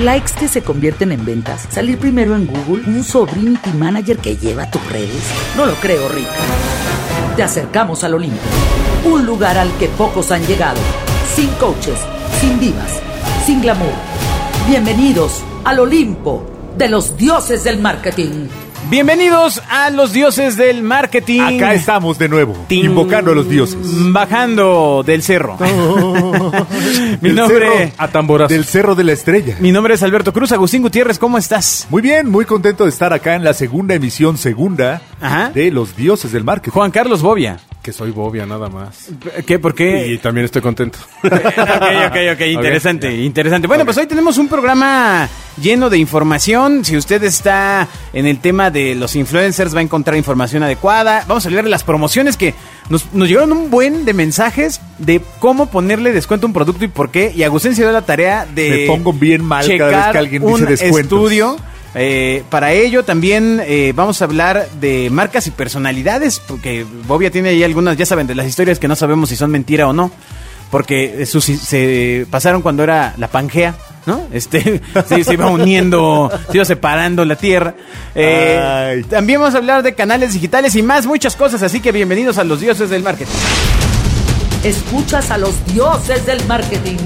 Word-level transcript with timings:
Likes 0.00 0.32
que 0.32 0.48
se 0.48 0.62
convierten 0.62 1.12
en 1.12 1.26
ventas. 1.26 1.68
Salir 1.70 1.98
primero 1.98 2.34
en 2.34 2.46
Google. 2.46 2.84
Un 2.86 3.04
sobrinity 3.04 3.70
manager 3.72 4.16
que 4.16 4.34
lleva 4.34 4.70
tus 4.70 4.82
redes. 4.90 5.22
No 5.58 5.66
lo 5.66 5.74
creo, 5.74 6.08
Rick. 6.08 6.26
Te 7.36 7.42
acercamos 7.42 8.02
al 8.02 8.14
Olimpo. 8.14 8.38
Un 9.04 9.26
lugar 9.26 9.58
al 9.58 9.70
que 9.76 9.88
pocos 9.88 10.30
han 10.32 10.46
llegado. 10.46 10.80
Sin 11.34 11.48
coaches, 11.50 11.98
sin 12.40 12.58
divas, 12.58 12.98
sin 13.44 13.60
glamour. 13.60 13.92
Bienvenidos 14.66 15.42
al 15.64 15.80
Olimpo 15.80 16.46
de 16.78 16.88
los 16.88 17.18
dioses 17.18 17.62
del 17.64 17.78
marketing. 17.78 18.48
Bienvenidos 18.88 19.62
a 19.70 19.90
los 19.90 20.12
dioses 20.12 20.56
del 20.56 20.82
marketing. 20.82 21.40
Acá 21.40 21.74
estamos 21.74 22.18
de 22.18 22.28
nuevo, 22.28 22.56
invocando 22.70 23.30
a 23.30 23.34
los 23.34 23.48
dioses. 23.48 23.78
Bajando 24.12 25.04
del 25.06 25.22
cerro. 25.22 25.56
mi 27.20 27.28
Del 27.28 27.34
nombre. 27.36 27.68
cerro 27.68 27.92
A 27.98 28.08
tamborazo. 28.08 28.52
Del 28.52 28.64
Cerro 28.64 28.94
de 28.96 29.04
la 29.04 29.12
Estrella. 29.12 29.56
Mi 29.60 29.70
nombre 29.70 29.94
es 29.94 30.02
Alberto 30.02 30.32
Cruz. 30.32 30.50
Agustín 30.52 30.82
Gutiérrez, 30.82 31.18
¿cómo 31.18 31.38
estás? 31.38 31.86
Muy 31.90 32.02
bien, 32.02 32.28
muy 32.30 32.44
contento 32.46 32.84
de 32.84 32.90
estar 32.90 33.12
acá 33.12 33.36
en 33.36 33.44
la 33.44 33.52
segunda 33.54 33.94
emisión, 33.94 34.36
segunda, 34.38 35.02
Ajá. 35.20 35.50
de 35.50 35.70
los 35.70 35.94
dioses 35.94 36.32
del 36.32 36.42
marketing. 36.42 36.72
Juan 36.72 36.90
Carlos 36.90 37.22
Bobia. 37.22 37.58
Que 37.82 37.94
soy 37.94 38.10
Bobia 38.10 38.44
nada 38.44 38.68
más. 38.68 39.08
¿Qué? 39.46 39.58
¿Por 39.58 39.74
qué? 39.74 40.08
Y 40.08 40.18
también 40.18 40.44
estoy 40.44 40.60
contento. 40.60 40.98
ok, 41.24 41.32
ok, 41.32 42.16
ok, 42.34 42.40
interesante, 42.48 43.10
interesante. 43.22 43.66
Bueno, 43.66 43.86
pues 43.86 43.96
hoy 43.96 44.06
tenemos 44.06 44.36
un 44.36 44.48
programa 44.48 45.26
lleno 45.62 45.88
de 45.88 45.96
información. 45.96 46.84
Si 46.84 46.94
usted 46.94 47.24
está 47.24 47.88
en 48.12 48.26
el 48.26 48.38
tema 48.38 48.70
de 48.70 48.94
los 48.94 49.16
influencers, 49.16 49.74
va 49.74 49.78
a 49.78 49.82
encontrar 49.82 50.14
información 50.18 50.62
adecuada. 50.62 51.24
Vamos 51.26 51.46
a 51.46 51.48
hablar 51.48 51.64
de 51.64 51.70
las 51.70 51.82
promociones 51.82 52.36
que 52.36 52.54
nos, 52.90 53.14
nos 53.14 53.28
llegaron 53.28 53.52
un 53.52 53.70
buen 53.70 54.04
de 54.04 54.12
mensajes 54.12 54.82
de 54.98 55.22
cómo 55.38 55.70
ponerle 55.70 56.12
descuento 56.12 56.46
a 56.46 56.48
un 56.48 56.52
producto 56.52 56.84
y 56.84 56.88
por 56.88 57.10
qué. 57.10 57.32
Y 57.34 57.44
Agustín 57.44 57.74
se 57.74 57.80
dio 57.80 57.92
la 57.92 58.02
tarea 58.02 58.44
de 58.44 58.70
Me 58.70 58.86
pongo 58.88 59.14
bien 59.14 59.42
mal 59.42 59.66
cada 59.78 59.90
vez 59.90 60.12
que 60.12 60.18
alguien 60.18 60.42
un 60.42 60.52
dice 60.52 60.66
descuentos. 60.66 61.18
estudio. 61.18 61.56
Eh, 61.94 62.44
para 62.50 62.72
ello 62.72 63.04
también 63.04 63.60
eh, 63.64 63.92
vamos 63.96 64.22
a 64.22 64.24
hablar 64.26 64.68
de 64.80 65.08
marcas 65.10 65.46
y 65.48 65.50
personalidades, 65.50 66.40
porque 66.46 66.84
Bobia 67.06 67.30
tiene 67.30 67.48
ahí 67.48 67.64
algunas, 67.64 67.96
ya 67.96 68.06
saben, 68.06 68.26
de 68.26 68.34
las 68.36 68.46
historias 68.46 68.78
que 68.78 68.86
no 68.88 68.94
sabemos 68.96 69.28
si 69.28 69.36
son 69.36 69.50
mentira 69.50 69.88
o 69.88 69.92
no, 69.92 70.12
porque 70.70 71.22
eh, 71.22 71.26
sus- 71.26 71.44
se 71.46 72.26
pasaron 72.30 72.62
cuando 72.62 72.84
era 72.84 73.14
la 73.16 73.26
Pangea, 73.26 73.74
¿no? 74.06 74.22
Este, 74.32 74.80
se, 75.08 75.24
se 75.24 75.32
iba 75.34 75.50
uniendo, 75.50 76.30
se 76.50 76.58
iba 76.58 76.64
separando 76.64 77.24
la 77.24 77.34
Tierra. 77.34 77.74
Eh, 78.14 79.02
también 79.10 79.40
vamos 79.40 79.56
a 79.56 79.58
hablar 79.58 79.82
de 79.82 79.94
canales 79.96 80.32
digitales 80.32 80.76
y 80.76 80.82
más, 80.82 81.06
muchas 81.06 81.34
cosas, 81.34 81.60
así 81.62 81.80
que 81.80 81.90
bienvenidos 81.90 82.38
a 82.38 82.44
los 82.44 82.60
dioses 82.60 82.88
del 82.90 83.02
marketing. 83.02 83.32
Escuchas 84.62 85.30
a 85.32 85.38
los 85.38 85.54
dioses 85.74 86.24
del 86.26 86.44
marketing. 86.46 86.98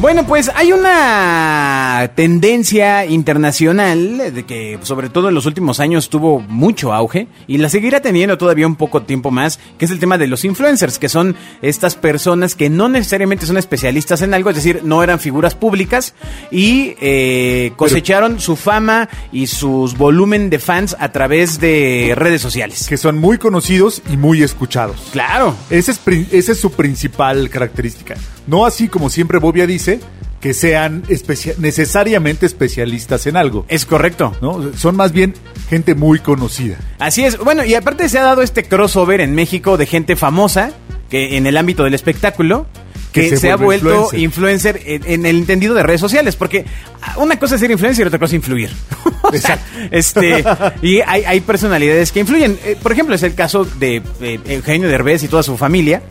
Bueno, 0.00 0.26
pues 0.26 0.50
hay 0.54 0.72
una 0.72 2.10
tendencia 2.14 3.06
internacional 3.06 4.34
de 4.34 4.44
que 4.44 4.78
sobre 4.82 5.08
todo 5.08 5.28
en 5.28 5.34
los 5.34 5.46
últimos 5.46 5.80
años 5.80 6.10
tuvo 6.10 6.40
mucho 6.40 6.92
auge 6.92 7.28
y 7.46 7.58
la 7.58 7.68
seguirá 7.68 8.00
teniendo 8.00 8.36
todavía 8.36 8.66
un 8.66 8.76
poco 8.76 9.02
tiempo 9.02 9.30
más, 9.30 9.58
que 9.78 9.84
es 9.84 9.90
el 9.90 10.00
tema 10.00 10.18
de 10.18 10.26
los 10.26 10.44
influencers, 10.44 10.98
que 10.98 11.08
son 11.08 11.36
estas 11.62 11.94
personas 11.94 12.54
que 12.54 12.68
no 12.68 12.88
necesariamente 12.88 13.46
son 13.46 13.56
especialistas 13.56 14.20
en 14.20 14.34
algo, 14.34 14.50
es 14.50 14.56
decir, 14.56 14.80
no 14.84 15.02
eran 15.02 15.20
figuras 15.20 15.54
públicas 15.54 16.14
y 16.50 16.96
eh, 17.00 17.72
cosecharon 17.76 18.40
su 18.40 18.56
fama 18.56 19.08
y 19.32 19.46
sus 19.46 19.96
volumen 19.96 20.50
de 20.50 20.58
fans 20.58 20.96
a 20.98 21.12
través 21.12 21.60
de 21.60 22.14
redes 22.16 22.42
sociales. 22.42 22.86
Que 22.88 22.96
son 22.96 23.16
muy 23.16 23.38
conocidos 23.38 24.02
y 24.10 24.16
muy 24.16 24.42
escuchados. 24.42 24.96
Claro. 25.12 25.54
Esa 25.70 25.92
es, 25.92 26.00
esa 26.32 26.52
es 26.52 26.60
su 26.60 26.72
principal 26.72 27.48
característica. 27.48 28.16
No 28.46 28.66
así 28.66 28.88
como 28.88 29.08
siempre 29.08 29.38
Bobia 29.38 29.66
dice, 29.66 29.83
que 30.40 30.52
sean 30.52 31.02
especia- 31.08 31.54
necesariamente 31.58 32.44
especialistas 32.46 33.26
en 33.26 33.36
algo. 33.36 33.64
Es 33.68 33.86
correcto. 33.86 34.32
¿no? 34.42 34.72
Son 34.76 34.94
más 34.94 35.12
bien 35.12 35.34
gente 35.70 35.94
muy 35.94 36.18
conocida. 36.18 36.76
Así 36.98 37.24
es. 37.24 37.38
Bueno, 37.38 37.64
y 37.64 37.74
aparte 37.74 38.08
se 38.08 38.18
ha 38.18 38.22
dado 38.24 38.42
este 38.42 38.64
crossover 38.64 39.20
en 39.20 39.34
México 39.34 39.76
de 39.78 39.86
gente 39.86 40.16
famosa 40.16 40.72
que 41.08 41.36
en 41.36 41.46
el 41.46 41.56
ámbito 41.56 41.84
del 41.84 41.94
espectáculo 41.94 42.66
que, 43.12 43.22
Que 43.22 43.28
se, 43.30 43.36
se 43.36 43.50
ha 43.52 43.56
vuelto 43.56 44.08
influencer, 44.12 44.80
en, 44.84 45.02
en 45.06 45.24
el 45.24 45.36
entendido 45.38 45.72
de 45.74 45.84
redes 45.84 46.00
sociales, 46.00 46.34
porque 46.34 46.64
una 47.16 47.38
cosa 47.38 47.54
es 47.54 47.60
ser 47.60 47.70
influencer 47.70 48.04
y 48.04 48.08
otra 48.08 48.18
cosa 48.18 48.30
es 48.30 48.34
influir. 48.34 48.70
O 49.22 49.36
sea, 49.38 49.58
este, 49.90 50.44
y 50.82 51.00
hay, 51.00 51.24
hay 51.24 51.40
personalidades 51.40 52.12
que 52.12 52.20
influyen. 52.20 52.58
Eh, 52.64 52.76
por 52.80 52.92
ejemplo, 52.92 53.14
es 53.14 53.22
el 53.22 53.34
caso 53.34 53.64
de 53.64 54.02
eh, 54.20 54.38
Eugenio 54.46 54.86
Derbez 54.88 55.22
y 55.22 55.28
toda 55.28 55.42
su 55.42 55.56
familia. 55.56 56.02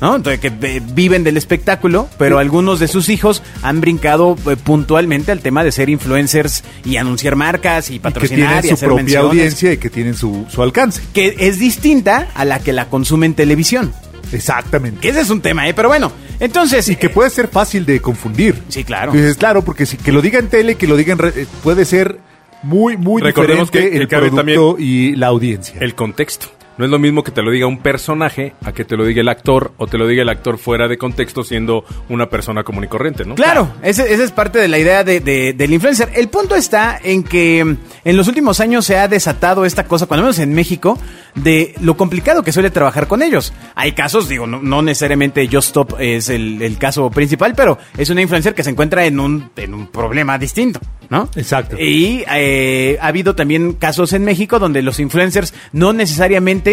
¿No? 0.00 0.16
Entonces, 0.16 0.40
que 0.40 0.48
eh, 0.48 0.82
viven 0.94 1.24
del 1.24 1.36
espectáculo, 1.36 2.08
pero 2.18 2.38
algunos 2.38 2.78
de 2.80 2.88
sus 2.88 3.08
hijos 3.08 3.42
han 3.62 3.80
brincado 3.80 4.36
eh, 4.50 4.56
puntualmente 4.56 5.32
al 5.32 5.40
tema 5.40 5.64
de 5.64 5.72
ser 5.72 5.88
influencers 5.88 6.62
y 6.84 6.96
anunciar 6.96 7.36
marcas 7.36 7.90
y 7.90 7.94
Y 7.94 7.96
que 7.98 8.02
patrocinar 8.02 8.60
tienen 8.62 8.64
y 8.64 8.68
su 8.68 8.74
hacer 8.74 8.86
propia 8.88 9.02
menciones 9.04 9.30
audiencia 9.30 9.72
y 9.72 9.76
que 9.78 9.90
tienen 9.90 10.14
su, 10.14 10.46
su 10.48 10.62
alcance. 10.62 11.02
que 11.12 11.34
es 11.38 11.58
distinta 11.58 12.28
a 12.34 12.44
la 12.44 12.60
que 12.60 12.72
la 12.72 12.88
consume 12.88 13.26
en 13.26 13.34
televisión. 13.34 13.92
Exactamente. 14.32 15.00
Que 15.00 15.08
ese 15.08 15.20
es 15.22 15.30
un 15.30 15.40
tema, 15.40 15.66
¿eh? 15.68 15.74
Pero 15.74 15.88
bueno, 15.88 16.12
entonces... 16.38 16.88
Y 16.88 16.96
que 16.96 17.06
eh, 17.06 17.10
puede 17.10 17.30
ser 17.30 17.48
fácil 17.48 17.86
de 17.86 18.00
confundir. 18.00 18.54
Sí, 18.68 18.84
claro. 18.84 19.10
Dices, 19.12 19.36
claro, 19.36 19.64
porque 19.64 19.86
si, 19.86 19.96
que 19.96 20.12
lo 20.12 20.20
diga 20.20 20.38
en 20.38 20.48
tele, 20.48 20.74
que 20.74 20.86
lo 20.86 20.96
diga 20.96 21.12
en 21.14 21.18
re- 21.18 21.32
eh, 21.34 21.46
puede 21.62 21.84
ser 21.86 22.18
muy, 22.62 22.96
muy 22.98 23.22
Recordemos 23.22 23.70
diferente 23.70 23.98
que- 24.00 24.06
que 24.06 24.16
el 24.16 24.30
producto 24.30 24.76
y 24.78 25.14
la 25.16 25.28
audiencia. 25.28 25.76
El 25.80 25.94
contexto. 25.94 26.48
No 26.78 26.84
es 26.84 26.90
lo 26.90 26.98
mismo 26.98 27.22
que 27.24 27.32
te 27.32 27.42
lo 27.42 27.50
diga 27.50 27.66
un 27.66 27.78
personaje 27.78 28.54
a 28.64 28.72
que 28.72 28.84
te 28.84 28.96
lo 28.96 29.04
diga 29.04 29.20
el 29.20 29.28
actor 29.28 29.72
o 29.78 29.86
te 29.88 29.98
lo 29.98 30.06
diga 30.06 30.22
el 30.22 30.28
actor 30.28 30.58
fuera 30.58 30.86
de 30.88 30.96
contexto 30.96 31.42
siendo 31.44 31.84
una 32.08 32.30
persona 32.30 32.62
común 32.64 32.84
y 32.84 32.86
corriente, 32.88 33.24
¿no? 33.24 33.34
Claro, 33.34 33.68
ese- 33.82 34.12
esa 34.14 34.22
es 34.24 34.30
parte 34.30 34.58
de 34.58 34.68
la 34.68 34.78
idea 34.78 35.02
de, 35.04 35.20
de- 35.20 35.52
del 35.54 35.72
influencer. 35.72 36.10
El 36.14 36.28
punto 36.28 36.54
está 36.54 36.98
en 37.02 37.24
que 37.24 37.58
en 37.60 38.16
los 38.16 38.28
últimos 38.28 38.60
años 38.60 38.84
se 38.86 38.96
ha 38.96 39.08
desatado 39.08 39.64
esta 39.64 39.84
cosa, 39.84 40.06
cuando 40.06 40.22
menos 40.24 40.38
en 40.38 40.54
México, 40.54 40.98
de 41.34 41.74
lo 41.80 41.96
complicado 41.96 42.42
que 42.42 42.52
suele 42.52 42.70
trabajar 42.70 43.06
con 43.08 43.22
ellos. 43.22 43.52
Hay 43.74 43.92
casos, 43.92 44.28
digo, 44.28 44.46
no, 44.46 44.60
no 44.62 44.80
necesariamente 44.82 45.46
Just 45.50 45.68
Stop 45.68 45.96
es 46.00 46.28
el, 46.28 46.62
el 46.62 46.78
caso 46.78 47.10
principal, 47.10 47.54
pero 47.56 47.78
es 47.96 48.08
una 48.10 48.22
influencer 48.22 48.54
que 48.54 48.62
se 48.62 48.70
encuentra 48.70 49.04
en 49.04 49.18
un, 49.20 49.50
en 49.56 49.74
un 49.74 49.88
problema 49.88 50.38
distinto, 50.38 50.80
¿no? 51.10 51.28
Exacto. 51.36 51.76
Y 51.78 52.24
eh, 52.32 52.98
ha 53.00 53.06
habido 53.08 53.34
también 53.34 53.72
casos 53.74 54.12
en 54.12 54.24
México 54.24 54.58
donde 54.58 54.82
los 54.82 55.00
influencers 55.00 55.54
no 55.72 55.92
necesariamente 55.92 56.67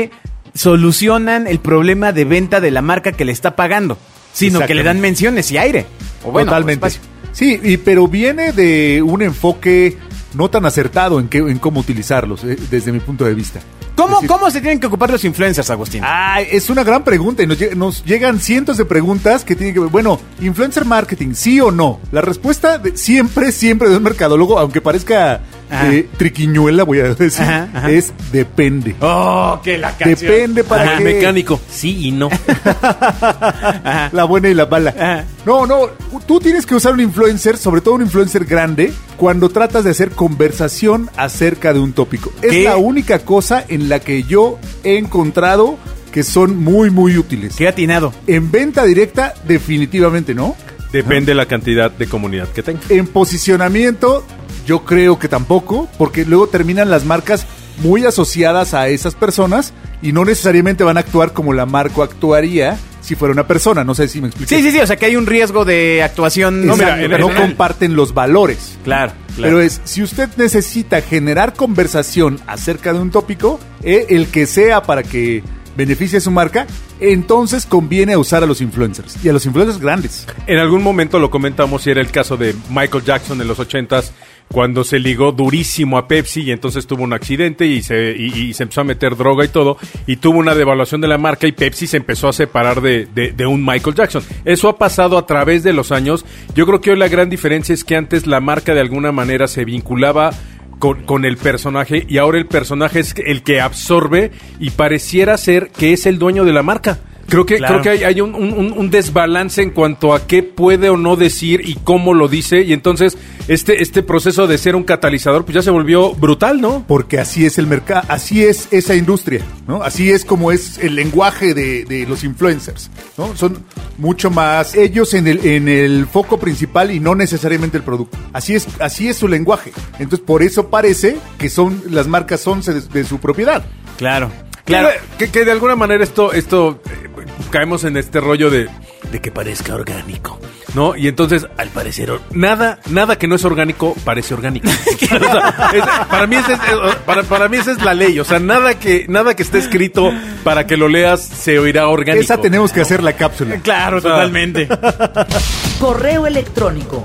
solucionan 0.54 1.48
el 1.48 1.60
problema 1.60 2.12
de 2.12 2.26
venta 2.26 2.62
de 2.62 2.72
la 2.72 2.82
marca 2.82 3.12
que 3.12 3.26
le 3.26 3.32
está 3.32 3.56
pagando, 3.56 3.98
sino 4.34 4.66
que 4.66 4.74
le 4.74 4.84
dan 4.84 5.00
menciones 5.02 5.52
y 5.52 5.58
aire. 5.58 5.86
O 6.24 6.32
bueno, 6.32 6.48
Totalmente. 6.52 6.88
espacio. 6.88 7.02
Sí, 7.34 7.60
y, 7.62 7.78
pero 7.78 8.08
viene 8.08 8.54
de 8.54 9.02
un 9.02 9.22
enfoque 9.22 9.98
no 10.34 10.50
tan 10.50 10.66
acertado 10.66 11.20
en, 11.20 11.28
qué- 11.28 11.40
en 11.40 11.60
cómo 11.60 11.82
utilizarlos, 11.82 12.44
eh, 12.46 12.58
desde 12.72 12.92
mi 12.92 13.00
punto 13.00 13.26
de 13.26 13.34
vista. 13.34 13.60
¿Cómo, 13.96 14.16
decir, 14.16 14.28
¿Cómo 14.28 14.52
se 14.52 14.60
tienen 14.60 14.80
que 14.80 14.88
ocupar 14.88 15.10
los 15.10 15.24
influencers, 15.24 15.70
Agustín? 15.70 16.02
Ah, 16.04 16.42
es 16.42 16.70
una 16.70 16.84
gran 16.84 17.04
pregunta 17.06 17.44
y 17.44 17.48
nos, 17.48 17.58
lle- 17.60 17.76
nos 17.76 18.04
llegan 18.04 18.40
cientos 18.40 18.78
de 18.78 18.84
preguntas 18.86 19.46
que 19.46 19.56
tienen 19.56 19.74
que 19.74 19.80
ver. 19.80 19.90
Bueno, 19.90 20.20
influencer 20.42 20.84
marketing, 20.84 21.34
¿sí 21.34 21.62
o 21.62 21.72
no? 21.72 22.00
La 22.12 22.20
respuesta 22.22 22.78
de- 22.78 22.98
siempre, 22.98 23.52
siempre 23.54 23.90
de 23.90 23.96
un 23.98 24.04
mercadólogo, 24.04 24.60
aunque 24.60 24.82
parezca. 24.82 25.42
Eh, 25.72 26.08
triquiñuela, 26.18 26.84
voy 26.84 27.00
a 27.00 27.14
decir, 27.14 27.42
Ajá, 27.44 27.70
ajá. 27.74 27.92
es 27.92 28.14
depende. 28.32 28.96
Oh, 29.02 29.60
que 29.64 29.78
la 29.78 29.92
canción. 29.96 30.32
Depende 30.32 30.64
para 30.64 30.84
Ajá, 30.84 30.98
qué. 31.00 31.04
mecánico, 31.04 31.60
sí 31.70 32.08
y 32.08 32.12
no. 32.12 32.30
La 34.12 34.26
buena 34.28 34.50
y 34.50 34.54
la 34.54 34.66
mala. 34.66 34.94
Ajá. 34.98 35.26
No, 35.46 35.66
no, 35.66 35.90
tú 36.26 36.40
tienes 36.40 36.66
que 36.66 36.76
usar 36.76 36.94
un 36.94 37.00
influencer, 37.02 37.58
sobre 37.58 37.82
todo 37.82 37.96
un 37.96 38.02
influencer 38.02 38.46
grande, 38.46 38.94
cuando 39.18 39.50
tratas 39.50 39.84
de 39.84 39.92
hacer 39.92 40.12
conversación 40.12 41.10
acerca 41.18 41.74
de 41.74 41.80
un 41.80 41.94
tópico. 41.94 42.32
Es 42.42 42.64
la 42.64 42.78
única 42.78 43.20
cosa 43.20 43.64
en 43.68 43.90
la 43.90 44.00
que 44.00 44.24
yo 44.24 44.60
he 44.84 44.98
encontrado 44.98 45.78
que 46.12 46.24
son 46.24 46.64
muy, 46.64 46.90
muy 46.92 47.18
útiles. 47.18 47.56
Qué 47.58 47.68
atinado. 47.68 48.14
En 48.26 48.50
venta 48.50 48.86
directa, 48.86 49.34
definitivamente 49.46 50.34
no. 50.34 50.56
Depende 50.92 51.32
de 51.32 51.36
la 51.36 51.46
cantidad 51.46 51.92
de 51.92 52.08
comunidad 52.08 52.48
que 52.50 52.64
tenga. 52.64 52.82
En 52.90 53.08
posicionamiento, 53.08 54.26
yo 54.66 54.86
creo 54.86 55.20
que 55.20 55.28
tampoco, 55.28 55.90
porque 55.98 56.26
luego 56.26 56.48
terminan 56.48 56.90
las 56.90 57.06
marcas 57.06 57.46
muy 57.80 58.06
asociadas 58.06 58.74
a 58.74 58.88
esas 58.88 59.16
personas 59.16 59.74
y 60.02 60.12
no 60.12 60.24
necesariamente 60.26 60.84
van 60.84 60.98
a 60.98 61.02
actuar 61.02 61.34
como 61.34 61.54
la 61.54 61.66
marca 61.66 62.04
actuaría 62.04 62.78
si 63.02 63.16
fuera 63.16 63.32
una 63.32 63.48
persona. 63.48 63.84
No 63.84 63.94
sé 63.94 64.08
si 64.08 64.22
me 64.22 64.28
expliqué. 64.28 64.56
Sí, 64.56 64.62
sí, 64.62 64.72
sí, 64.72 64.80
o 64.80 64.88
sea 64.88 64.96
que 64.96 65.06
hay 65.06 65.16
un 65.16 65.28
riesgo 65.28 65.66
de 65.66 66.02
actuación. 66.04 66.66
No, 66.66 66.76
mira, 66.76 67.18
no 67.18 67.34
comparten 67.34 67.96
los 67.96 68.14
valores. 68.14 68.78
Claro, 68.84 69.14
Pero 69.38 69.62
es, 69.62 69.82
si 69.84 70.02
usted 70.02 70.30
necesita 70.38 71.02
generar 71.02 71.54
conversación 71.54 72.40
acerca 72.48 72.94
de 72.94 73.00
un 73.00 73.12
tópico, 73.12 73.60
eh, 73.84 74.08
el 74.10 74.28
que 74.28 74.48
sea 74.48 74.82
para 74.82 75.04
que 75.04 75.44
beneficie 75.76 76.18
a 76.18 76.22
su 76.22 76.32
marca, 76.32 76.68
entonces 77.00 77.66
conviene 77.66 78.18
usar 78.18 78.44
a 78.44 78.48
los 78.48 78.62
influencers. 78.62 79.24
Y 79.24 79.30
a 79.30 79.34
los 79.34 79.46
influencers 79.46 79.80
grandes. 79.80 80.28
En 80.48 80.58
algún 80.60 80.84
momento 80.84 81.20
lo 81.20 81.30
comentamos 81.30 81.86
y 81.88 81.92
era 81.92 82.02
el 82.02 82.12
caso 82.12 82.38
de 82.38 82.56
Michael 82.70 83.04
Jackson 83.04 83.42
en 83.42 83.48
los 83.48 83.60
ochentas 83.60 84.14
cuando 84.48 84.84
se 84.84 85.00
ligó 85.00 85.32
durísimo 85.32 85.98
a 85.98 86.08
Pepsi 86.08 86.42
y 86.44 86.52
entonces 86.52 86.86
tuvo 86.86 87.04
un 87.04 87.14
accidente 87.14 87.66
y 87.66 87.82
se, 87.82 88.12
y, 88.16 88.54
se 88.54 88.62
empezó 88.64 88.82
a 88.82 88.84
meter 88.84 89.16
droga 89.18 89.44
y 89.44 89.48
todo, 89.48 89.76
y 90.06 90.18
tuvo 90.18 90.38
una 90.38 90.54
devaluación 90.54 91.02
de 91.02 91.08
la 91.08 91.18
marca 91.18 91.48
y 91.48 91.52
Pepsi 91.52 91.88
se 91.88 91.98
empezó 91.98 92.28
a 92.28 92.34
separar 92.34 92.80
de- 92.80 93.08
de 93.08 93.46
un 93.48 93.66
Michael 93.66 93.96
Jackson. 93.96 94.24
Eso 94.46 94.70
ha 94.70 94.78
pasado 94.78 95.18
a 95.18 95.26
través 95.26 95.64
de 95.64 95.74
los 95.74 95.92
años. 95.92 96.26
Yo 96.54 96.68
creo 96.68 96.80
que 96.80 96.92
hoy 96.92 96.98
la 96.98 97.08
gran 97.08 97.30
diferencia 97.32 97.74
es 97.74 97.84
que 97.84 97.96
antes 97.96 98.28
la 98.28 98.40
marca 98.40 98.76
de 98.76 98.82
alguna 98.82 99.12
manera 99.12 99.48
se 99.48 99.66
vinculaba 99.66 100.32
con, 100.80 101.04
con 101.04 101.26
el 101.26 101.38
personaje 101.38 102.06
y 102.08 102.18
ahora 102.18 102.38
el 102.38 102.48
personaje 102.48 103.00
es 103.00 103.16
el 103.26 103.44
que 103.44 103.62
absorbe 103.62 104.32
y 104.60 104.72
pareciera 104.72 105.38
ser 105.38 105.70
que 105.70 105.94
es 105.94 106.06
el 106.06 106.20
dueño 106.20 106.44
de 106.46 106.54
la 106.54 106.64
marca. 106.64 107.00
Creo 107.28 107.46
que, 107.46 107.58
Claro. 107.58 107.82
creo 107.82 107.84
que 107.84 107.90
hay, 107.90 108.04
hay 108.04 108.22
un, 108.22 108.36
un- 108.36 108.54
un- 108.54 108.74
un 108.78 108.90
desbalance 108.92 109.62
en 109.62 109.72
cuanto 109.72 110.14
a 110.14 110.28
qué 110.28 110.44
puede 110.44 110.90
o 110.90 110.98
no 110.98 111.16
decir 111.16 111.62
y 111.66 111.74
cómo 111.84 112.14
lo 112.14 112.28
dice. 112.28 112.62
Y 112.62 112.72
entonces 112.72 113.18
este, 113.48 113.82
este 113.82 114.04
proceso 114.04 114.48
de 114.48 114.58
ser 114.58 114.76
un 114.76 114.84
catalizador 114.84 115.46
pues 115.46 115.56
ya 115.56 115.62
se 115.62 115.70
volvió 115.70 116.14
brutal, 116.14 116.62
¿no? 116.62 116.84
Porque 116.88 117.20
así 117.20 117.46
es 117.46 117.58
el 117.58 117.68
mercado, 117.68 118.06
así 118.10 118.44
es 118.44 118.68
esa 118.72 118.96
industria, 118.96 119.42
¿no? 119.68 119.84
Así 119.84 120.10
es 120.10 120.26
como 120.26 120.52
es 120.52 120.78
el 120.80 120.96
lenguaje 120.96 121.54
de, 121.54 121.86
de 121.86 122.06
los 122.08 122.24
influencers, 122.24 122.90
¿no? 123.18 123.36
Son 123.36 123.64
mucho 123.98 124.30
más 124.30 124.76
ellos 124.76 125.14
en 125.14 125.28
el, 125.28 125.46
en 125.46 125.68
el 125.68 126.08
foco 126.08 126.40
principal 126.40 126.92
y 126.92 127.00
no 127.00 127.16
necesariamente 127.16 127.78
el 127.78 127.84
producto. 127.84 128.18
Así 128.34 128.56
es, 128.56 128.68
así 128.80 129.08
es 129.08 129.18
su 129.18 129.28
lenguaje. 129.28 129.72
Entonces, 130.00 130.26
por 130.26 130.44
eso 130.44 130.70
parece 130.70 131.18
que 131.38 131.50
son, 131.50 131.84
las 131.90 132.08
marcas 132.08 132.42
son 132.42 132.62
de, 132.62 132.82
de 132.82 133.04
su 133.04 133.20
propiedad. 133.20 133.66
Claro. 133.98 134.32
Claro. 134.66 134.90
Claro. 134.90 135.02
Que, 135.20 135.30
que 135.30 135.46
de 135.46 135.52
alguna 135.52 135.76
manera 135.76 136.04
esto, 136.04 136.34
esto 136.34 136.82
eh, 136.86 137.26
caemos 137.52 137.84
en 137.84 137.98
este 137.98 138.20
rollo 138.20 138.50
de, 138.50 138.68
de 139.12 139.22
que 139.22 139.32
parezca 139.32 139.76
orgánico. 139.76 140.40
¿No? 140.76 140.96
Y 140.96 141.08
entonces, 141.08 141.48
al 141.58 141.70
parecer, 141.70 142.12
nada, 142.32 142.80
nada 142.90 143.18
que 143.18 143.28
no 143.28 143.36
es 143.36 143.46
orgánico 143.46 143.96
parece 144.04 144.34
orgánico. 144.34 144.68
O 144.96 145.08
sea, 145.08 145.72
es- 145.74 146.08
para 146.10 146.28
mí 146.28 146.36
esa 146.36 146.54
es, 146.54 146.60
eh, 146.60 146.98
para, 147.06 147.24
para 147.24 147.48
mí 147.48 147.58
esa 147.58 147.72
es 147.72 147.82
la 147.82 147.94
ley. 147.94 148.20
O 148.20 148.26
sea, 148.26 148.40
nada 148.40 148.78
que, 148.78 149.06
nada 149.08 149.36
que 149.36 149.44
esté 149.44 149.58
escrito 149.60 150.12
para 150.44 150.68
que 150.68 150.76
lo 150.78 150.88
leas 150.90 151.22
se 151.22 151.58
oirá 151.60 151.88
orgánico. 151.88 152.24
Esa 152.24 152.38
tenemos 152.42 152.72
que 152.72 152.82
hacer 152.82 153.02
la 153.02 153.14
cápsula. 153.14 153.58
Claro, 153.64 154.02
totalmente. 154.02 154.68
Correo 155.80 156.28
electrónico 156.28 157.02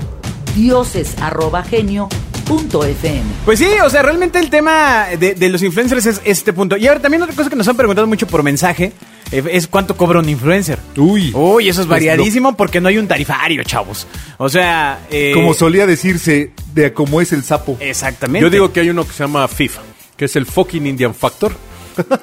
Pues 3.45 3.59
sí, 3.59 3.69
o 3.83 3.89
sea, 3.89 4.01
realmente 4.01 4.39
el 4.39 4.49
tema 4.49 5.07
de, 5.19 5.35
de 5.35 5.49
los 5.49 5.61
influencers 5.63 6.05
es 6.05 6.21
este 6.25 6.53
punto. 6.53 6.77
Y 6.77 6.87
ahora 6.87 7.01
también 7.01 7.21
otra 7.21 7.35
cosa 7.35 7.49
que 7.49 7.55
nos 7.55 7.67
han 7.67 7.77
preguntado 7.77 8.07
mucho 8.07 8.27
por 8.27 8.43
mensaje 8.43 8.93
eh, 9.31 9.43
es 9.51 9.67
cuánto 9.67 9.95
cobra 9.95 10.19
un 10.19 10.29
influencer. 10.29 10.79
Uy. 10.97 11.31
Uy, 11.33 11.69
eso 11.69 11.81
es 11.81 11.87
Pues 11.87 11.99
variadísimo 11.99 12.55
porque 12.55 12.81
no 12.81 12.89
hay 12.89 12.97
un 12.97 13.07
tarifario, 13.07 13.63
chavos. 13.63 14.07
O 14.37 14.49
sea, 14.49 15.05
eh, 15.09 15.31
Como 15.33 15.53
solía 15.53 15.87
decirse, 15.87 16.51
de 16.73 16.93
cómo 16.93 17.21
es 17.21 17.31
el 17.31 17.43
sapo. 17.43 17.77
Exactamente. 17.79 18.45
Yo 18.45 18.49
digo 18.49 18.73
que 18.73 18.81
hay 18.81 18.89
uno 18.89 19.05
que 19.05 19.13
se 19.13 19.23
llama 19.23 19.47
FIFA, 19.47 19.81
que 20.17 20.25
es 20.25 20.35
el 20.35 20.45
fucking 20.45 20.85
Indian 20.85 21.15
Factor. 21.15 21.53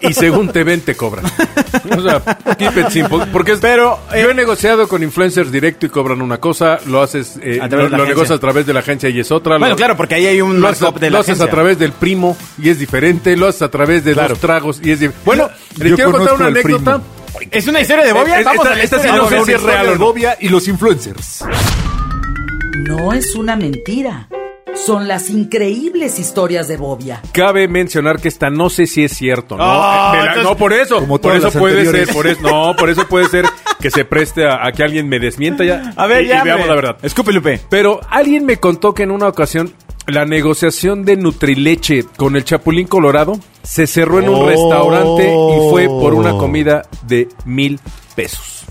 Y 0.00 0.12
según 0.15 0.49
te 0.50 0.65
ven, 0.65 0.81
te 0.81 0.94
cobran. 0.97 1.25
O 1.97 2.03
sea, 2.03 2.20
keep 2.59 2.76
it 2.79 2.88
simple. 2.91 3.26
Porque 3.32 3.53
es- 3.53 3.61
Pero, 3.61 3.99
eh, 4.15 4.23
yo 4.23 4.31
he 4.31 4.35
negociado 4.35 4.88
con 4.88 5.03
influencers 5.03 5.50
directo 5.53 5.87
y 5.87 5.88
cobran 5.88 6.23
una 6.23 6.38
cosa, 6.38 6.79
lo 6.87 7.03
haces, 7.03 7.38
eh, 7.43 7.59
A 7.62 7.69
través 7.69 7.85
lo, 7.85 7.85
de 7.85 7.91
la 7.91 7.99
lo 7.99 8.06
negocias 8.06 8.37
a 8.37 8.41
través 8.41 8.67
de 8.67 8.73
la 8.75 8.81
agencia 8.81 9.09
y 9.09 9.20
es 9.20 9.31
otra. 9.31 9.59
Bueno, 9.59 9.70
lo- 9.75 9.76
claro, 9.76 9.97
porque 9.97 10.15
ahí 10.17 10.26
hay 10.26 10.41
un 10.41 10.61
lo 10.61 10.69
haces, 10.69 10.88
de 11.00 11.11
lo 11.11 11.15
la 11.15 11.20
haces 11.20 11.41
a 11.41 11.49
través 11.49 11.79
del 11.79 11.93
primo 11.93 12.37
y 12.62 12.69
es 12.70 12.79
diferente, 12.79 13.37
lo 13.37 13.47
haces 13.49 13.62
a 13.62 13.70
través 13.70 14.05
de 14.05 14.12
Claro. 14.15 14.31
los 14.31 14.38
tragos 14.41 14.81
y 14.82 14.91
es 14.93 15.00
diferente. 15.00 15.23
Bueno, 15.25 15.49
les 15.79 15.94
quiero 15.94 16.12
contar 16.12 16.35
una 16.35 16.47
anécdota. 16.47 17.00
¿Es 17.50 17.67
una 17.69 17.81
historia 17.81 18.05
de 18.05 18.12
Bobia? 18.12 18.41
Eh, 18.41 18.44
Vamos 18.44 18.65
esta- 18.65 18.73
a 18.75 18.76
la 18.76 18.82
esta 18.82 18.97
historia 18.97 19.12
sí 19.12 19.19
de 19.19 19.23
no 19.25 19.29
sé 19.29 19.38
Bobia. 19.38 19.44
si 19.47 19.53
es 19.53 19.62
real 19.62 19.88
o 19.88 19.93
no. 19.93 19.99
Bobia 19.99 20.37
y 20.41 20.49
los 20.49 20.67
influencers. 20.69 21.44
No 22.88 23.12
es 23.12 23.35
una 23.35 23.55
mentira. 23.56 24.29
Son 24.75 25.09
las 25.09 25.29
increíbles 25.31 26.19
historias 26.19 26.69
de 26.69 26.76
Bobia. 26.76 27.20
Cabe 27.32 27.69
mencionar 27.69 28.20
que 28.20 28.29
esta 28.29 28.49
no 28.49 28.70
sé 28.70 28.87
si 28.87 29.05
es 29.05 29.12
cierto, 29.12 29.56
¿no? 29.56 29.65
Ah, 29.67 30.12
Eh, 30.15 30.17
de 30.17 30.23
la- 30.23 30.29
entonces- 30.32 30.50
no, 30.53 30.56
por 30.56 30.73
eso. 30.73 31.00
Como 31.00 31.20
por 31.20 31.37
eso 31.37 31.50
puede 31.53 31.79
anteriores. 31.81 32.06
ser, 32.06 32.15
por 32.15 32.26
eso, 32.26 32.41
no, 32.43 32.76
por 32.76 32.88
eso 32.91 33.06
puede 33.06 33.29
ser 33.29 33.44
que 33.81 33.91
se 33.91 34.05
preste 34.05 34.47
a, 34.47 34.67
a 34.67 34.73
que 34.73 34.82
alguien 34.82 35.09
me 35.09 35.19
desmienta 35.19 35.65
ya. 35.65 35.93
A 35.97 36.06
ver, 36.06 36.25
y, 36.25 36.29
ya. 36.29 36.41
y 36.41 36.44
veamos 36.44 36.67
la 36.69 36.75
verdad. 36.75 36.97
Escupe, 37.03 37.32
Lupe. 37.32 37.61
Pero 37.69 38.00
alguien 38.09 38.47
me 38.47 38.59
contó 38.59 38.94
que 38.94 39.03
en 39.03 39.11
una 39.11 39.29
ocasión 39.29 39.73
la 40.06 40.25
negociación 40.25 41.05
de 41.05 41.17
Nutrileche 41.17 42.05
con 42.17 42.37
el 42.37 42.44
Chapulín 42.44 42.87
Colorado 42.87 43.38
se 43.62 43.87
cerró 43.87 44.20
en 44.20 44.29
un 44.31 44.37
Oh. 44.37 44.47
restaurante 44.49 45.25
y 45.31 45.70
fue 45.70 45.85
por 45.87 46.15
una 46.15 46.31
comida 46.32 46.82
de 47.06 47.29
mil 47.44 47.79
pesos. 48.15 48.65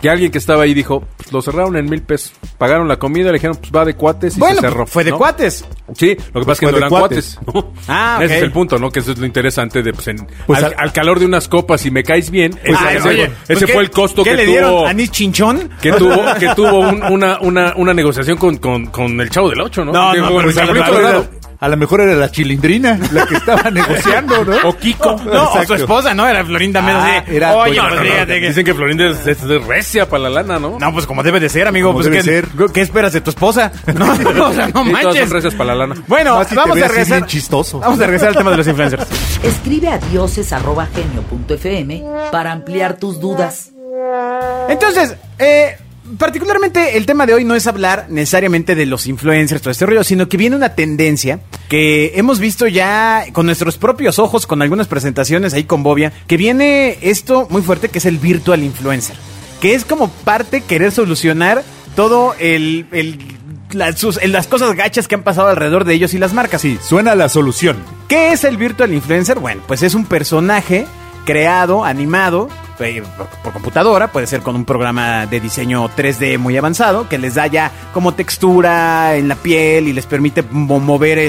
Que 0.00 0.08
alguien 0.08 0.30
que 0.30 0.38
estaba 0.38 0.62
ahí 0.62 0.72
dijo, 0.72 1.04
pues 1.16 1.30
lo 1.32 1.42
cerraron 1.42 1.76
en 1.76 1.84
mil 1.88 2.00
pesos. 2.02 2.32
Pagaron 2.56 2.88
la 2.88 2.98
comida, 2.98 3.26
le 3.26 3.34
dijeron, 3.34 3.56
pues 3.60 3.70
va 3.70 3.84
de 3.84 3.94
cuates 3.94 4.36
y 4.36 4.40
Bueno, 4.40 4.56
se 4.56 4.60
cerró. 4.62 4.86
fue 4.86 5.04
de 5.04 5.10
¿no? 5.10 5.18
cuates. 5.18 5.64
Sí, 5.94 6.16
lo 6.32 6.40
que 6.40 6.46
pasa 6.46 6.52
es 6.52 6.58
que 6.60 6.66
no 6.66 6.72
de 6.72 6.78
eran 6.78 6.88
cuates. 6.90 7.38
cuates. 7.44 7.70
Ah, 7.88 8.18
Ese 8.22 8.32
ok. 8.34 8.36
es 8.38 8.42
el 8.44 8.52
punto, 8.52 8.78
¿no? 8.78 8.90
Que 8.90 9.00
eso 9.00 9.12
es 9.12 9.18
lo 9.18 9.26
interesante 9.26 9.82
de, 9.82 9.92
pues, 9.92 10.08
en- 10.08 10.26
Pues 10.46 10.58
al, 10.62 10.72
al- 10.72 10.74
al 10.78 10.92
calor 10.92 11.18
de 11.18 11.26
unas 11.26 11.48
copas 11.48 11.84
y 11.84 11.90
me 11.90 12.02
caes 12.02 12.30
bien. 12.30 12.58
ese 12.64 12.76
Ay, 12.78 12.96
ese- 12.96 13.08
oye, 13.08 13.22
ese 13.24 13.32
pues, 13.48 13.58
¿qué- 13.64 13.72
fue 13.74 13.82
el 13.82 13.90
costo 13.90 14.24
¿qué 14.24 14.30
que 14.30 14.36
le 14.36 14.44
tuvo. 14.44 14.52
dieron? 14.52 14.86
¿Anís 14.88 15.10
chinchón? 15.10 15.70
Que 15.82 15.92
tuvo, 15.92 16.34
que 16.38 16.48
tuvo 16.56 16.80
un- 16.80 17.02
una, 17.04 17.38
una, 17.40 17.74
una 17.76 17.92
negociación 17.92 18.38
con, 18.38 18.56
con, 18.56 18.86
con 18.86 19.20
el 19.20 19.28
Chavo 19.28 19.50
del 19.50 19.60
Ocho, 19.60 19.84
¿no? 19.84 19.92
No, 19.92 20.12
Digo, 20.14 20.30
no, 20.30 20.36
pero 20.38 20.52
con 20.54 21.06
el 21.06 21.28
a 21.60 21.68
lo 21.68 21.76
mejor. 21.76 22.00
Era- 22.00 22.14
la 22.14 22.30
chilindrina 22.30 22.98
la 23.12 23.26
que 23.26 23.34
estaba 23.36 23.70
negociando, 23.70 24.44
¿no? 24.44 24.56
O 24.68 24.76
Kiko. 24.76 25.16
No, 25.30 25.52
o 25.52 25.64
su 25.64 25.74
esposa, 25.74 26.12
¿no? 26.14 26.26
Era 26.26 26.44
Florinda 26.44 26.80
Menos. 26.82 27.02
Ah, 27.04 27.22
era 27.28 27.54
Oye, 27.56 27.80
fíjate 27.80 28.40
que- 28.40 28.48
Dicen 28.48 28.64
que 28.64 28.74
Florinda 28.74 29.10
es, 29.10 29.26
es 29.26 29.42
de 29.46 29.58
recia 29.58 30.08
para 30.08 30.24
la 30.24 30.30
lana, 30.30 30.58
¿no? 30.58 30.78
No, 30.78 30.92
pues 30.92 31.06
como 31.06 31.22
debe 31.22 31.38
de 31.40 31.48
ser, 31.48 31.66
amigo. 31.68 31.92
Pues, 31.92 32.06
debe 32.06 32.18
¿qué, 32.18 32.22
ser. 32.22 32.48
¿qué 32.72 32.80
esperas 32.80 33.12
de 33.12 33.20
tu 33.20 33.30
esposa? 33.30 33.70
No, 33.94 34.12
o 34.12 34.16
sea, 34.52 34.68
no 34.68 34.84
Sí, 34.84 34.90
todas 34.90 34.90
manches. 35.04 35.20
son 35.20 35.30
recias 35.30 35.54
para 35.54 35.74
la 35.74 35.86
lana. 35.86 36.02
Bueno, 36.06 36.42
si 36.44 36.54
vamos 36.54 36.76
a 36.78 36.88
regresar. 36.88 37.18
bien 37.18 37.26
chistoso. 37.28 37.80
Vamos 37.80 38.00
a 38.00 38.04
regresar 38.06 38.28
al 38.30 38.36
tema 38.36 38.50
de 38.50 38.56
los 38.56 38.66
influencers. 38.66 39.06
Escribe 39.42 39.88
a 39.88 39.98
dioses@genio.fm 39.98 42.04
para 42.32 42.52
ampliar 42.52 42.96
tus 42.96 43.20
dudas. 43.20 43.70
Entonces, 44.68 45.14
eh, 45.38 45.76
particularmente 46.18 46.96
el 46.96 47.06
tema 47.06 47.26
de 47.26 47.34
hoy 47.34 47.44
no 47.44 47.54
es 47.54 47.66
hablar 47.66 48.06
necesariamente 48.08 48.74
de 48.74 48.86
los 48.86 49.06
influencers, 49.06 49.60
todo 49.62 49.70
este 49.70 49.86
rollo, 49.86 50.04
sino 50.04 50.28
que 50.28 50.36
viene 50.36 50.56
una 50.56 50.74
tendencia 50.74 51.40
que 51.68 52.12
hemos 52.16 52.38
visto 52.38 52.66
ya 52.66 53.24
con 53.32 53.46
nuestros 53.46 53.76
propios 53.78 54.18
ojos, 54.18 54.46
con 54.46 54.62
algunas 54.62 54.88
presentaciones 54.88 55.54
ahí 55.54 55.64
con 55.64 55.82
Bobia, 55.82 56.12
que 56.26 56.36
viene 56.36 56.98
esto 57.02 57.46
muy 57.50 57.62
fuerte 57.62 57.88
que 57.88 57.98
es 57.98 58.06
el 58.06 58.18
virtual 58.18 58.62
influencer, 58.62 59.16
que 59.60 59.74
es 59.74 59.84
como 59.84 60.08
parte 60.08 60.60
querer 60.62 60.92
solucionar 60.92 61.62
todo 61.96 62.34
el... 62.38 62.86
el 62.92 63.18
las, 63.72 64.00
sus- 64.00 64.18
las 64.24 64.48
cosas 64.48 64.74
gachas 64.74 65.06
que 65.06 65.14
han 65.14 65.22
pasado 65.22 65.46
alrededor 65.46 65.84
de 65.84 65.94
ellos 65.94 66.12
y 66.12 66.18
las 66.18 66.32
marcas. 66.32 66.60
Sí, 66.60 66.76
suena 66.82 67.14
la 67.14 67.28
solución. 67.28 67.76
¿Qué 68.08 68.32
es 68.32 68.42
el 68.42 68.56
virtual 68.56 68.92
influencer? 68.92 69.38
Bueno, 69.38 69.62
pues 69.68 69.84
es 69.84 69.94
un 69.94 70.06
personaje 70.06 70.86
creado, 71.24 71.84
animado 71.84 72.48
eh, 72.80 73.02
por, 73.42 73.52
computadora, 73.52 74.12
puede 74.12 74.26
ser 74.26 74.40
con 74.40 74.56
un 74.56 74.64
programa 74.64 75.26
de 75.26 75.40
diseño 75.40 75.88
3D 75.96 76.38
muy 76.38 76.56
avanzado, 76.56 77.08
que 77.08 77.18
les 77.18 77.34
da 77.34 77.46
ya 77.46 77.70
como 77.92 78.14
textura 78.14 79.16
en 79.16 79.28
la 79.28 79.34
piel 79.36 79.88
y 79.88 79.92
les 79.92 80.06
permite 80.06 80.42
mo- 80.50 80.80
mover 80.80 81.20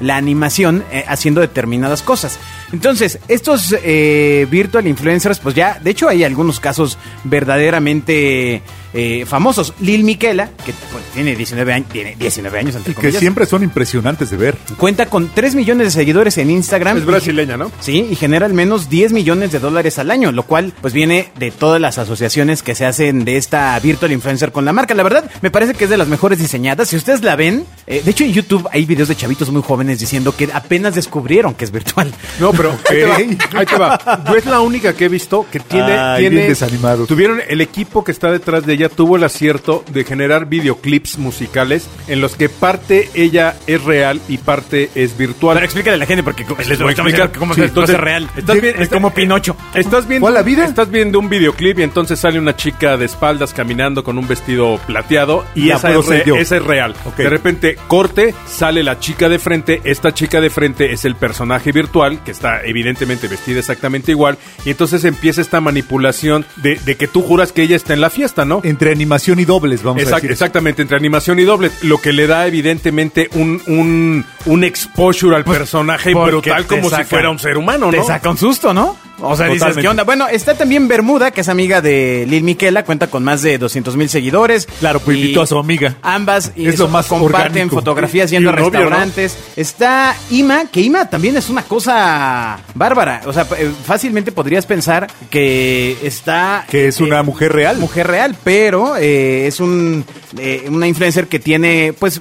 la 0.00 0.16
animación 0.16 0.84
eh, 0.90 1.04
haciendo 1.08 1.40
determinadas 1.40 2.02
cosas. 2.02 2.38
Entonces, 2.72 3.18
estos 3.28 3.74
eh, 3.82 4.46
virtual 4.50 4.86
influencers, 4.86 5.38
pues 5.38 5.54
ya, 5.54 5.78
de 5.82 5.90
hecho 5.90 6.08
hay 6.08 6.24
algunos 6.24 6.60
casos 6.60 6.98
verdaderamente 7.24 8.62
eh, 8.92 9.24
famosos. 9.26 9.74
Lil 9.80 10.04
Miquela, 10.04 10.50
que 10.64 10.72
pues, 10.92 11.04
tiene 11.14 11.36
19 11.36 11.72
años, 11.72 11.88
tiene 11.90 12.16
19 12.18 12.58
años 12.58 12.76
entre 12.76 12.92
Y 12.92 12.94
que 12.94 13.12
siempre 13.12 13.46
son 13.46 13.62
impresionantes 13.62 14.30
de 14.30 14.36
ver. 14.36 14.56
Cuenta 14.76 15.06
con 15.06 15.28
3 15.28 15.54
millones 15.54 15.88
de 15.88 15.90
seguidores 15.90 16.38
en 16.38 16.50
Instagram. 16.50 16.98
Es 16.98 17.04
brasileña, 17.04 17.56
¿no? 17.56 17.70
Sí, 17.80 18.06
y 18.10 18.16
genera 18.16 18.46
al 18.46 18.54
menos 18.54 18.88
10 18.88 19.12
millones 19.12 19.52
de 19.52 19.58
dólares 19.58 19.98
al 19.98 20.10
año, 20.10 20.32
lo 20.32 20.44
cual 20.44 20.72
pues 20.80 20.94
viene 20.94 21.30
de 21.38 21.50
todas 21.50 21.80
las 21.80 21.98
asociaciones 21.98 22.62
que 22.62 22.74
se 22.74 22.86
hacen 22.86 23.24
de 23.24 23.36
esta 23.36 23.78
virtual 23.80 24.12
influencer 24.12 24.52
con 24.52 24.64
la 24.64 24.72
marca. 24.72 24.94
La 24.94 25.02
verdad, 25.02 25.30
me 25.42 25.50
parece 25.50 25.74
que 25.74 25.84
es 25.84 25.90
de 25.90 25.96
las 25.96 26.08
mejores 26.08 26.38
diseñadas. 26.38 26.88
Si 26.88 26.96
ustedes 26.96 27.22
la 27.22 27.36
ven, 27.36 27.64
eh, 27.86 28.02
de 28.04 28.10
hecho 28.10 28.24
en 28.24 28.32
YouTube 28.32 28.68
hay 28.72 28.86
videos 28.86 29.08
de 29.08 29.16
chavitos 29.16 29.50
muy 29.50 29.62
jóvenes 29.62 30.00
diciendo 30.00 30.34
que 30.34 30.48
apenas 30.52 30.94
descubrieron 30.94 31.54
que 31.54 31.64
es 31.64 31.70
virtual. 31.70 32.12
No, 32.40 32.52
pero 32.52 32.70
ahí 32.90 32.96
te 32.96 33.06
va. 33.06 33.14
Ok. 33.14 33.54
Ahí 33.54 33.66
te 33.66 33.76
va. 33.76 34.24
Yo 34.26 34.34
es 34.34 34.46
la 34.46 34.60
única 34.60 34.94
que 34.94 35.06
he 35.06 35.08
visto 35.08 35.46
que 35.50 35.60
tiene, 35.60 35.92
Ay, 35.92 36.22
tiene 36.22 36.36
bien 36.36 36.48
desanimados. 36.48 37.08
Tuvieron 37.08 37.40
el 37.46 37.60
equipo 37.60 38.02
que 38.02 38.12
está 38.12 38.30
detrás 38.30 38.64
de 38.64 38.77
ella 38.78 38.88
tuvo 38.88 39.16
el 39.16 39.24
acierto 39.24 39.84
de 39.92 40.04
generar 40.04 40.46
videoclips 40.46 41.18
musicales 41.18 41.88
en 42.06 42.20
los 42.20 42.36
que 42.36 42.48
parte 42.48 43.10
ella 43.14 43.56
es 43.66 43.82
real 43.82 44.20
y 44.28 44.38
parte 44.38 44.90
es 44.94 45.16
virtual. 45.16 45.54
Pero 45.56 45.64
explícale 45.64 45.94
a 45.96 45.98
la 45.98 46.06
gente 46.06 46.22
porque 46.22 46.44
Les 46.66 46.78
voy 46.78 46.88
a 46.88 46.92
explicar 46.92 47.32
cómo 47.32 47.54
Sí, 47.54 47.60
es 47.62 47.68
entonces, 47.68 47.96
real. 47.98 48.28
Estás 48.36 48.60
bien, 48.60 48.74
es 48.78 48.88
como 48.88 49.12
Pinocho. 49.12 49.56
Estás 49.74 50.06
viendo, 50.06 50.24
¿Cuál 50.24 50.34
la 50.34 50.42
vida? 50.42 50.64
Estás 50.64 50.90
viendo 50.90 51.18
un 51.18 51.28
videoclip 51.28 51.78
y 51.78 51.82
entonces 51.82 52.18
sale 52.20 52.38
una 52.38 52.56
chica 52.56 52.96
de 52.96 53.04
espaldas 53.06 53.52
caminando 53.52 54.04
con 54.04 54.16
un 54.18 54.26
vestido 54.28 54.78
plateado 54.86 55.44
y 55.54 55.66
Ya, 55.68 55.76
esa, 55.76 55.90
es 55.90 56.06
re- 56.06 56.24
esa 56.40 56.56
es 56.56 56.64
real. 56.64 56.94
De 57.16 57.28
repente 57.28 57.76
corte, 57.88 58.34
sale 58.46 58.82
la 58.82 58.98
chica 59.00 59.28
de 59.28 59.38
frente, 59.38 59.80
esta 59.84 60.14
chica 60.14 60.40
de 60.40 60.50
frente 60.50 60.92
es 60.92 61.04
el 61.04 61.16
personaje 61.16 61.72
virtual 61.72 62.22
que 62.24 62.30
está 62.30 62.62
evidentemente 62.64 63.26
vestida 63.28 63.58
exactamente 63.58 64.12
igual 64.12 64.38
y 64.64 64.70
entonces 64.70 65.04
empieza 65.04 65.40
esta 65.40 65.60
manipulación 65.60 66.44
de, 66.56 66.76
de 66.84 66.96
que 66.96 67.08
tú 67.08 67.22
juras 67.22 67.52
que 67.52 67.62
ella 67.62 67.76
está 67.76 67.94
en 67.94 68.00
la 68.00 68.10
fiesta, 68.10 68.44
¿no? 68.44 68.60
Entre 68.68 68.92
animación 68.92 69.38
y 69.40 69.44
dobles, 69.44 69.82
vamos 69.82 70.02
Exact- 70.02 70.12
a 70.12 70.16
decir. 70.16 70.30
exactamente, 70.32 70.82
entre 70.82 70.96
animación 70.96 71.38
y 71.38 71.44
doble, 71.44 71.70
lo 71.82 71.98
que 71.98 72.12
le 72.12 72.26
da 72.26 72.46
evidentemente 72.46 73.28
un, 73.34 73.60
un, 73.66 74.24
un 74.46 74.64
exposure 74.64 75.34
al 75.36 75.44
personaje 75.44 76.12
Porque 76.12 76.30
brutal 76.30 76.62
te 76.66 76.68
como 76.76 76.90
saca- 76.90 77.04
si 77.04 77.08
fuera 77.10 77.30
un 77.30 77.38
ser 77.38 77.56
humano, 77.58 77.90
Te 77.90 77.96
¿no? 77.98 78.04
saca 78.04 78.28
un 78.30 78.36
susto, 78.38 78.74
¿no? 78.74 78.96
O 79.20 79.36
sea, 79.36 79.48
dices. 79.48 79.76
¿qué 79.76 79.88
onda? 79.88 80.04
Bueno, 80.04 80.28
está 80.28 80.54
también 80.54 80.88
Bermuda, 80.88 81.30
que 81.30 81.40
es 81.40 81.48
amiga 81.48 81.80
de 81.80 82.24
Lil 82.28 82.42
Miquela, 82.42 82.84
cuenta 82.84 83.08
con 83.08 83.24
más 83.24 83.42
de 83.42 83.58
200 83.58 83.96
mil 83.96 84.08
seguidores. 84.08 84.66
Claro, 84.78 85.00
pues 85.00 85.16
invitó 85.16 85.42
a 85.42 85.46
su 85.46 85.58
amiga. 85.58 85.96
Ambas 86.02 86.52
y 86.56 86.66
Es 86.66 86.74
eso, 86.74 86.84
lo 86.84 86.90
más 86.90 87.06
comparten 87.06 87.46
orgánico. 87.46 87.76
fotografías 87.76 88.30
yendo 88.30 88.50
a 88.50 88.52
un 88.52 88.58
novio, 88.58 88.70
¿no? 88.70 88.86
restaurantes. 88.86 89.38
Está 89.56 90.14
Ima, 90.30 90.66
que 90.66 90.80
Ima 90.80 91.08
también 91.08 91.36
es 91.36 91.48
una 91.50 91.62
cosa 91.62 92.58
bárbara. 92.74 93.22
O 93.26 93.32
sea, 93.32 93.46
eh, 93.58 93.70
fácilmente 93.84 94.32
podrías 94.32 94.66
pensar 94.66 95.08
que 95.30 95.96
está... 96.02 96.64
Que 96.68 96.88
es 96.88 97.00
una 97.00 97.20
eh, 97.20 97.22
mujer 97.22 97.52
real. 97.52 97.78
Mujer 97.78 98.06
real, 98.06 98.36
pero 98.44 98.96
eh, 98.96 99.46
es 99.46 99.60
un 99.60 100.04
eh, 100.38 100.66
una 100.68 100.86
influencer 100.86 101.26
que 101.26 101.38
tiene, 101.38 101.94
pues... 101.98 102.20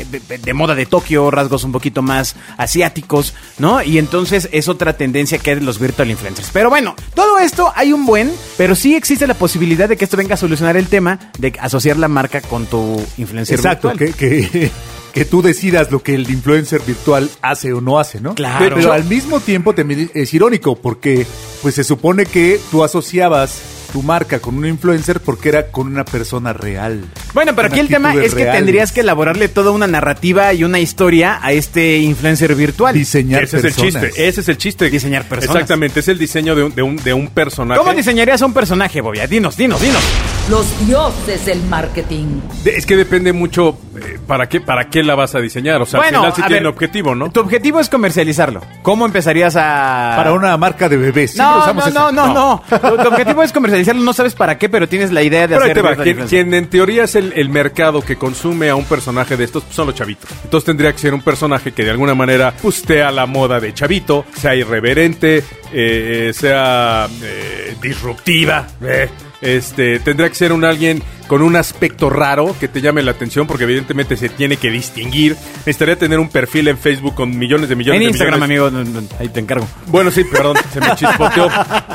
eh, 0.00 0.06
de, 0.10 0.38
de 0.38 0.54
moda 0.54 0.74
de 0.74 0.86
Tokio, 0.86 1.30
rasgos 1.30 1.64
un 1.64 1.72
poquito 1.72 2.02
más 2.02 2.36
asiáticos, 2.56 3.34
¿no? 3.58 3.82
Y 3.82 3.98
entonces 3.98 4.48
es 4.52 4.68
otra 4.68 4.96
tendencia 4.96 5.38
que 5.38 5.50
hay 5.50 5.56
de 5.56 5.62
los 5.62 5.78
virtual 5.78 6.10
influencers. 6.10 6.50
Pero 6.52 6.70
bueno, 6.70 6.94
todo 7.14 7.38
esto 7.38 7.72
hay 7.74 7.92
un 7.92 8.06
buen, 8.06 8.32
pero 8.56 8.74
sí 8.74 8.94
existe 8.94 9.26
la 9.26 9.34
posibilidad 9.34 9.88
de 9.88 9.96
que 9.96 10.04
esto 10.04 10.16
venga 10.16 10.34
a 10.34 10.38
solucionar 10.38 10.76
el 10.76 10.88
tema 10.88 11.18
de 11.38 11.52
asociar 11.60 11.96
la 11.96 12.08
marca 12.08 12.40
con 12.40 12.66
tu 12.66 13.00
influencer 13.18 13.56
Exacto, 13.56 13.90
virtual. 13.90 14.14
que, 14.14 14.44
que, 14.46 14.70
que 15.12 15.24
tú 15.24 15.42
decidas 15.42 15.90
lo 15.90 16.02
que 16.02 16.14
el 16.14 16.28
influencer 16.30 16.80
virtual 16.82 17.30
hace 17.42 17.72
o 17.72 17.80
no 17.80 17.98
hace, 17.98 18.20
¿no? 18.20 18.34
Claro. 18.34 18.76
Pero, 18.76 18.92
al 18.92 19.04
mismo 19.04 19.40
tiempo 19.40 19.74
también 19.74 20.10
es 20.14 20.34
irónico 20.34 20.76
porque 20.76 21.26
pues 21.62 21.74
se 21.74 21.84
supone 21.84 22.26
que 22.26 22.60
tú 22.70 22.84
asociabas 22.84 23.60
tu 23.90 24.02
marca 24.02 24.38
con 24.40 24.56
un 24.56 24.66
influencer 24.66 25.20
porque 25.20 25.48
era 25.50 25.66
con 25.70 25.86
una 25.86 26.04
persona 26.04 26.52
real. 26.52 27.04
Bueno, 27.34 27.54
pero 27.54 27.68
Con 27.68 27.72
aquí 27.74 27.80
el 27.80 27.88
tema 27.88 28.14
es 28.14 28.34
que 28.34 28.44
tendrías 28.46 28.92
que 28.92 29.00
elaborarle 29.00 29.48
toda 29.48 29.70
una 29.70 29.86
narrativa 29.86 30.52
y 30.52 30.64
una 30.64 30.78
historia 30.80 31.38
a 31.42 31.52
este 31.52 31.98
influencer 31.98 32.54
virtual. 32.54 32.94
diseñar 32.94 33.44
ese 33.44 33.58
personas. 33.60 33.78
es 33.78 33.94
el 33.94 34.00
chiste, 34.10 34.28
ese 34.28 34.40
es 34.40 34.48
el 34.48 34.56
chiste. 34.58 34.90
Diseñar 34.90 35.24
personas. 35.24 35.54
Exactamente, 35.56 36.00
es 36.00 36.08
el 36.08 36.18
diseño 36.18 36.54
de 36.54 36.64
un, 36.64 36.74
de 36.74 36.82
un, 36.82 36.96
de 36.96 37.12
un 37.14 37.28
personaje. 37.28 37.78
¿Cómo 37.78 37.92
diseñarías 37.94 38.40
a 38.42 38.46
un 38.46 38.52
personaje, 38.54 39.00
Bobia? 39.00 39.26
Dinos, 39.26 39.56
dinos, 39.56 39.80
dinos. 39.80 40.02
Los 40.48 40.66
dioses 40.86 41.44
del 41.46 41.62
marketing. 41.64 42.40
De- 42.64 42.76
Es 42.76 42.86
que 42.86 42.96
depende 42.96 43.32
mucho 43.32 43.78
eh, 43.96 44.18
para 44.26 44.48
qué 44.48 44.60
para 44.60 44.88
qué 44.88 45.02
la 45.02 45.14
vas 45.14 45.34
a 45.34 45.38
diseñar. 45.40 45.80
O 45.82 45.86
sea, 45.86 46.00
Bueno, 46.00 46.18
al 46.24 46.32
final 46.32 46.32
sí 46.34 46.42
tiene 46.42 46.54
ver, 46.54 46.62
un 46.66 46.72
objetivo, 46.72 47.14
¿no? 47.14 47.30
Tu 47.30 47.40
objetivo 47.40 47.78
es 47.80 47.88
comercializarlo. 47.88 48.60
¿Cómo 48.82 49.06
empezarías 49.06 49.54
a...? 49.56 50.14
Para 50.16 50.32
una 50.32 50.56
marca 50.56 50.88
de 50.88 50.96
bebés. 50.96 51.36
No, 51.36 51.72
no, 51.72 51.90
no, 51.90 52.12
no, 52.12 52.34
no. 52.34 52.62
Tu, 52.68 52.96
tu 52.96 53.08
objetivo 53.08 53.42
es 53.42 53.52
comercializarlo, 53.52 53.79
no 53.94 54.12
sabes 54.12 54.34
para 54.34 54.58
qué, 54.58 54.68
pero 54.68 54.88
tienes 54.88 55.10
la 55.12 55.22
idea 55.22 55.42
de 55.42 55.48
Pero 55.48 55.60
ahí 55.60 55.70
hacer... 55.70 55.74
te 55.76 55.82
va, 55.82 55.90
virtual 56.04 56.28
quien, 56.28 56.54
en 56.54 56.66
teoría 56.68 57.04
es 57.04 57.14
el, 57.14 57.32
el 57.36 57.48
mercado 57.48 58.02
que 58.02 58.16
consume 58.16 58.68
a 58.70 58.74
un 58.76 58.84
personaje 58.84 59.36
de 59.36 59.44
estos 59.44 59.64
pues, 59.64 59.74
son 59.76 59.86
los 59.86 59.94
chavitos. 59.94 60.28
Entonces 60.44 60.64
tendría 60.66 60.92
que 60.92 60.98
ser 60.98 61.14
un 61.14 61.22
personaje 61.22 61.72
que 61.72 61.84
de 61.84 61.90
alguna 61.90 62.14
manera 62.14 62.54
usted 62.62 63.00
a 63.00 63.10
la 63.10 63.26
moda 63.26 63.60
de 63.60 63.72
chavito, 63.74 64.24
sea 64.36 64.54
irreverente, 64.54 65.42
eh, 65.72 66.32
sea 66.34 67.08
eh, 67.22 67.74
disruptiva. 67.82 68.66
eh, 68.82 69.08
Este, 69.42 70.00
tendría 70.00 70.28
que 70.28 70.34
ser 70.34 70.52
un 70.52 70.64
alguien 70.66 71.02
con 71.26 71.40
un 71.40 71.56
aspecto 71.56 72.10
raro 72.10 72.54
que 72.60 72.68
te 72.68 72.82
llame 72.82 73.02
la 73.02 73.12
atención 73.12 73.46
porque 73.46 73.64
evidentemente 73.64 74.14
se 74.18 74.28
tiene 74.28 74.58
que 74.58 74.70
distinguir. 74.70 75.34
Necesitaría 75.60 75.96
tener 75.96 76.18
un 76.18 76.28
perfil 76.28 76.68
en 76.68 76.76
Facebook 76.76 77.14
con 77.14 77.38
millones 77.38 77.70
de 77.70 77.76
millones 77.76 77.96
En 78.00 78.04
de 78.04 78.10
Instagram, 78.10 78.40
millones. 78.46 78.68
amigo, 78.82 78.84
no, 78.92 79.00
no, 79.00 79.08
ahí 79.18 79.28
te 79.30 79.40
encargo. 79.40 79.66
Bueno, 79.86 80.10
sí, 80.10 80.24
perdón, 80.24 80.58
se 80.74 80.80
me 80.80 80.94
chispoteó. 80.94 81.48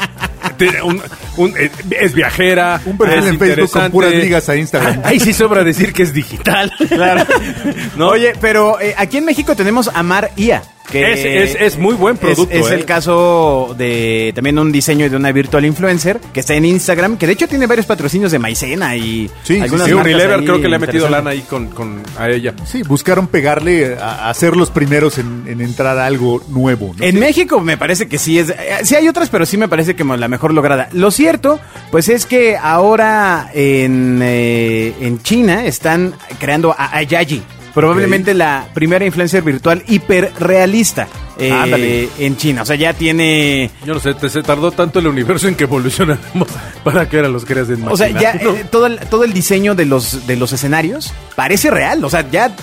Tiene 0.58 0.82
un- 0.82 1.02
un- 1.38 1.54
eh, 1.58 1.70
es 2.00 2.14
viajera. 2.14 2.80
Un 2.86 2.98
perfil 2.98 3.20
es 3.20 3.26
en 3.26 3.40
Facebook 3.40 3.40
con 3.40 3.50
interesante. 3.50 3.92
puras 3.92 4.14
ligas 4.14 4.50
a 4.50 4.56
Instagram. 4.56 5.02
Ahí 5.04 5.20
sí 5.20 5.34
sobra 5.34 5.64
decir 5.64 5.94
que 5.94 6.04
es 6.04 6.14
digital. 6.14 6.72
Claro. 6.90 7.26
¿No? 7.98 8.10
Oye, 8.10 8.34
pero 8.42 8.80
eh, 8.80 8.94
aquí 8.98 9.18
en 9.18 9.26
México 9.26 9.56
tenemos 9.56 9.90
a 9.94 10.04
Mar 10.04 10.32
IA. 10.36 10.62
Que 10.92 11.14
Es- 11.14 11.56
es- 11.56 11.62
es 11.62 11.78
muy 11.78 11.96
buen 11.96 12.16
producto, 12.18 12.54
Es, 12.54 12.66
es 12.68 12.72
eh. 12.72 12.76
el 12.76 12.86
caso 12.86 13.74
de 13.78 14.32
también 14.36 14.58
un 14.60 14.72
diseño 14.72 15.10
de 15.10 15.16
una 15.16 15.32
virtual 15.32 15.66
influencer 15.66 16.20
que 16.34 16.40
está 16.40 16.54
en 16.54 16.66
Instagram, 16.66 17.18
que 17.18 17.26
de 17.28 17.34
hecho 17.34 17.48
tiene 17.48 17.66
varios 17.68 17.86
patrocinios 17.86 18.32
de 18.32 18.40
maicena 18.40 18.96
y 18.96 19.30
Sí, 19.44 19.60
algunas 19.60 19.92
Unilever 19.92 20.44
creo 20.44 20.62
que 20.62 20.68
le 20.70 20.76
ha 20.76 20.80
metido 20.80 21.10
lana 21.10 21.32
ahí 21.32 21.42
con, 21.42 21.68
con 21.68 22.02
a 22.18 22.30
ella. 22.30 22.54
Sí, 22.66 22.84
buscaron 22.84 23.28
pegarle 23.28 23.96
a, 24.00 24.30
a 24.30 24.34
ser 24.34 24.56
los 24.56 24.70
primeros 24.70 25.18
en, 25.18 25.44
en 25.48 25.60
entrar 25.62 25.98
a 25.98 26.06
algo 26.06 26.42
nuevo. 26.50 26.94
¿no? 26.98 27.04
En 27.04 27.20
México 27.20 27.60
me 27.62 27.78
parece 27.78 28.08
que 28.08 28.18
sí 28.18 28.38
es. 28.40 28.50
eh, 28.52 28.56
Sí 28.84 28.96
hay 28.96 29.08
otras, 29.08 29.30
pero 29.30 29.46
sí 29.46 29.58
me 29.58 29.68
parece 29.68 29.96
que 29.96 30.04
la 30.04 30.28
mejor 30.28 30.54
lograda. 30.54 30.88
Lo 30.94 31.10
cierto, 31.12 31.60
pues 31.92 32.10
es 32.10 32.26
que 32.26 32.56
ahora 32.58 33.50
en, 33.54 34.20
eh, 34.22 34.94
en 35.02 35.22
China 35.24 35.66
están 35.66 36.14
creando 36.40 36.74
a 36.78 36.96
Ayayi. 36.96 37.42
Probablemente 37.76 38.34
la 38.34 38.68
primera 38.74 39.06
influencer 39.06 39.44
virtual 39.44 39.84
hiperrealista 39.88 41.08
eh, 41.38 41.52
Ándale. 41.52 42.10
en 42.18 42.38
China. 42.38 42.62
O 42.62 42.66
sea, 42.66 42.76
ya 42.76 42.94
tiene. 42.94 43.70
Yo 43.86 43.94
no 43.94 44.00
sé, 44.00 44.14
te- 44.14 44.30
se 44.30 44.42
tardó 44.42 44.72
tanto 44.72 45.00
el 45.00 45.08
universo 45.08 45.48
en 45.48 45.56
que 45.56 45.66
evolucionáramos 45.66 46.48
para 46.84 47.08
que 47.10 47.18
ahora 47.18 47.30
los 47.30 47.46
creas 47.46 47.68
de 47.68 47.78
O 47.86 47.98
sea, 47.98 48.08
ya 48.10 48.32
eh, 48.32 48.66
todo, 48.72 48.86
el, 48.88 48.98
todo 49.00 49.24
el 49.26 49.34
diseño 49.34 49.76
de 49.76 49.86
los, 49.86 50.26
de 50.26 50.36
los 50.38 50.54
escenarios 50.54 51.14
parece 51.36 51.70
real. 51.70 52.04
O 52.04 52.10
sea, 52.10 52.28
ya 52.32 52.56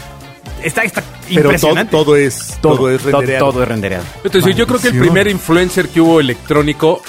está, 0.64 0.83
está 0.85 1.02
Pero 1.28 1.42
todo, 1.42 1.45
impresionante. 1.52 1.90
todo 1.90 2.16
es 2.16 2.59
todo, 2.62 2.90
es 2.90 3.02
rendereado. 3.02 3.50
todo 3.50 3.62
es 3.62 3.69
rendereado. 3.69 4.04
Entonces, 4.25 4.57
yo 4.57 4.66
creo 4.66 4.81
que 4.81 4.88
el 4.88 4.99
primer 4.99 5.28
influencer 5.28 5.88
que 5.88 6.00
hubo 6.00 6.21
electrónico, 6.21 7.02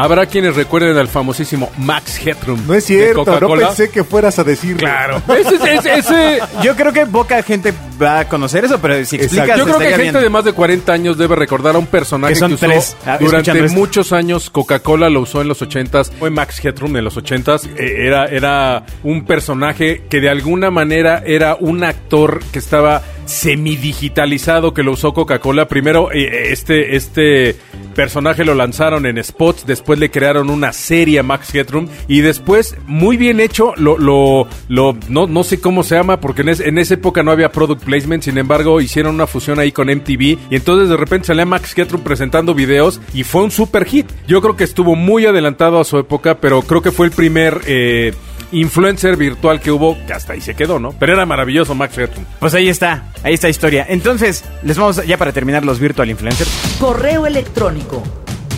habrá 0.00 0.26
quienes 0.26 0.54
recuerden 0.56 0.96
al 0.96 1.08
famosísimo 1.08 1.70
Max 1.76 2.20
Headroom. 2.24 2.66
No 2.66 2.74
es 2.74 2.86
de 2.86 2.94
cierto, 2.94 3.18
no 3.18 3.24
Coca-Cola. 3.24 3.66
pensé 3.68 3.90
que 3.90 4.04
fueras 4.04 4.38
a 4.38 4.44
decir. 4.44 4.76
Claro. 4.76 5.20
Ese, 5.28 5.56
ese- 5.74 5.98
ese- 5.98 6.38
Yo 6.62 6.74
creo 6.76 6.92
que 6.92 7.04
poca 7.06 7.42
gente 7.42 7.72
va 8.00 8.20
a 8.20 8.28
conocer 8.28 8.64
eso, 8.64 8.78
pero 8.80 8.94
si 9.04 9.16
explicas, 9.16 9.48
Exacto. 9.48 9.56
Yo 9.58 9.64
creo 9.64 9.78
que 9.78 9.96
gente 9.96 10.12
bien. 10.12 10.22
de 10.24 10.30
más 10.30 10.44
de 10.44 10.52
40 10.52 10.92
años 10.92 11.18
debe 11.18 11.34
recordar 11.36 11.74
a 11.74 11.78
un 11.78 11.86
personaje 11.86 12.34
Que 12.34 12.38
son 12.38 12.52
usó 12.52 12.66
tres, 12.66 12.96
ah, 13.04 13.18
durante 13.18 13.50
escuchando 13.50 13.64
esto. 13.64 13.78
muchos 13.78 14.12
años. 14.12 14.50
Coca-Cola 14.50 15.10
lo 15.10 15.20
usó 15.22 15.40
en 15.42 15.48
los 15.48 15.60
80s. 15.62 16.12
Fue 16.18 16.30
Max 16.30 16.64
Headroom 16.64 16.96
en 16.96 17.04
los 17.04 17.16
80s. 17.16 17.68
Eh, 17.76 18.06
era, 18.06 18.26
era 18.26 18.84
un 19.02 19.24
personaje 19.24 20.02
que 20.08 20.20
de 20.20 20.30
alguna 20.30 20.70
manera 20.70 21.22
era 21.26 21.56
un 21.58 21.82
actor 21.84 22.40
que 22.52 22.58
estaba 22.60 23.02
semidigitalizado 23.26 24.72
que 24.74 24.82
lo 24.82 24.92
usó 24.92 25.12
Coca-Cola. 25.12 25.66
Primero, 25.68 26.10
eh, 26.12 26.52
este, 26.52 26.96
este 26.96 27.56
personaje 27.98 28.44
lo 28.44 28.54
lanzaron 28.54 29.06
en 29.06 29.20
spots, 29.24 29.66
después 29.66 29.98
le 29.98 30.08
crearon 30.08 30.50
una 30.50 30.72
serie 30.72 31.18
a 31.18 31.24
Max 31.24 31.52
Headroom 31.52 31.88
y 32.06 32.20
después, 32.20 32.76
muy 32.86 33.16
bien 33.16 33.40
hecho, 33.40 33.72
lo, 33.76 33.98
lo, 33.98 34.46
lo 34.68 34.96
no, 35.08 35.26
no 35.26 35.42
sé 35.42 35.60
cómo 35.60 35.82
se 35.82 35.96
llama, 35.96 36.20
porque 36.20 36.42
en, 36.42 36.50
es- 36.50 36.60
en 36.60 36.78
esa 36.78 36.94
época 36.94 37.24
no 37.24 37.32
había 37.32 37.50
product 37.50 37.82
placement, 37.82 38.22
sin 38.22 38.38
embargo, 38.38 38.80
hicieron 38.80 39.16
una 39.16 39.26
fusión 39.26 39.58
ahí 39.58 39.72
con 39.72 39.88
MTV 39.88 40.20
y 40.22 40.38
entonces 40.52 40.88
de 40.88 40.96
repente 40.96 41.26
salía 41.26 41.44
Max 41.44 41.76
Headroom 41.76 42.04
presentando 42.04 42.54
videos 42.54 43.00
y 43.14 43.24
fue 43.24 43.42
un 43.42 43.50
super 43.50 43.84
hit. 43.84 44.06
Yo 44.28 44.40
creo 44.40 44.54
que 44.56 44.62
estuvo 44.62 44.94
muy 44.94 45.26
adelantado 45.26 45.80
a 45.80 45.84
su 45.84 45.98
época, 45.98 46.36
pero 46.40 46.62
creo 46.62 46.82
que 46.82 46.92
fue 46.92 47.06
el 47.06 47.12
primer 47.12 47.62
eh, 47.66 48.14
influencer 48.52 49.16
virtual 49.16 49.60
que 49.60 49.70
hubo, 49.70 49.96
que 50.06 50.12
hasta 50.12 50.32
ahí 50.32 50.40
se 50.40 50.54
quedó, 50.54 50.78
¿no? 50.78 50.92
Pero 50.98 51.12
era 51.14 51.26
maravilloso 51.26 51.74
Max 51.74 51.96
Headroom. 51.98 52.24
Pues 52.40 52.54
ahí 52.54 52.68
está, 52.68 53.04
ahí 53.22 53.34
está 53.34 53.48
historia. 53.48 53.86
Entonces, 53.88 54.44
les 54.62 54.76
vamos 54.78 54.98
a- 54.98 55.04
ya 55.04 55.16
para 55.18 55.32
terminar 55.32 55.64
los 55.64 55.78
virtual 55.78 56.08
influencers. 56.10 56.50
Correo 56.80 57.26
electrónico 57.26 58.02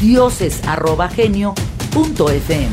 dioses@genio.fm. 0.01 2.69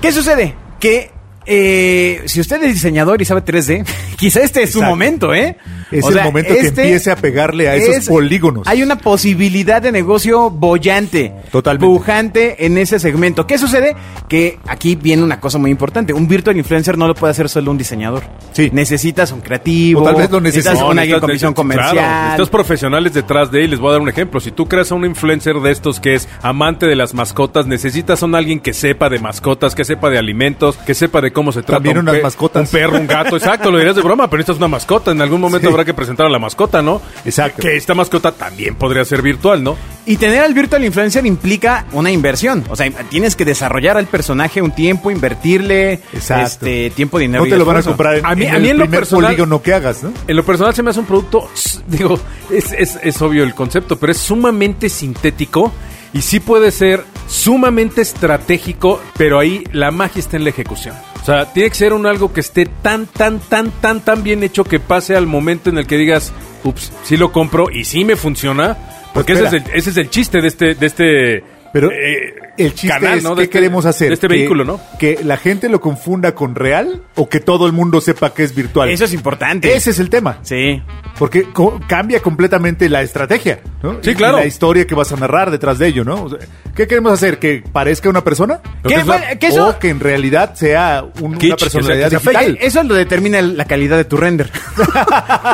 ¿Qué 0.00 0.12
sucede? 0.12 0.54
Que 0.80 1.10
eh, 1.46 2.22
si 2.26 2.40
usted 2.40 2.62
es 2.64 2.74
diseñador 2.74 3.22
y 3.22 3.24
sabe 3.24 3.42
3D, 3.44 3.84
quizá 4.16 4.40
este 4.40 4.62
es 4.64 4.72
su 4.72 4.82
momento, 4.82 5.32
¿eh? 5.34 5.56
Es 5.92 6.04
O 6.04 6.08
el 6.08 6.14
sea, 6.14 6.24
momento 6.24 6.52
que 6.52 6.60
este 6.60 6.82
empiece 6.82 7.10
a 7.10 7.16
pegarle 7.16 7.68
a 7.68 7.76
esos 7.76 7.94
es- 7.96 8.08
polígonos. 8.08 8.66
Hay 8.66 8.82
una 8.82 8.96
posibilidad 8.98 9.80
de 9.80 9.92
negocio 9.92 10.50
bollante, 10.50 11.32
Totalmente. 11.52 11.86
pujante 11.86 12.66
en 12.66 12.76
ese 12.78 12.98
segmento. 12.98 13.46
¿Qué 13.46 13.56
sucede? 13.58 13.94
Que 14.28 14.58
aquí 14.66 14.96
viene 14.96 15.22
una 15.22 15.38
cosa 15.40 15.58
muy 15.58 15.70
importante. 15.70 16.12
Un 16.12 16.26
virtual 16.26 16.56
influencer 16.56 16.98
no 16.98 17.06
lo 17.06 17.14
puede 17.14 17.30
hacer 17.30 17.48
solo 17.48 17.70
un 17.70 17.78
diseñador. 17.78 18.24
Sí. 18.52 18.70
Necesitas 18.72 19.30
un 19.32 19.40
creativo. 19.40 20.00
O 20.00 20.04
tal 20.04 20.16
vez 20.16 20.30
lo 20.30 20.40
necesitas- 20.40 20.72
necesitas 20.74 20.90
un 20.92 20.98
alguien 20.98 21.20
con 21.20 21.28
necesitas- 21.28 21.32
visión 21.32 21.54
comercial. 21.54 21.92
Claro, 21.92 22.22
necesitas 22.24 22.48
profesionales 22.50 23.14
detrás 23.14 23.50
de 23.50 23.64
él. 23.64 23.70
Les 23.70 23.78
voy 23.80 23.90
a 23.90 23.92
dar 23.92 24.00
un 24.00 24.08
ejemplo. 24.08 24.40
Si 24.40 24.50
tú 24.50 24.66
creas 24.66 24.90
a 24.90 24.94
un 24.96 25.04
influencer 25.04 25.56
de 25.60 25.70
estos 25.70 26.00
que 26.00 26.14
es 26.14 26.28
amante 26.42 26.86
de 26.86 26.96
las 26.96 27.14
mascotas, 27.14 27.66
necesitas 27.66 28.22
a 28.22 28.26
un 28.26 28.34
alguien 28.34 28.60
que 28.60 28.72
sepa 28.72 29.08
de 29.08 29.18
mascotas, 29.20 29.74
que 29.74 29.84
sepa 29.84 30.10
de 30.10 30.18
alimentos, 30.18 30.76
que 30.78 30.94
sepa 30.94 31.20
de 31.20 31.32
cómo 31.32 31.52
se 31.52 31.60
trata 31.60 31.74
También 31.74 31.98
un, 31.98 32.08
unas 32.08 32.22
mascotas. 32.22 32.68
un 32.72 32.78
perro, 32.78 32.98
un 32.98 33.06
gato. 33.06 33.36
Exacto, 33.36 33.70
lo 33.70 33.78
dirías 33.78 33.96
de 33.96 34.02
broma, 34.02 34.28
pero 34.28 34.38
necesitas 34.38 34.58
una 34.58 34.68
mascota. 34.68 35.10
En 35.12 35.20
algún 35.20 35.40
momento 35.40 35.68
Sí. 35.68 35.72
Habrá 35.76 35.84
que 35.84 35.94
presentar 35.94 36.26
a 36.26 36.30
la 36.30 36.38
mascota, 36.38 36.82
¿no? 36.82 37.00
Exacto. 37.24 37.62
Que 37.62 37.76
esta 37.76 37.94
mascota 37.94 38.32
también 38.32 38.74
podría 38.74 39.04
ser 39.04 39.22
virtual, 39.22 39.62
¿no? 39.62 39.76
Y 40.06 40.16
tener 40.16 40.42
al 40.42 40.54
virtual 40.54 40.84
influencer 40.84 41.26
implica 41.26 41.86
una 41.92 42.10
inversión. 42.10 42.64
O 42.70 42.76
sea, 42.76 42.90
tienes 43.08 43.36
que 43.36 43.44
desarrollar 43.44 43.96
al 43.96 44.06
personaje 44.06 44.62
un 44.62 44.70
tiempo, 44.72 45.10
invertirle 45.10 46.00
Exacto. 46.12 46.46
este 46.46 46.90
tiempo, 46.90 47.18
dinero. 47.18 47.42
No 47.42 47.46
y 47.46 47.50
te 47.50 47.56
lo 47.56 47.64
van 47.64 47.76
a 47.78 47.82
comprar 47.82 48.16
en, 48.16 48.26
A 48.26 48.34
mí- 48.34 48.44
en 48.46 48.54
a 48.54 48.58
mí 48.58 48.64
el 48.68 48.70
en 48.72 48.78
lo 48.78 48.90
personal- 48.90 49.26
polígono 49.32 49.62
que 49.62 49.74
hagas, 49.74 50.02
¿no? 50.02 50.12
En 50.26 50.36
lo 50.36 50.44
personal 50.44 50.74
se 50.74 50.82
me 50.82 50.90
hace 50.90 51.00
un 51.00 51.06
producto, 51.06 51.48
digo, 51.88 52.18
es, 52.50 52.72
es- 52.72 52.98
es 53.02 53.20
obvio 53.22 53.42
el 53.44 53.54
concepto, 53.54 53.96
pero 53.98 54.12
es 54.12 54.18
sumamente 54.18 54.88
sintético 54.88 55.72
y 56.12 56.22
sí 56.22 56.40
puede 56.40 56.70
ser 56.70 57.04
sumamente 57.28 58.00
estratégico, 58.02 59.00
pero 59.18 59.38
ahí 59.38 59.64
la 59.72 59.90
magia 59.90 60.20
está 60.20 60.36
en 60.36 60.44
la 60.44 60.50
ejecución. 60.50 60.94
O 61.26 61.28
sea, 61.28 61.52
tiene 61.52 61.70
que 61.70 61.74
ser 61.74 61.92
un 61.92 62.06
algo 62.06 62.32
que 62.32 62.38
esté 62.38 62.66
tan, 62.66 63.06
tan, 63.06 63.40
tan, 63.40 63.72
tan, 63.72 64.00
tan 64.00 64.22
bien 64.22 64.44
hecho 64.44 64.62
que 64.62 64.78
pase 64.78 65.16
al 65.16 65.26
momento 65.26 65.70
en 65.70 65.78
el 65.78 65.84
que 65.84 65.96
digas, 65.96 66.32
ups, 66.62 66.92
sí 67.02 67.16
lo 67.16 67.32
compro 67.32 67.68
y 67.68 67.84
sí 67.84 68.04
me 68.04 68.14
funciona. 68.14 68.76
Porque 69.12 69.32
Pues 69.32 69.46
ese, 69.46 69.56
es 69.56 69.64
el, 69.64 69.70
ese 69.74 69.90
es 69.90 69.96
el 69.96 70.08
chiste 70.08 70.40
de 70.40 70.46
este, 70.46 70.74
de 70.76 70.86
este 70.86 71.44
Pero 71.78 71.92
eh, 71.92 72.34
el 72.56 72.72
chiste 72.72 72.88
canal, 72.88 73.18
es 73.18 73.22
¿no? 73.24 73.36
qué 73.36 73.42
este- 73.42 73.52
queremos 73.52 73.84
hacer. 73.84 74.08
De 74.08 74.14
este 74.14 74.28
Que- 74.28 74.34
vehículo, 74.34 74.64
¿no? 74.64 74.80
Que 74.98 75.18
la 75.22 75.36
gente 75.36 75.68
lo 75.68 75.78
confunda 75.78 76.34
con 76.34 76.54
real 76.54 77.02
o 77.16 77.28
que 77.28 77.38
todo 77.38 77.66
el 77.66 77.72
mundo 77.74 78.00
sepa 78.00 78.32
que 78.32 78.44
es 78.44 78.54
virtual. 78.54 78.88
Eso 78.88 79.04
es 79.04 79.12
importante. 79.12 79.74
Ese 79.74 79.90
es 79.90 79.98
el 79.98 80.08
tema. 80.08 80.38
Sí. 80.42 80.82
Porque 81.18 81.50
co- 81.52 81.78
cambia 81.86 82.20
completamente 82.20 82.88
la 82.88 83.02
estrategia, 83.02 83.60
¿no? 83.82 83.98
Sí, 84.02 84.10
Y 84.10 84.14
claro. 84.14 84.38
La 84.38 84.46
historia 84.46 84.86
que 84.86 84.94
vas 84.94 85.12
a 85.12 85.16
narrar 85.16 85.50
detrás 85.50 85.78
de 85.78 85.88
ello, 85.88 86.02
¿no? 86.02 86.24
O 86.24 86.30
sea, 86.30 86.38
¿Qué 86.74 86.86
queremos 86.86 87.10
hacer? 87.12 87.38
¿Que 87.38 87.62
parezca 87.72 88.08
una 88.10 88.22
persona? 88.22 88.60
¿Qué 88.86 89.02
que 89.38 89.46
eso- 89.48 89.68
O 89.68 89.78
que 89.78 89.88
en 89.90 89.98
realidad 90.00 90.54
sea 90.54 91.04
un- 91.20 91.36
una 91.36 91.56
personalidad 91.56 92.10
sea- 92.10 92.20
sea 92.20 92.32
digital. 92.40 92.58
Eso 92.60 92.82
lo 92.84 92.94
determina 92.94 93.40
la 93.42 93.64
calidad 93.66 93.96
de 93.98 94.04
tu 94.04 94.16
render. 94.16 94.50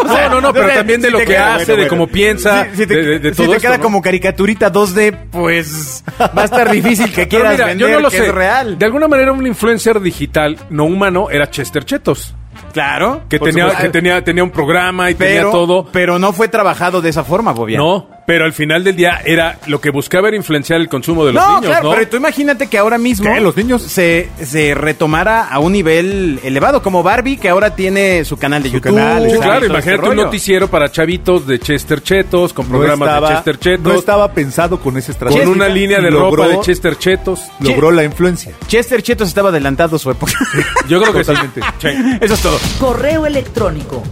No, 0.04 0.28
no, 0.28 0.40
no, 0.40 0.52
pero 0.52 0.68
también 0.68 1.00
de 1.00 1.08
si 1.08 1.12
lo 1.12 1.18
que 1.18 1.26
queda- 1.26 1.54
hace, 1.56 1.66
bueno, 1.66 1.82
de 1.84 1.88
cómo 1.88 2.06
piensa, 2.08 2.66
Si, 2.72 2.78
si 2.78 2.86
te, 2.86 2.96
de, 2.96 3.02
de- 3.02 3.18
de 3.18 3.30
si 3.30 3.36
todo 3.36 3.50
te 3.50 3.56
esto, 3.56 3.68
queda 3.68 3.76
¿no? 3.78 3.82
como 3.82 4.02
caricaturita 4.02 4.72
2D, 4.72 5.16
pues 5.30 6.04
va 6.20 6.42
a 6.42 6.44
estar 6.44 6.70
difícil 6.70 7.12
que 7.12 7.28
quieras 7.28 7.52
mira, 7.52 7.66
vender 7.66 7.88
yo 7.88 7.94
no 7.94 8.00
lo 8.00 8.10
que 8.10 8.18
sé. 8.18 8.26
es 8.26 8.34
real. 8.34 8.78
De 8.78 8.86
alguna 8.86 9.08
manera 9.08 9.32
un 9.32 9.46
influencer 9.46 10.00
digital 10.00 10.56
no 10.70 10.84
humano 10.84 11.28
era 11.30 11.50
Chester 11.50 11.84
Chetos. 11.84 12.34
Claro. 12.72 13.22
Que 13.28 13.38
por 13.38 13.48
tenía, 13.48 13.64
supuesto. 13.64 13.82
que 13.82 13.88
tenía, 13.90 14.24
tenía 14.24 14.44
un 14.44 14.50
programa 14.50 15.10
y 15.10 15.14
tenía 15.14 15.36
pero, 15.40 15.50
todo. 15.50 15.86
pero 15.92 16.18
no 16.18 16.32
fue 16.32 16.48
trabajado 16.48 17.00
de 17.02 17.10
esa 17.10 17.24
forma, 17.24 17.52
Bobian. 17.52 17.78
No, 17.78 18.08
pero 18.26 18.44
al 18.44 18.52
final 18.52 18.84
del 18.84 18.96
día 18.96 19.20
era 19.24 19.58
lo 19.66 19.80
que 19.80 19.90
buscaba 19.90 20.28
era 20.28 20.36
influenciar 20.36 20.80
el 20.80 20.88
consumo 20.88 21.24
de 21.26 21.32
los 21.32 21.42
no, 21.42 21.54
niños, 21.56 21.66
claro, 21.70 21.88
¿no? 21.90 21.94
pero 21.96 22.08
tú 22.08 22.16
imagínate 22.16 22.66
que 22.68 22.78
ahora 22.78 22.98
mismo 22.98 23.32
¿Qué? 23.32 23.40
¿Los 23.40 23.56
niños? 23.56 23.82
se, 23.82 24.28
se 24.42 24.74
retomara 24.74 25.48
a 25.48 25.58
un 25.58 25.72
nivel 25.72 26.38
elevado, 26.44 26.82
como 26.82 27.02
Barbie, 27.02 27.36
que 27.36 27.48
ahora 27.48 27.74
tiene 27.74 28.24
su 28.24 28.36
canal 28.36 28.62
de 28.62 28.68
Su 28.70 28.76
YouTube. 28.76 28.94
canal, 28.96 29.22
Sí, 29.24 29.28
Exacto, 29.30 29.42
claro, 29.46 29.54
este 29.66 29.72
imagínate 29.72 29.98
un 30.02 30.08
rollo. 30.10 30.24
noticiero 30.24 30.68
para 30.68 30.90
chavitos 30.90 31.46
de 31.46 31.58
Chester 31.58 32.02
Chetos, 32.02 32.52
con 32.52 32.66
No 32.70 32.78
programas 32.78 33.08
estaba, 33.08 33.28
de 33.28 33.34
Chester 33.36 33.58
Chetos, 33.58 33.92
no 33.92 33.98
estaba 33.98 34.32
pensado 34.32 34.78
con 34.80 34.96
esa 34.96 35.12
estrategia. 35.12 35.44
con 35.44 35.52
una 35.52 35.68
línea 35.68 36.00
de 36.00 36.08
Y 36.08 36.10
ropa 36.10 36.36
logró- 36.44 36.48
de 36.48 36.60
Chester 36.60 36.96
Chetos. 36.98 37.40
Logró 37.60 37.90
la 37.90 38.04
influencia. 38.04 38.52
Chester 38.66 39.02
Chetos 39.02 39.28
estaba 39.28 39.48
adelantado 39.48 39.96
a 39.96 39.98
su 39.98 40.10
época. 40.10 40.32
Yo 40.88 41.00
creo 41.00 41.12
que. 41.12 41.24
Totalmente. 41.24 41.60
Sí. 41.80 41.88
Eso 42.20 42.34
es 42.34 42.40
todo. 42.40 42.58
Correo 42.78 43.26
electrónico 43.26 44.02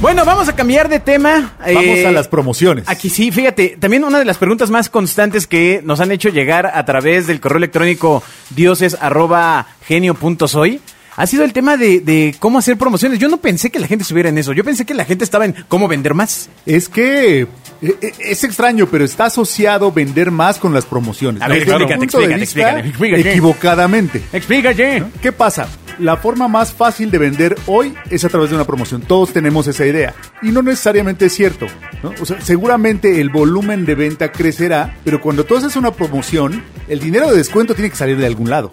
Bueno, 0.00 0.24
vamos 0.24 0.48
a 0.48 0.56
cambiar 0.56 0.88
de 0.88 0.98
tema. 0.98 1.52
Vamos 1.60 1.84
Eh, 1.84 2.06
a 2.06 2.10
las 2.12 2.26
promociones. 2.28 2.84
Aquí 2.88 3.10
sí, 3.10 3.30
fíjate, 3.30 3.76
también 3.78 4.02
una 4.04 4.18
de 4.18 4.24
las 4.24 4.38
preguntas 4.38 4.70
más 4.70 4.88
constantes 4.88 5.46
que 5.46 5.82
nos 5.84 6.00
han 6.00 6.10
hecho 6.10 6.30
llegar 6.30 6.64
a 6.66 6.82
través 6.86 7.26
del 7.26 7.38
correo 7.38 7.58
electrónico 7.58 8.22
dioses@genio.soy 8.50 10.80
ha 11.16 11.26
sido 11.26 11.44
el 11.44 11.52
tema 11.52 11.76
de, 11.76 12.00
de 12.00 12.34
cómo 12.38 12.58
hacer 12.58 12.78
promociones. 12.78 13.18
Yo 13.18 13.28
no 13.28 13.36
pensé 13.36 13.68
que 13.70 13.78
la 13.78 13.86
gente 13.86 14.04
estuviera 14.04 14.30
en 14.30 14.38
eso. 14.38 14.54
Yo 14.54 14.64
pensé 14.64 14.86
que 14.86 14.94
la 14.94 15.04
gente 15.04 15.22
estaba 15.24 15.44
en 15.44 15.54
cómo 15.68 15.86
vender 15.86 16.14
más. 16.14 16.48
Es 16.64 16.88
que 16.88 17.46
es 17.80 18.44
extraño, 18.44 18.86
pero 18.86 19.04
está 19.04 19.26
asociado 19.26 19.90
vender 19.92 20.30
más 20.30 20.58
con 20.58 20.74
las 20.74 20.84
promociones. 20.84 21.42
A 21.42 21.48
ver, 21.48 21.62
explícate, 21.62 22.04
explícate, 22.04 22.42
explícate, 22.42 22.88
explícate. 22.88 23.30
Equivocadamente. 23.30 24.22
Explícate. 24.32 25.00
¿no? 25.00 25.10
¿Qué 25.20 25.32
pasa? 25.32 25.68
La 25.98 26.16
forma 26.16 26.48
más 26.48 26.72
fácil 26.72 27.10
de 27.10 27.18
vender 27.18 27.56
hoy 27.66 27.94
es 28.08 28.24
a 28.24 28.28
través 28.28 28.50
de 28.50 28.56
una 28.56 28.64
promoción. 28.64 29.02
Todos 29.02 29.32
tenemos 29.32 29.66
esa 29.66 29.86
idea. 29.86 30.14
Y 30.42 30.50
no 30.50 30.62
necesariamente 30.62 31.26
es 31.26 31.34
cierto. 31.34 31.66
¿no? 32.02 32.12
O 32.20 32.26
sea, 32.26 32.40
seguramente 32.40 33.20
el 33.20 33.28
volumen 33.28 33.84
de 33.84 33.94
venta 33.94 34.32
crecerá, 34.32 34.96
pero 35.04 35.20
cuando 35.20 35.44
tú 35.44 35.56
haces 35.56 35.76
una 35.76 35.90
promoción, 35.90 36.62
el 36.88 37.00
dinero 37.00 37.30
de 37.30 37.36
descuento 37.36 37.74
tiene 37.74 37.90
que 37.90 37.96
salir 37.96 38.16
de 38.16 38.26
algún 38.26 38.48
lado. 38.48 38.72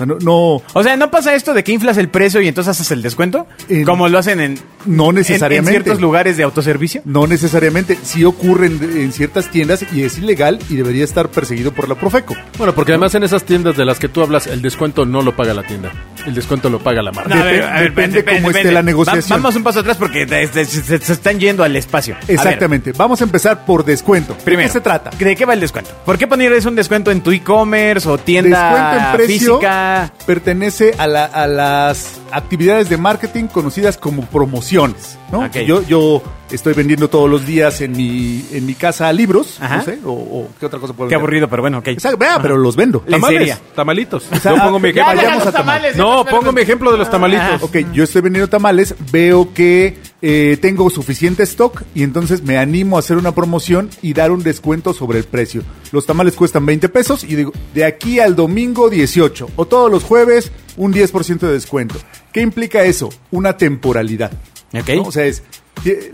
O 0.00 0.04
sea, 0.04 0.06
No, 0.06 0.16
no, 0.20 0.62
O 0.74 0.82
sea, 0.82 0.96
¿no 0.96 1.10
pasa 1.10 1.34
esto 1.34 1.52
de 1.54 1.64
que 1.64 1.72
inflas 1.72 1.98
el 1.98 2.08
precio 2.08 2.40
y 2.40 2.48
entonces 2.48 2.70
haces 2.70 2.90
el 2.92 3.02
descuento? 3.02 3.46
En- 3.68 3.84
como 3.84 4.08
lo 4.08 4.18
hacen 4.18 4.40
en, 4.40 4.58
no 4.86 5.08
en- 5.10 5.16
necesariamente. 5.16 5.76
en 5.76 5.82
ciertos 5.84 6.00
lugares 6.00 6.36
de 6.36 6.44
autoservicio. 6.44 7.02
No 7.04 7.26
necesariamente. 7.26 7.98
Sí 8.02 8.24
ocurren 8.24 8.78
en 8.82 9.12
ciertas 9.12 9.50
tiendas 9.50 9.84
y 9.92 10.02
es 10.02 10.18
ilegal 10.18 10.58
y 10.68 10.76
debería 10.76 11.04
estar 11.04 11.28
perseguido 11.30 11.72
por 11.72 11.88
la 11.88 11.94
Profeco. 11.96 12.34
Bueno, 12.58 12.74
porque 12.74 12.92
además 12.92 13.14
en 13.16 13.24
esas 13.24 13.44
tiendas 13.44 13.76
de 13.76 13.84
las 13.84 13.98
que 13.98 14.08
tú 14.08 14.22
hablas, 14.22 14.46
el 14.46 14.62
descuento 14.62 15.04
no 15.04 15.22
lo 15.22 15.34
paga 15.34 15.52
la 15.54 15.64
tienda. 15.64 15.92
El 16.28 16.34
descuento 16.34 16.68
lo 16.70 16.78
paga 16.78 17.02
la 17.02 17.10
marca. 17.12 17.34
No, 17.34 17.44
Dep- 17.44 17.80
depende 17.80 18.24
cómo 18.24 18.50
esté 18.50 18.70
la 18.70 18.82
negociación. 18.82 19.38
Va- 19.38 19.42
vamos 19.42 19.56
un 19.56 19.62
paso 19.64 19.80
atrás 19.80 19.96
porque 19.96 20.26
de- 20.26 20.46
de- 20.46 20.64
se, 20.64 20.98
se 20.98 21.12
están 21.12 21.38
yendo 21.40 21.64
al 21.64 21.74
espacio. 21.76 22.16
Exactamente. 22.28 22.92
Vamos 22.92 23.20
a 23.20 23.24
empezar 23.24 23.64
por 23.64 23.84
descuento. 23.84 24.34
primero, 24.44 24.68
¿De 24.68 24.68
qué 24.68 24.72
se 24.72 24.80
trata? 24.80 25.10
¿De 25.10 25.34
qué 25.36 25.44
va 25.44 25.54
el 25.54 25.60
descuento? 25.60 25.90
¿Por 26.04 26.18
qué 26.18 26.26
ponerles 26.26 26.64
un 26.66 26.74
descuento 26.76 27.10
en 27.10 27.20
tu 27.22 27.30
e-commerce 27.32 28.08
o 28.08 28.18
tienda 28.18 28.70
Descuento 28.72 28.98
en 29.10 29.16
precio 29.16 29.54
física? 29.58 30.12
pertenece 30.26 30.94
a, 30.98 31.06
la- 31.06 31.24
a 31.24 31.46
las 31.46 32.20
actividades 32.30 32.88
de 32.88 32.96
marketing 32.98 33.44
conocidas 33.46 33.96
como 33.96 34.22
promociones. 34.26 35.18
¿no? 35.32 35.40
Ok. 35.46 35.56
Yo, 35.66 35.82
yo 35.86 36.22
estoy 36.50 36.74
vendiendo 36.74 37.08
todos 37.08 37.28
los 37.28 37.46
días 37.46 37.80
en 37.80 37.92
mi, 37.92 38.44
en 38.52 38.66
mi 38.66 38.74
casa 38.74 39.12
libros, 39.12 39.58
Ajá. 39.60 39.76
no 39.78 39.82
sé, 39.84 39.98
o, 40.04 40.12
o 40.12 40.48
qué 40.58 40.66
otra 40.66 40.78
cosa 40.78 40.92
puedo 40.94 41.08
Qué 41.08 41.14
vender? 41.14 41.18
aburrido, 41.20 41.48
pero 41.48 41.62
bueno, 41.62 41.78
ok. 41.78 41.88
Vea, 42.18 42.38
pero 42.40 42.56
los 42.56 42.76
vendo. 42.76 43.00
Tamales, 43.00 43.58
tamalitos. 43.74 44.24
sea, 44.40 44.54
Yo 44.56 44.62
pongo 44.62 44.78
mi 44.78 44.92
ya, 44.92 45.02
ejemplo. 45.02 45.22
vayamos 45.24 45.46
a 45.46 45.52
tamales. 45.52 45.96
No, 45.96 46.24
pongo 46.24 46.52
mi 46.52 46.60
ejemplo 46.62 46.90
de 46.92 46.98
los 46.98 47.10
tamalitos. 47.10 47.44
Ah. 47.46 47.58
Ok, 47.62 47.76
yo 47.92 48.04
estoy 48.04 48.22
vendiendo 48.22 48.48
tamales, 48.48 48.94
veo 49.12 49.52
que 49.54 49.96
eh, 50.22 50.58
tengo 50.60 50.88
suficiente 50.90 51.42
stock 51.44 51.82
y 51.94 52.02
entonces 52.02 52.42
me 52.42 52.58
animo 52.58 52.96
a 52.96 53.00
hacer 53.00 53.16
una 53.16 53.32
promoción 53.34 53.90
y 54.02 54.12
dar 54.14 54.30
un 54.30 54.42
descuento 54.42 54.92
sobre 54.94 55.18
el 55.18 55.24
precio. 55.24 55.62
Los 55.92 56.06
tamales 56.06 56.34
cuestan 56.34 56.66
20 56.66 56.88
pesos 56.88 57.24
y 57.24 57.34
digo, 57.36 57.52
de 57.74 57.84
aquí 57.84 58.20
al 58.20 58.34
domingo 58.36 58.90
18 58.90 59.50
o 59.56 59.66
todos 59.66 59.90
los 59.90 60.04
jueves 60.04 60.50
un 60.76 60.92
10% 60.92 61.38
de 61.40 61.52
descuento. 61.52 61.96
¿Qué 62.32 62.40
implica 62.40 62.82
eso? 62.84 63.08
Una 63.30 63.56
temporalidad. 63.56 64.32
Ok. 64.74 64.88
¿no? 64.96 65.02
O 65.04 65.12
sea, 65.12 65.24
es 65.24 65.42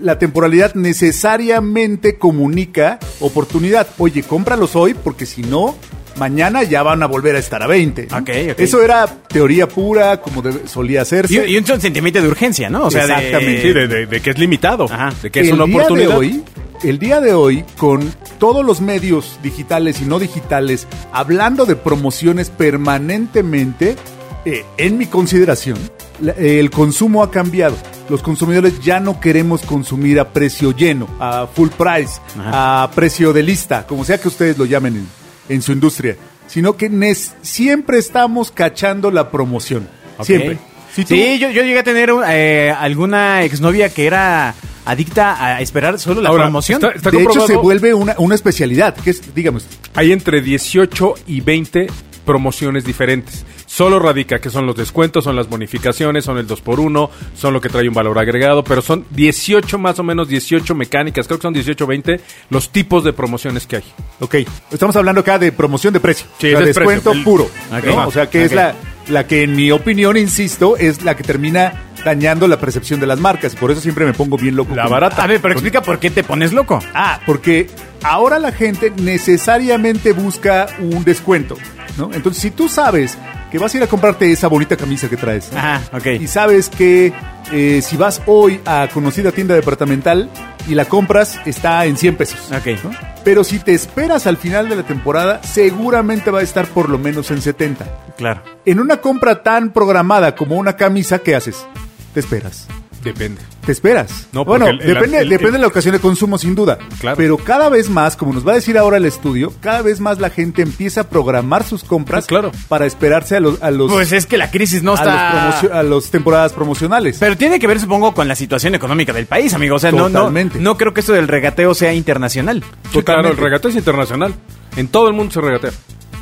la 0.00 0.18
temporalidad 0.18 0.74
necesariamente 0.74 2.16
comunica 2.18 2.98
oportunidad. 3.20 3.87
Oye, 3.98 4.22
cómpralos 4.22 4.77
hoy 4.77 4.94
porque 4.94 5.27
si 5.27 5.42
no, 5.42 5.77
mañana 6.16 6.62
ya 6.62 6.83
van 6.83 7.03
a 7.03 7.07
volver 7.07 7.37
a 7.37 7.38
estar 7.38 7.62
a 7.62 7.66
20. 7.66 8.09
¿no? 8.11 8.18
Ok, 8.18 8.31
ok. 8.53 8.59
Eso 8.61 8.83
era 8.83 9.07
teoría 9.29 9.68
pura, 9.68 10.20
como 10.20 10.42
debe- 10.42 10.66
solía 10.68 11.03
hacerse. 11.03 11.46
Y, 11.48 11.55
y 11.55 11.57
un 11.59 11.66
sentimiento 11.66 12.20
de 12.22 12.29
urgencia, 12.29 12.68
¿no? 12.70 12.87
O 12.87 12.90
sea, 12.90 13.07
de- 13.07 13.12
Exactamente. 13.14 13.62
Sí, 13.62 13.72
de, 13.72 13.88
de- 13.88 14.07
de 14.07 14.20
que 14.20 14.31
es 14.31 14.38
limitado. 14.38 14.85
Ajá. 14.85 15.12
De 15.22 15.31
que 15.31 15.40
es 15.40 15.48
el 15.48 15.55
una 15.55 15.64
día 15.66 15.77
oportunidad. 15.77 16.09
de 16.11 16.14
hoy, 16.14 16.42
el 16.83 16.98
día 16.98 17.20
de 17.20 17.33
hoy, 17.33 17.64
con 17.79 18.12
todos 18.38 18.64
los 18.64 18.81
medios 18.81 19.38
digitales 19.42 20.00
y 20.03 20.05
no 20.05 20.18
digitales, 20.18 20.87
hablando 21.12 21.64
de 21.66 21.77
promociones 21.77 22.50
permanentemente, 22.50 23.96
eh, 24.44 24.64
en 24.77 24.98
mi 24.98 25.07
consideración, 25.07 25.79
la- 26.20 26.33
el 26.33 26.70
consumo 26.70 27.22
ha 27.22 27.31
cambiado. 27.31 27.77
Los 28.08 28.22
consumidores 28.22 28.80
ya 28.80 29.00
no 29.00 29.18
queremos 29.18 29.62
consumir 29.62 30.20
a 30.20 30.28
precio 30.28 30.72
lleno, 30.76 31.08
a 31.18 31.46
full 31.46 31.68
price, 31.70 32.20
a 32.38 32.90
precio 32.94 33.32
de 33.32 33.42
lista, 33.42 33.86
como 33.86 34.04
sea 34.04 34.18
que 34.18 34.28
ustedes 34.28 34.58
lo 34.58 34.66
llamen 34.66 34.96
en, 34.96 35.08
en 35.56 35.62
su 35.62 35.72
industria, 35.72 36.16
sino 36.46 36.76
que 36.76 36.90
nes- 36.90 37.32
siempre 37.40 37.98
estamos 37.98 38.50
cachando 38.50 39.10
la 39.10 39.30
promoción. 39.30 39.88
Siempre. 40.22 40.58
Sí, 40.94 41.38
yo, 41.40 41.50
yo 41.50 41.62
llegué 41.62 41.78
a 41.78 41.82
tener 41.82 42.10
eh, 42.28 42.72
alguna 42.78 43.42
exnovia 43.42 43.88
que 43.92 44.06
era 44.06 44.54
adicta 44.84 45.42
a 45.56 45.60
esperar 45.62 45.98
solo 45.98 46.20
la 46.20 46.28
Ahora, 46.28 46.44
promoción. 46.44 46.82
está- 46.84 46.94
está 46.94 47.10
de 47.10 47.22
hecho, 47.22 47.46
se 47.46 47.56
vuelve 47.56 47.94
una, 47.94 48.14
una 48.18 48.34
especialidad, 48.34 48.94
que 48.94 49.10
es, 49.10 49.34
dígame. 49.34 49.60
Hay 49.94 50.12
entre 50.12 50.42
18 50.42 51.14
y 51.26 51.40
20 51.40 51.86
promociones 52.26 52.84
diferentes. 52.84 53.44
Solo 53.74 53.98
radica 53.98 54.38
que 54.38 54.50
son 54.50 54.66
los 54.66 54.76
descuentos, 54.76 55.24
son 55.24 55.34
las 55.34 55.48
bonificaciones, 55.48 56.24
son 56.24 56.38
el 56.38 56.46
2x1, 56.46 57.10
son 57.34 57.52
lo 57.52 57.60
que 57.60 57.68
trae 57.68 57.88
un 57.88 57.94
valor 57.94 58.16
agregado, 58.20 58.62
pero 58.62 58.80
son 58.82 59.04
18 59.10 59.78
más 59.78 59.98
o 59.98 60.04
menos, 60.04 60.28
18 60.28 60.76
mecánicas, 60.76 61.26
creo 61.26 61.38
que 61.40 61.42
son 61.42 61.54
18 61.54 61.84
20 61.84 62.20
los 62.50 62.68
tipos 62.70 63.02
de 63.02 63.12
promociones 63.12 63.66
que 63.66 63.76
hay. 63.76 63.84
Ok, 64.20 64.37
estamos 64.70 64.94
hablando 64.94 65.22
acá 65.22 65.40
de 65.40 65.50
promoción 65.50 65.92
de 65.92 65.98
precio. 65.98 66.24
Sí, 66.38 66.46
o 66.46 66.50
sea, 66.50 66.60
ese 66.60 66.70
es 66.70 66.76
descuento 66.76 67.10
precio. 67.10 67.24
Puro. 67.24 67.44
Ok. 67.76 67.84
¿no? 67.87 68.06
O 68.06 68.12
sea, 68.12 68.30
que 68.30 68.44
es 68.44 68.52
la, 68.52 68.76
la 69.08 69.26
que 69.26 69.42
en 69.42 69.56
mi 69.56 69.72
opinión, 69.72 70.16
insisto, 70.16 70.76
es 70.76 71.02
la 71.02 71.16
que 71.16 71.24
termina 71.24 71.82
dañando 72.04 72.46
la 72.46 72.60
percepción 72.60 73.00
de 73.00 73.08
las 73.08 73.18
marcas. 73.18 73.54
Y 73.54 73.56
por 73.56 73.72
eso 73.72 73.80
siempre 73.80 74.04
me 74.04 74.12
pongo 74.12 74.37
bien 74.37 74.54
loco. 74.54 74.72
La 74.76 74.82
con- 74.82 74.92
barata. 74.92 75.24
A 75.24 75.26
ver, 75.26 75.40
pero 75.40 75.50
explica 75.54 75.82
por 75.82 75.98
qué 75.98 76.10
te 76.10 76.22
pones 76.22 76.52
loco. 76.52 76.78
Ah, 76.94 77.18
porque 77.26 77.66
ahora 78.04 78.38
la 78.38 78.52
gente 78.52 78.92
necesariamente 78.96 80.12
busca 80.12 80.68
un 80.78 81.02
descuento, 81.02 81.56
¿no? 81.98 82.10
Entonces, 82.12 82.40
si 82.40 82.50
tú 82.52 82.68
sabes 82.68 83.18
que 83.54 83.58
vas 83.60 83.72
a 83.72 83.76
ir 83.76 83.84
a 83.84 83.86
comprarte 83.86 84.32
esa 84.32 84.48
bonita 84.48 84.76
camisa 84.76 85.08
que 85.08 85.16
traes. 85.16 85.52
Ajá, 85.52 85.80
ok. 85.92 86.06
y 86.20 86.26
sabes 86.26 86.68
que 86.68 87.12
eh, 87.52 87.82
si 87.82 87.96
vas 87.96 88.20
hoy 88.26 88.60
a 88.64 88.88
conocida 88.92 89.30
tienda 89.30 89.54
departamental 89.54 90.28
y 90.66 90.74
la 90.74 90.86
compras, 90.86 91.38
está 91.46 91.86
en 91.86 91.96
100 91.96 92.16
pesos. 92.16 92.50
Ok. 92.50 92.82
¿no? 92.82 92.90
Pero 93.22 93.44
si 93.44 93.60
te 93.60 93.72
esperas 93.72 94.26
al 94.26 94.38
final 94.38 94.68
de 94.68 94.74
la 94.74 94.82
temporada, 94.82 95.40
seguramente 95.44 96.32
va 96.32 96.40
a 96.40 96.42
estar 96.42 96.66
por 96.66 96.88
lo 96.88 96.98
menos 96.98 97.30
en 97.30 97.40
70. 97.40 97.86
Claro. 98.16 98.42
En 98.64 98.80
una 98.80 98.96
compra 98.96 99.44
tan 99.44 99.70
programada 99.70 100.34
como 100.34 100.56
una 100.56 100.74
camisa, 100.74 101.20
¿qué 101.20 101.36
haces? 101.36 101.64
Te 102.12 102.18
esperas. 102.18 102.66
Depende. 103.04 103.40
Te 103.64 103.72
esperas. 103.72 104.26
No, 104.32 104.44
bueno, 104.44 104.64
porque 104.66 104.82
el- 104.84 104.88
el- 104.90 104.94
depende, 104.94 105.18
el- 105.20 105.28
depende 105.28 105.46
el- 105.48 105.52
de 105.54 105.58
la 105.60 105.66
ocasión 105.66 105.92
de 105.92 106.00
consumo, 106.00 106.38
sin 106.38 106.54
duda. 106.54 106.78
Claro. 107.00 107.16
Pero 107.16 107.36
cada 107.38 107.68
vez 107.68 107.88
más, 107.90 108.16
como 108.16 108.32
nos 108.32 108.46
va 108.46 108.52
a 108.52 108.54
decir 108.56 108.76
ahora 108.78 108.96
el 108.96 109.04
estudio, 109.04 109.52
cada 109.60 109.82
vez 109.82 110.00
más 110.00 110.18
la 110.20 110.30
gente 110.30 110.62
empieza 110.62 111.02
a 111.02 111.04
programar 111.04 111.64
sus 111.64 111.84
compras 111.84 112.24
Sí, 112.24 112.28
claro. 112.28 112.50
para 112.68 112.86
esperarse 112.86 113.36
a 113.36 113.40
los, 113.40 113.62
a 113.62 113.70
los, 113.70 113.92
Pues 113.92 114.12
es 114.12 114.26
que 114.26 114.36
la 114.38 114.50
crisis 114.50 114.82
no 114.82 114.92
a 114.92 114.94
está... 114.96 115.60
los 115.62 115.72
a 115.72 115.82
los 115.82 116.10
temporadas 116.10 116.52
promocionales. 116.52 117.16
Pero 117.20 117.36
tiene 117.36 117.60
que 117.60 117.66
ver, 117.66 117.78
supongo, 117.80 118.12
con 118.14 118.26
la 118.26 118.34
situación 118.34 118.74
económica 118.74 119.12
del 119.12 119.26
país, 119.26 119.52
amigo. 119.54 119.76
O 119.76 119.78
sea, 119.78 119.92
no, 119.92 120.08
no, 120.08 120.18
Totalmente. 120.20 120.58
no 120.58 120.76
creo 120.76 120.92
que 120.94 121.00
esto 121.00 121.12
del 121.12 121.28
regateo 121.28 121.74
sea 121.74 121.92
internacional. 121.94 122.64
Sí, 122.92 123.02
claro, 123.02 123.28
el 123.30 123.36
regateo 123.36 123.70
es 123.70 123.76
internacional. 123.76 124.34
En 124.76 124.88
todo 124.88 125.08
el 125.08 125.14
mundo 125.14 125.32
se 125.32 125.40
regatea. 125.40 125.70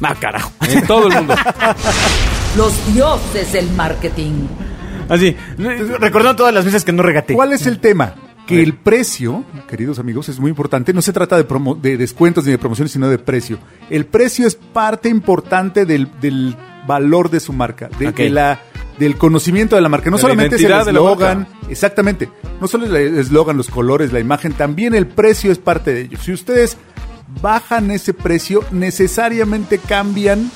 Ah, 0.02 0.14
carajo. 0.18 0.50
En 0.68 0.84
todo 0.86 1.06
el 1.06 1.14
mundo. 1.14 1.34
Los 2.56 2.94
dioses 2.94 3.52
del 3.52 3.70
marketing. 3.70 4.32
Así, 5.08 5.36
recordando 6.00 6.36
todas 6.36 6.54
las 6.54 6.64
veces 6.64 6.84
que 6.84 6.92
no 6.92 7.02
regateé. 7.02 7.36
¿Cuál 7.36 7.52
es 7.52 7.66
el 7.66 7.78
tema? 7.80 8.14
Que 8.46 8.62
el 8.62 8.74
precio, 8.74 9.44
queridos 9.68 9.98
amigos, 9.98 10.28
es 10.28 10.40
muy 10.40 10.50
importante. 10.50 10.92
No 10.92 11.00
se 11.02 11.12
trata 11.12 11.36
de, 11.36 11.46
promo- 11.46 11.80
de 11.80 11.96
descuentos 11.96 12.44
ni 12.44 12.50
de 12.50 12.58
promociones, 12.58 12.92
sino 12.92 13.08
de 13.08 13.18
precio. 13.18 13.58
El 13.88 14.04
precio 14.06 14.46
es 14.46 14.56
parte 14.56 15.08
importante 15.08 15.86
del, 15.86 16.08
del 16.20 16.56
valor 16.86 17.30
de 17.30 17.38
su 17.38 17.52
marca, 17.52 17.88
de, 17.98 18.30
la, 18.30 18.60
del 18.98 19.16
conocimiento 19.16 19.76
de 19.76 19.82
la 19.82 19.88
marca. 19.88 20.10
No 20.10 20.16
De 20.16 20.22
solamente 20.22 20.56
es 20.56 20.62
el 20.62 20.72
eslogan, 20.72 21.46
exactamente. 21.68 22.28
No 22.60 22.66
solo 22.66 22.86
es 22.86 22.90
el 22.92 23.18
eslogan, 23.18 23.56
los 23.56 23.68
colores, 23.68 24.12
la 24.12 24.18
imagen, 24.20 24.52
también 24.54 24.94
el 24.94 25.06
precio 25.06 25.52
es 25.52 25.58
parte 25.58 25.94
de 25.94 26.00
ello. 26.02 26.18
Si 26.20 26.32
ustedes 26.32 26.76
bajan 27.40 27.90
ese 27.92 28.12
precio, 28.12 28.64
necesariamente 28.72 29.78
cambian, 29.78 30.50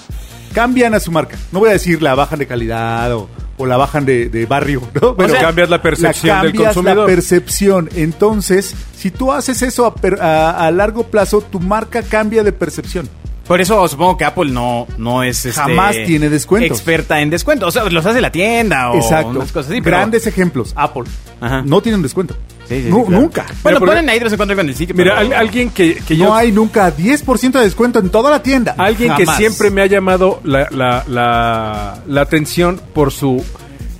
cambian 0.52 0.92
a 0.94 1.00
su 1.00 1.12
marca. 1.12 1.36
No 1.52 1.60
voy 1.60 1.68
a 1.70 1.72
decir 1.72 2.02
la 2.02 2.14
bajan 2.16 2.38
de 2.40 2.46
calidad 2.48 3.14
o, 3.14 3.28
o 3.58 3.66
la 3.66 3.76
bajan 3.76 4.04
de, 4.04 4.28
de 4.28 4.46
barrio, 4.46 4.82
¿no? 5.00 5.14
Pero 5.16 5.34
cambias 5.40 5.70
la 5.70 5.80
percepción 5.82 6.42
del 6.42 6.52
cambias 6.52 6.74
consumidor. 6.74 6.96
la 6.98 7.06
percepción. 7.06 7.88
Entonces, 7.96 8.74
si 8.96 9.10
tú 9.10 9.32
haces 9.32 9.62
eso 9.62 9.86
a, 9.86 9.94
per- 9.94 10.20
a- 10.20 10.66
a 10.66 10.70
largo 10.70 11.04
plazo, 11.04 11.40
tu 11.40 11.60
marca 11.60 12.02
cambia 12.02 12.42
de 12.44 12.52
percepción. 12.52 13.08
Por 13.46 13.60
eso 13.60 13.86
supongo 13.86 14.16
que 14.16 14.24
Apple 14.24 14.50
no, 14.50 14.86
no 14.98 15.22
es 15.22 15.44
este, 15.46 15.60
Jamás 15.60 15.94
tiene 16.06 16.28
descuentos. 16.28 16.76
experta 16.78 17.20
en 17.20 17.30
descuentos. 17.30 17.68
O 17.68 17.70
sea, 17.70 17.88
los 17.90 18.04
hace 18.04 18.20
la 18.20 18.30
tienda 18.32 18.90
o 18.90 18.96
Exacto. 18.96 19.28
unas 19.30 19.52
cosas 19.52 19.70
así. 19.70 19.80
pero- 19.80 19.96
Grandes 19.98 20.26
ejemplos. 20.26 20.72
Apple. 20.74 21.04
Ajá. 21.40 21.62
No 21.64 21.80
tienen 21.80 22.02
descuento. 22.02 22.34
Sí, 22.68 22.82
sí, 22.82 22.88
Nu- 22.90 23.02
sí, 23.02 23.06
claro. 23.06 23.22
Nunca. 23.22 23.42
Bueno, 23.42 23.56
Mira, 23.64 23.78
porque- 23.78 23.92
ponen 23.94 24.10
ahí 24.10 24.18
de 24.18 24.24
vez 24.24 24.32
en 24.32 24.36
cuando 24.36 24.52
algo 24.52 24.62
en 24.62 24.68
el 24.70 24.74
sitio. 24.74 24.94
Mira, 24.96 25.14
pero- 25.16 25.26
al- 25.28 25.32
alguien 25.40 25.70
que, 25.70 25.94
que 25.94 26.16
no 26.16 26.34
hay 26.34 26.50
nunca 26.50 26.90
10% 26.90 27.58
de 27.60 27.64
descuento 27.64 28.00
en 28.00 28.08
toda 28.10 28.30
la 28.30 28.42
tienda. 28.42 28.74
Alguien 28.76 29.14
que 29.14 29.26
siempre 29.26 29.70
me 29.70 29.82
ha 29.82 29.86
llamado 29.86 30.40
la, 30.42 30.66
la, 30.72 31.04
la, 31.06 31.98
la 32.08 32.20
atención 32.20 32.80
por 32.94 33.12
su... 33.12 33.44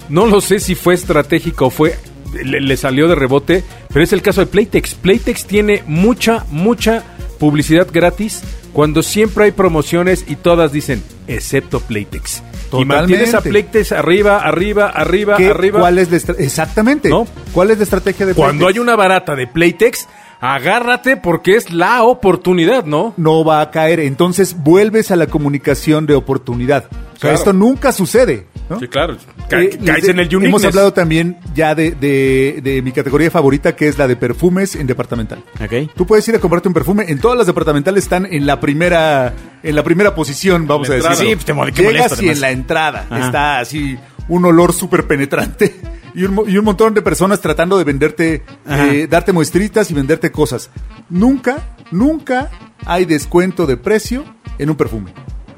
No 0.08 0.26
lo 0.26 0.40
sé 0.40 0.58
si 0.58 0.74
fue 0.74 0.94
estratégico 0.94 1.66
o 1.66 1.70
fue... 1.70 1.96
Le, 2.44 2.60
le 2.60 2.76
salió 2.76 3.06
de 3.08 3.14
rebote, 3.14 3.62
pero 3.88 4.02
es 4.04 4.12
el 4.12 4.20
caso 4.20 4.40
de 4.40 4.46
Playtex. 4.48 4.94
Playtex 4.94 5.46
tiene 5.46 5.82
mucha, 5.86 6.44
mucha 6.50 7.02
publicidad 7.38 7.86
gratis 7.92 8.42
cuando 8.72 9.02
siempre 9.02 9.44
hay 9.44 9.52
promociones 9.52 10.24
y 10.26 10.36
todas 10.36 10.72
dicen, 10.72 11.02
excepto 11.28 11.80
Playtex. 11.80 12.42
Y 12.72 12.84
mantienes 12.84 13.28
a 13.34 13.38
Totalmente. 13.38 13.68
Playtex 13.70 13.92
arriba, 13.92 14.38
arriba, 14.38 14.88
arriba, 14.88 15.36
¿Qué- 15.36 15.50
arriba. 15.50 15.80
¿Cuál 15.80 15.98
es 15.98 16.10
la 16.10 16.34
Exactamente. 16.38 17.08
¿No? 17.08 17.26
¿Cuál 17.52 17.70
es 17.70 17.78
la 17.78 17.84
estrategia 17.84 18.26
de 18.26 18.34
Cuando 18.34 18.66
hay 18.66 18.74
Playtex? 18.74 18.82
una 18.82 18.96
barata 18.96 19.36
de 19.36 19.46
Playtex, 19.46 20.08
agárrate 20.40 21.16
porque 21.16 21.56
es 21.56 21.72
la 21.72 22.02
oportunidad, 22.02 22.84
¿no? 22.84 23.14
No 23.16 23.44
va 23.44 23.60
a 23.60 23.70
caer. 23.70 24.00
Entonces 24.00 24.56
vuelves 24.62 25.10
a 25.10 25.16
la 25.16 25.26
comunicación 25.28 26.06
de 26.06 26.14
oportunidad. 26.14 26.86
O 26.86 26.90
sea, 26.90 27.20
Claro. 27.20 27.36
esto 27.36 27.52
nunca 27.52 27.92
sucede. 27.92 28.46
¿No? 28.68 28.78
Sí, 28.80 28.88
claro. 28.88 29.16
Ca- 29.48 29.60
Eh, 29.62 29.78
caes 29.84 30.08
en 30.08 30.18
el 30.18 30.26
Hemos 30.26 30.34
uniqueness. 30.44 30.64
hablado 30.66 30.92
también 30.92 31.38
ya 31.54 31.74
de, 31.74 31.92
de- 31.92 32.60
de 32.62 32.82
mi 32.82 32.92
categoría 32.92 33.30
favorita, 33.30 33.76
que 33.76 33.88
es 33.88 33.98
la 33.98 34.06
de 34.08 34.16
perfumes 34.16 34.74
en 34.76 34.86
departamental. 34.86 35.42
Ok. 35.62 35.90
Tú 35.96 36.06
puedes 36.06 36.26
ir 36.28 36.34
a 36.34 36.38
comprarte 36.38 36.68
un 36.68 36.74
perfume. 36.74 37.04
En 37.08 37.18
todas 37.20 37.36
las 37.38 37.46
departamentales 37.46 38.04
están 38.04 38.26
en 38.26 38.46
la 38.46 38.58
primera, 38.60 39.32
en 39.62 39.74
la 39.76 39.82
primera 39.84 40.14
posición, 40.14 40.66
vamos 40.66 40.90
a 40.90 40.94
decir. 40.94 41.14
Sí, 41.16 41.26
pues 41.34 41.44
te 41.44 41.54
mole- 41.54 41.72
qué 41.72 41.82
Llegas 41.82 42.12
y 42.12 42.14
además. 42.14 42.34
en 42.36 42.40
la 42.40 42.50
entrada 42.50 43.06
Ajá. 43.10 43.26
está 43.26 43.58
así 43.60 43.96
un 44.28 44.44
olor 44.44 44.72
súper 44.72 45.06
penetrante 45.06 45.76
y 46.14 46.24
un, 46.24 46.34
mo- 46.34 46.44
y 46.48 46.58
un 46.58 46.64
montón 46.64 46.94
de 46.94 47.02
personas 47.02 47.40
tratando 47.40 47.78
de 47.78 47.84
venderte, 47.84 48.42
eh, 48.68 49.06
darte 49.08 49.32
muestritas 49.32 49.90
y 49.90 49.94
venderte 49.94 50.32
cosas. 50.32 50.70
Nunca, 51.08 51.58
nunca 51.92 52.50
hay 52.84 53.04
descuento 53.04 53.66
de 53.66 53.76
precio 53.76 54.24
en 54.58 54.70
un 54.70 54.76
perfume. 54.76 55.12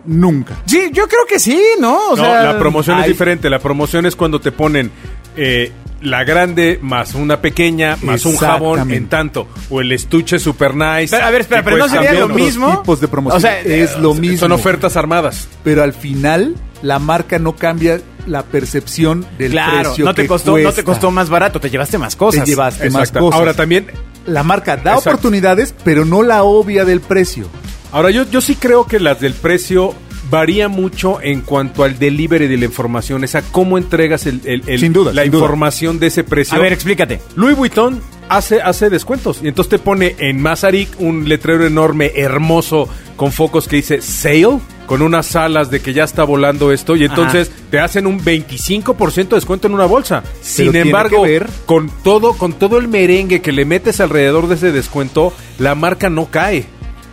Nunca. 0.08 0.54
Sí, 0.66 0.90
yo 0.92 1.06
creo 1.06 1.26
que 1.28 1.38
sí, 1.38 1.60
¿no? 1.80 1.96
O 2.12 2.16
no, 2.16 2.24
sea, 2.24 2.42
la 2.44 2.58
promoción 2.58 2.96
hay- 2.96 3.02
es 3.02 3.08
diferente. 3.08 3.50
La 3.50 3.58
promoción 3.58 4.06
es 4.06 4.16
cuando 4.16 4.40
te 4.40 4.52
ponen 4.52 4.90
eh, 5.36 5.70
la 6.00 6.24
grande 6.24 6.78
más 6.80 7.14
una 7.14 7.40
pequeña 7.40 7.96
más 8.02 8.24
un 8.24 8.36
jabón 8.36 8.90
en 8.90 9.08
tanto. 9.08 9.48
O 9.68 9.80
el 9.82 9.92
estuche 9.92 10.38
super 10.38 10.74
nice. 10.74 11.14
Pero, 11.14 11.26
a 11.26 11.30
ver, 11.30 11.40
espera, 11.42 11.62
pero 11.62 11.76
no 11.76 11.88
sería 11.88 12.14
lo 12.14 12.28
mismo. 12.28 12.78
tipos 12.80 13.00
de 13.00 13.08
promoción. 13.08 13.36
O 13.36 13.40
sea, 13.40 13.60
es 13.60 13.98
lo 13.98 14.14
mismo. 14.14 14.38
Son 14.38 14.52
ofertas 14.52 14.96
armadas. 14.96 15.46
pero 15.62 15.82
al 15.82 15.92
final 15.92 16.54
la 16.82 16.98
marca 16.98 17.38
no 17.38 17.54
cambia 17.56 18.00
la 18.26 18.44
percepción 18.44 19.26
del 19.36 19.50
Claro, 19.52 19.88
precio 19.90 20.04
no 20.04 20.14
te 20.14 20.22
que 20.22 20.28
costó, 20.28 20.56
no 20.56 20.72
te 20.72 20.84
costó 20.84 21.10
más 21.10 21.28
barato, 21.28 21.60
te 21.60 21.68
llevaste 21.70 21.98
más 21.98 22.14
Te 22.14 22.18
cosas. 22.18 22.48
llevaste 22.48 22.88
más 22.90 23.10
cosas. 23.10 23.38
Ahora 23.38 23.52
también, 23.54 23.88
la 24.26 24.42
marca 24.44 24.76
da 24.76 24.92
Exacto. 24.92 25.10
oportunidades, 25.10 25.74
pero 25.84 26.04
no 26.04 26.22
la 26.22 26.44
obvia 26.44 26.84
del 26.84 27.00
precio. 27.00 27.46
Ahora 27.92 28.10
yo, 28.10 28.24
yo 28.30 28.40
sí 28.40 28.54
creo 28.56 28.86
que 28.86 29.00
las 29.00 29.20
del 29.20 29.34
precio 29.34 29.94
varía 30.30 30.68
mucho 30.68 31.20
en 31.22 31.40
cuanto 31.40 31.84
al 31.84 31.98
delivery 31.98 32.48
de 32.48 32.58
la 32.58 32.66
información, 32.66 33.24
esa 33.24 33.40
cómo 33.42 33.78
entregas 33.78 34.26
el, 34.26 34.40
el- 34.44 34.62
el- 34.66 34.80
Sin 34.80 34.92
duda, 34.92 35.12
la 35.14 35.22
sin 35.22 35.30
duda. 35.32 35.42
información 35.44 35.98
de 35.98 36.08
ese 36.08 36.22
precio. 36.24 36.56
A 36.56 36.60
ver, 36.60 36.72
explícate. 36.72 37.20
Louis 37.34 37.56
Vuitton 37.56 38.00
hace, 38.28 38.60
hace 38.60 38.90
descuentos 38.90 39.40
y 39.42 39.48
entonces 39.48 39.70
te 39.70 39.78
pone 39.78 40.16
en 40.18 40.42
Mazarik 40.42 40.90
un 40.98 41.28
letrero 41.30 41.66
enorme, 41.66 42.12
hermoso, 42.14 42.88
con 43.16 43.32
focos 43.32 43.68
que 43.68 43.76
dice 43.76 44.02
sale, 44.02 44.58
con 44.86 45.00
unas 45.00 45.34
alas 45.34 45.70
de 45.70 45.80
que 45.80 45.94
ya 45.94 46.04
está 46.04 46.24
volando 46.24 46.72
esto 46.72 46.94
y 46.94 47.04
entonces 47.04 47.50
te 47.70 47.78
hacen 47.80 48.06
un 48.06 48.20
25% 48.22 49.28
de 49.28 49.34
descuento 49.36 49.66
en 49.66 49.74
una 49.74 49.86
bolsa. 49.86 50.22
Sin 50.42 50.76
embargo, 50.76 51.22
ver- 51.22 51.48
con 51.66 51.90
todo, 52.04 52.34
con 52.34 52.52
todo 52.52 52.76
el 52.76 52.88
merengue 52.88 53.40
que 53.40 53.52
le 53.52 53.64
metes 53.64 53.98
alrededor 54.00 54.46
de 54.48 54.56
ese 54.56 54.72
descuento, 54.72 55.32
la 55.58 55.74
marca 55.74 56.10
no 56.10 56.26
cae. 56.30 56.66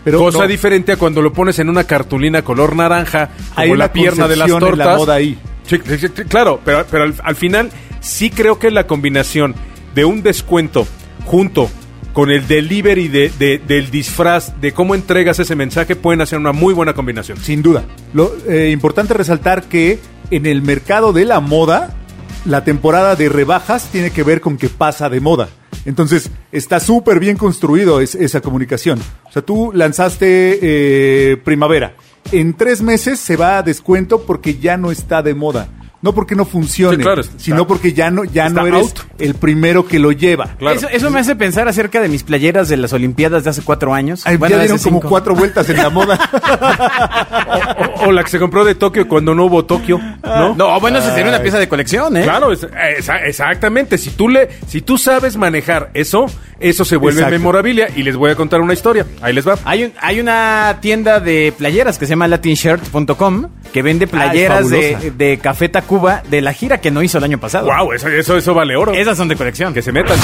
Pero 0.05 0.19
Cosa 0.19 0.39
no. 0.43 0.47
diferente 0.47 0.93
a 0.93 0.97
cuando 0.97 1.21
lo 1.21 1.33
pones 1.33 1.59
en 1.59 1.67
una 1.69 1.83
cartulina 1.83 2.43
color 2.43 2.75
naranja, 2.75 3.31
Hay 3.55 3.75
la 3.75 3.91
pierna 3.91 4.27
de 4.29 4.37
las 4.37 4.49
concepción 4.49 4.63
en 4.73 4.77
tortas. 4.77 4.87
la 4.93 4.97
moda 4.97 5.13
ahí. 5.15 5.37
Sí, 5.67 5.77
sí, 5.85 5.97
sí, 5.97 6.07
claro, 6.29 6.61
pero, 6.63 6.85
pero 6.89 7.03
al, 7.03 7.15
al 7.23 7.35
final 7.35 7.69
sí 7.99 8.29
creo 8.29 8.57
que 8.59 8.71
la 8.71 8.85
combinación 8.87 9.53
de 9.95 10.05
un 10.05 10.21
descuento 10.23 10.87
junto 11.25 11.69
con 12.13 12.29
el 12.31 12.47
delivery 12.47 13.07
de, 13.09 13.29
de- 13.37 13.57
del 13.57 13.91
disfraz, 13.91 14.61
de 14.61 14.71
cómo 14.71 14.95
entregas 14.95 15.39
ese 15.39 15.55
mensaje, 15.55 15.95
pueden 15.97 16.21
hacer 16.21 16.39
una 16.39 16.53
muy 16.53 16.73
buena 16.73 16.93
combinación. 16.93 17.37
Sin 17.39 17.61
duda. 17.61 17.83
Lo 18.13 18.31
eh, 18.47 18.69
importante 18.71 19.13
resaltar 19.15 19.63
que 19.63 19.99
en 20.31 20.45
el 20.45 20.61
mercado 20.61 21.11
de 21.13 21.25
la 21.25 21.39
moda, 21.41 21.93
la 22.45 22.63
temporada 22.63 23.15
de 23.15 23.29
rebajas 23.29 23.89
tiene 23.91 24.11
que 24.11 24.23
ver 24.23 24.41
con 24.41 24.57
que 24.57 24.69
pasa 24.69 25.09
de 25.09 25.19
moda. 25.19 25.49
Entonces, 25.85 26.31
está 26.51 26.79
súper 26.79 27.19
bien 27.19 27.37
construido 27.37 28.01
es- 28.01 28.15
esa 28.15 28.41
comunicación. 28.41 28.99
O 29.25 29.31
sea, 29.31 29.41
tú 29.43 29.71
lanzaste 29.73 30.59
eh, 30.61 31.37
primavera. 31.37 31.95
En 32.31 32.53
tres 32.55 32.81
meses 32.81 33.19
se 33.19 33.35
va 33.35 33.57
a 33.57 33.63
descuento 33.63 34.21
porque 34.25 34.57
ya 34.57 34.77
no 34.77 34.89
está 34.91 35.21
de 35.21 35.35
moda. 35.35 35.67
No 36.05 36.13
porque 36.13 36.35
no 36.35 36.45
funcione, 36.45 36.97
Sí, 36.97 37.01
claro, 37.01 37.21
está- 37.21 37.33
sino 37.39 37.65
porque 37.65 37.91
ya 37.91 38.11
no, 38.11 38.23
ya 38.25 38.47
no 38.47 38.67
eres 38.67 38.81
out. 38.83 38.99
el 39.17 39.33
primero 39.33 39.87
que 39.87 39.97
lo 39.97 40.11
lleva. 40.11 40.55
Claro. 40.59 40.77
Eso, 40.77 40.87
eso 40.87 41.09
me 41.09 41.19
hace 41.19 41.35
pensar 41.35 41.67
acerca 41.67 41.99
de 41.99 42.09
mis 42.09 42.21
playeras 42.21 42.69
de 42.69 42.77
las 42.77 42.93
Olimpiadas 42.93 43.43
de 43.43 43.49
hace 43.49 43.63
cuatro 43.63 43.91
años. 43.91 44.21
Ay, 44.25 44.37
Bueno, 44.37 44.51
ya 44.51 44.57
de 44.61 44.67
dieron 44.67 44.77
como 44.83 44.97
cinco. 44.99 45.09
cuatro 45.09 45.33
vueltas 45.33 45.67
en 45.69 45.77
la 45.77 45.89
moda. 45.89 46.19
O, 48.03 48.07
o 48.07 48.11
la 48.11 48.23
que 48.23 48.29
se 48.29 48.39
compró 48.39 48.63
de 48.65 48.75
Tokio 48.75 49.07
cuando 49.07 49.33
no 49.35 49.45
hubo 49.45 49.65
Tokio, 49.65 49.99
¿no? 50.23 50.55
No, 50.55 50.79
bueno, 50.79 50.99
esa 50.99 51.13
sería 51.13 51.29
una 51.29 51.41
pieza 51.41 51.57
de 51.59 51.67
colección, 51.67 52.15
¿eh? 52.17 52.23
Claro, 52.23 52.51
es- 52.51 52.65
exactamente. 53.25 53.97
Si 53.97 54.11
tú 54.11 54.29
le, 54.29 54.49
si 54.67 54.81
tú 54.81 54.97
sabes 54.97 55.37
manejar 55.37 55.89
eso, 55.93 56.25
eso 56.59 56.85
se 56.85 56.95
vuelve 56.97 57.19
Exacto. 57.21 57.37
memorabilia. 57.39 57.87
Y 57.95 58.03
les 58.03 58.15
voy 58.15 58.31
a 58.31 58.35
contar 58.35 58.61
una 58.61 58.73
historia. 58.73 59.05
Ahí 59.21 59.33
les 59.33 59.47
va. 59.47 59.57
Hay, 59.65 59.85
un- 59.85 59.93
hay 60.01 60.19
una 60.19 60.77
tienda 60.81 61.19
de 61.19 61.53
playeras 61.57 61.97
que 61.97 62.05
se 62.05 62.11
llama 62.11 62.27
latinshirt.com 62.27 63.47
que 63.73 63.81
vende 63.81 64.07
playeras 64.07 64.69
de, 64.69 65.11
de 65.17 65.37
Café 65.39 65.69
De 66.29 66.41
la 66.41 66.53
gira 66.53 66.79
que 66.81 66.91
no 66.91 67.01
hizo 67.03 67.17
el 67.17 67.23
año 67.23 67.39
pasado. 67.39 67.67
Wow, 67.67 67.93
eso, 67.93 68.07
eso, 68.09 68.37
eso 68.37 68.53
vale 68.53 68.75
oro. 68.75 68.93
Esas 68.93 69.17
son 69.17 69.27
de 69.27 69.35
colección. 69.35 69.73
Que 69.73 69.81
se 69.81 69.91
metan. 69.91 70.17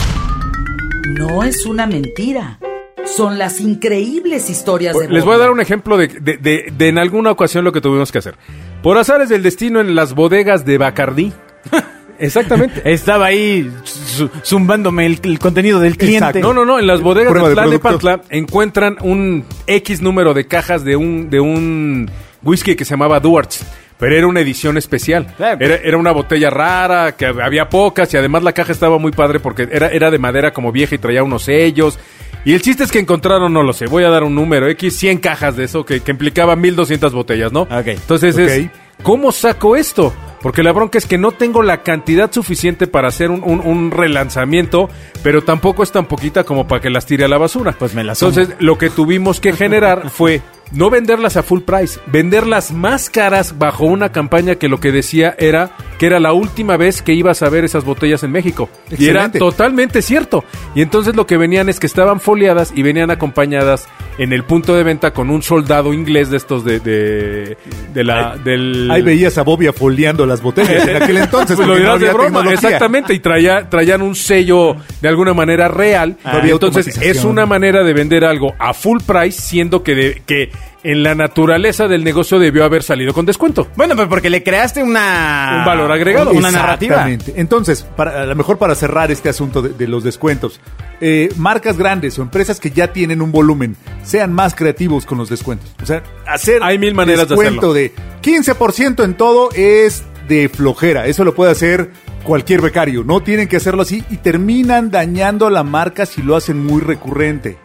No 1.18 1.44
es 1.44 1.66
una 1.66 1.86
mentira. 1.88 2.60
Son 3.06 3.38
las 3.40 3.60
increíbles 3.60 4.50
historias 4.50 4.98
de 4.98 5.10
Les 5.10 5.26
voy 5.26 5.36
a 5.36 5.38
dar 5.40 5.52
un 5.52 5.60
ejemplo 5.60 5.98
de, 5.98 6.08
de- 6.08 6.38
de- 6.38 6.72
de 6.76 6.88
en 6.88 6.98
alguna 7.00 7.32
ocasión 7.32 7.64
lo 7.66 7.72
que 7.72 7.82
tuvimos 7.82 8.12
que 8.12 8.20
hacer. 8.20 8.36
Por 8.84 8.98
azares 8.98 9.28
del 9.30 9.42
destino 9.44 9.82
en 9.82 9.96
las 9.96 10.14
bodegas 10.14 10.66
de 10.66 10.78
Bacardí. 10.78 11.34
Exactamente. 12.20 12.82
Estaba 12.86 13.26
ahí 13.26 13.70
zu- 13.84 14.30
zumbándome 14.44 15.08
el, 15.08 15.20
el 15.24 15.40
contenido 15.40 15.80
del 15.80 15.98
cliente. 15.98 16.26
Exacto. 16.28 16.40
No, 16.48 16.54
no, 16.54 16.66
no. 16.66 16.80
En 16.80 16.86
las 16.86 17.02
bodegas 17.02 17.32
Prueba 17.32 17.50
de 17.50 17.56
de 17.56 17.62
Tlalnepantla 17.62 18.22
encuentran 18.30 18.98
un 19.02 19.46
X 19.66 20.02
número 20.02 20.36
de 20.36 20.46
cajas 20.46 20.84
de 20.84 20.96
un, 20.96 21.32
de 21.32 21.40
un 21.40 22.10
whisky 22.44 22.76
que 22.76 22.86
se 22.86 22.92
llamaba 22.92 23.20
Duarts. 23.20 23.66
Pero 24.02 24.18
era 24.18 24.26
una 24.26 24.40
edición 24.40 24.80
especial. 24.80 25.28
Claro. 25.38 25.64
Era, 25.64 25.76
era 25.76 25.96
una 25.96 26.12
botella 26.12 26.50
rara, 26.50 27.12
que 27.16 27.28
había 27.28 27.70
pocas 27.70 28.12
y 28.12 28.18
además 28.18 28.42
la 28.42 28.52
caja 28.52 28.72
estaba 28.72 28.98
muy 28.98 29.12
padre 29.12 29.40
porque 29.40 29.70
era, 29.72 29.90
era 29.90 30.10
de 30.10 30.18
madera 30.18 30.52
como 30.52 30.72
vieja 30.72 30.96
y 30.96 30.98
traía 30.98 31.22
unos 31.22 31.44
sellos. 31.44 32.00
Y 32.44 32.54
el 32.54 32.64
chiste 32.64 32.84
es 32.84 32.92
que 32.92 32.98
encontraron, 32.98 33.54
no 33.54 33.62
lo 33.62 33.74
sé, 33.74 33.86
voy 33.86 34.04
a 34.04 34.10
dar 34.10 34.24
un 34.24 34.34
número, 34.34 34.68
X, 34.70 34.98
100 34.98 35.20
cajas 35.20 35.56
de 35.56 35.66
eso 35.66 35.86
que, 35.86 36.00
que 36.00 36.10
implicaba 36.10 36.56
1200 36.56 37.14
botellas, 37.14 37.52
¿no? 37.52 37.62
Ok. 37.62 37.88
Entonces 37.90 38.36
es. 38.40 38.72
¿cómo 39.04 39.32
saco 39.32 39.76
esto? 39.76 40.12
Porque 40.42 40.64
la 40.64 40.72
bronca 40.72 40.98
es 40.98 41.06
que 41.06 41.18
no 41.18 41.32
tengo 41.32 41.62
la 41.64 41.84
cantidad 41.84 42.32
suficiente 42.32 42.88
para 42.88 43.08
hacer 43.10 43.30
un, 43.32 43.44
un- 43.44 43.62
un 43.62 43.92
relanzamiento, 43.92 44.90
pero 45.24 45.44
tampoco 45.44 45.84
es 45.84 45.92
tan 45.92 46.06
poquita 46.06 46.44
como 46.44 46.68
para 46.68 46.82
que 46.82 46.90
las 46.90 47.06
tire 47.06 47.26
a 47.26 47.28
la 47.28 47.38
basura. 47.38 47.74
Pues 47.78 47.94
me 47.94 48.04
las. 48.04 48.22
Entonces, 48.22 48.56
lo 48.60 48.78
que 48.78 48.90
tuvimos 48.90 49.40
que 49.40 49.54
generar 49.54 50.10
fue 50.12 50.42
no 50.72 50.90
venderlas 50.90 51.36
a 51.36 51.44
full 51.44 51.60
price, 51.62 52.00
venderlas 52.08 52.72
más 52.72 53.10
caras 53.10 53.58
bajo 53.60 53.84
una 53.86 54.14
campaña 54.14 54.56
que 54.56 54.70
lo 54.70 54.80
que 54.80 54.92
decía 54.94 55.36
era 55.38 55.72
que 56.00 56.06
era 56.06 56.20
la 56.22 56.32
última 56.32 56.78
vez 56.78 57.02
que 57.02 57.14
ibas 57.14 57.42
a 57.44 57.50
ver 57.50 57.66
esas 57.66 57.84
botellas 57.84 58.24
en 58.24 58.32
México. 58.32 58.70
Y 58.98 59.08
era 59.10 59.30
totalmente 59.40 60.02
cierto. 60.02 60.46
Y 60.74 60.82
entonces 60.82 61.16
lo 61.16 61.28
que 61.28 61.36
venían 61.38 61.68
es 61.70 61.80
que 61.80 61.88
estaban 61.88 62.20
foliadas 62.22 62.72
y 62.74 62.84
venían 62.84 63.12
acompañadas 63.12 63.88
en 64.18 64.34
el 64.34 64.44
punto 64.44 64.76
de 64.76 64.84
venta 64.84 65.12
con 65.14 65.30
un 65.30 65.42
soldado 65.42 65.94
inglés 65.94 66.30
de 66.30 66.38
estos 66.38 66.64
de, 66.64 66.80
de, 66.80 67.58
de 67.94 68.04
la, 68.04 68.38
del... 68.38 68.90
Ahí 68.92 69.02
veías 69.02 69.38
a 69.38 69.44
Bobia 69.44 69.74
foliando 69.74 70.26
las 70.26 70.42
botellas 70.42 70.88
en 70.88 71.02
aquel 71.02 71.18
entonces. 71.18 71.56
Pues 71.56 71.68
lo 71.68 71.78
no 71.80 71.98
de 71.98 72.12
broma, 72.14 72.44
exactamente, 72.52 73.14
y 73.14 73.20
traía, 73.20 73.70
traían 73.70 74.02
un 74.02 74.16
sello 74.16 74.76
de 75.02 75.08
alguna 75.08 75.34
manera 75.34 75.68
real. 75.68 76.18
Había 76.24 76.54
entonces 76.54 76.98
es 77.02 77.24
una 77.24 77.46
manera 77.46 77.84
de 77.84 77.94
vender 77.94 78.24
algo 78.26 78.54
a 78.60 78.74
full 78.74 79.00
price, 79.06 79.42
siendo 79.42 79.82
que, 79.84 79.96
de- 79.96 80.22
que 80.26 80.52
en 80.84 81.04
la 81.04 81.16
naturaleza 81.16 81.88
del 81.88 82.04
negocio 82.04 82.40
debió 82.40 82.64
haber 82.64 82.84
salido 82.84 83.14
con 83.14 83.26
descuento. 83.26 83.68
Bueno, 83.76 83.96
pues 83.96 84.08
porque 84.08 84.30
le 84.30 84.44
creaste 84.44 84.84
una... 84.84 85.58
Un 85.60 85.66
valor 85.66 85.92
agregado. 85.92 86.32
Una 86.32 86.52
narrativa. 86.52 87.08
Exactamente. 87.08 87.34
Entonces, 87.40 87.84
para, 87.84 88.24
a 88.24 88.26
lo 88.26 88.36
mejor 88.36 88.58
para 88.58 88.76
cerrar 88.76 89.12
este 89.12 89.30
asunto 89.30 89.62
de, 89.62 89.70
de 89.70 89.88
los 89.88 90.04
descuentos, 90.04 90.60
eh, 91.00 91.30
marcas 91.36 91.78
grandes 91.78 92.18
o 92.20 92.22
empresas 92.22 92.60
que 92.60 92.72
ya 92.72 92.94
tienen 92.94 93.22
un 93.22 93.32
volumen, 93.32 93.76
sean 94.04 94.34
más 94.34 94.56
creativos 94.56 95.06
con 95.06 95.18
los 95.18 95.30
descuentos. 95.30 95.70
O 95.82 95.86
sea, 95.86 96.04
hacer 96.28 96.62
Hay 96.64 96.78
mil 96.78 96.94
maneras 96.94 97.28
de 97.28 97.36
descuento 97.36 97.74
de 97.74 97.92
15% 98.22 99.04
en 99.04 99.16
todo 99.16 99.50
es 99.54 100.04
de 100.28 100.48
flojera. 100.50 101.08
Eso 101.08 101.24
lo 101.24 101.34
puede 101.34 101.52
hacer 101.52 101.90
cualquier 102.24 102.62
becario. 102.62 103.04
No 103.04 103.22
tienen 103.22 103.48
que 103.48 103.58
hacerlo 103.58 103.82
así 103.82 104.04
y 104.10 104.18
terminan 104.18 104.92
dañando 104.92 105.48
a 105.48 105.52
la 105.52 105.64
marca 105.64 106.06
si 106.06 106.22
lo 106.22 106.36
hacen 106.36 106.64
muy 106.64 106.82
recurrente. 106.82 107.58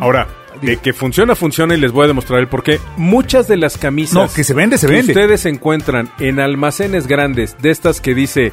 Ahora, 0.00 0.28
de 0.60 0.76
que 0.78 0.92
funciona, 0.92 1.34
funciona 1.34 1.74
y 1.74 1.80
les 1.80 1.92
voy 1.92 2.04
a 2.04 2.08
demostrar 2.08 2.40
el 2.40 2.48
porqué. 2.48 2.80
Muchas 2.96 3.48
de 3.48 3.56
las 3.56 3.78
camisas 3.78 4.14
No, 4.14 4.34
que 4.34 4.44
se 4.44 4.54
vende, 4.54 4.78
se 4.78 4.86
que 4.86 5.00
ustedes 5.00 5.46
encuentran 5.46 6.10
en 6.18 6.40
almacenes 6.40 7.06
grandes 7.06 7.56
de 7.60 7.70
estas 7.70 8.00
que 8.00 8.14
dice 8.14 8.52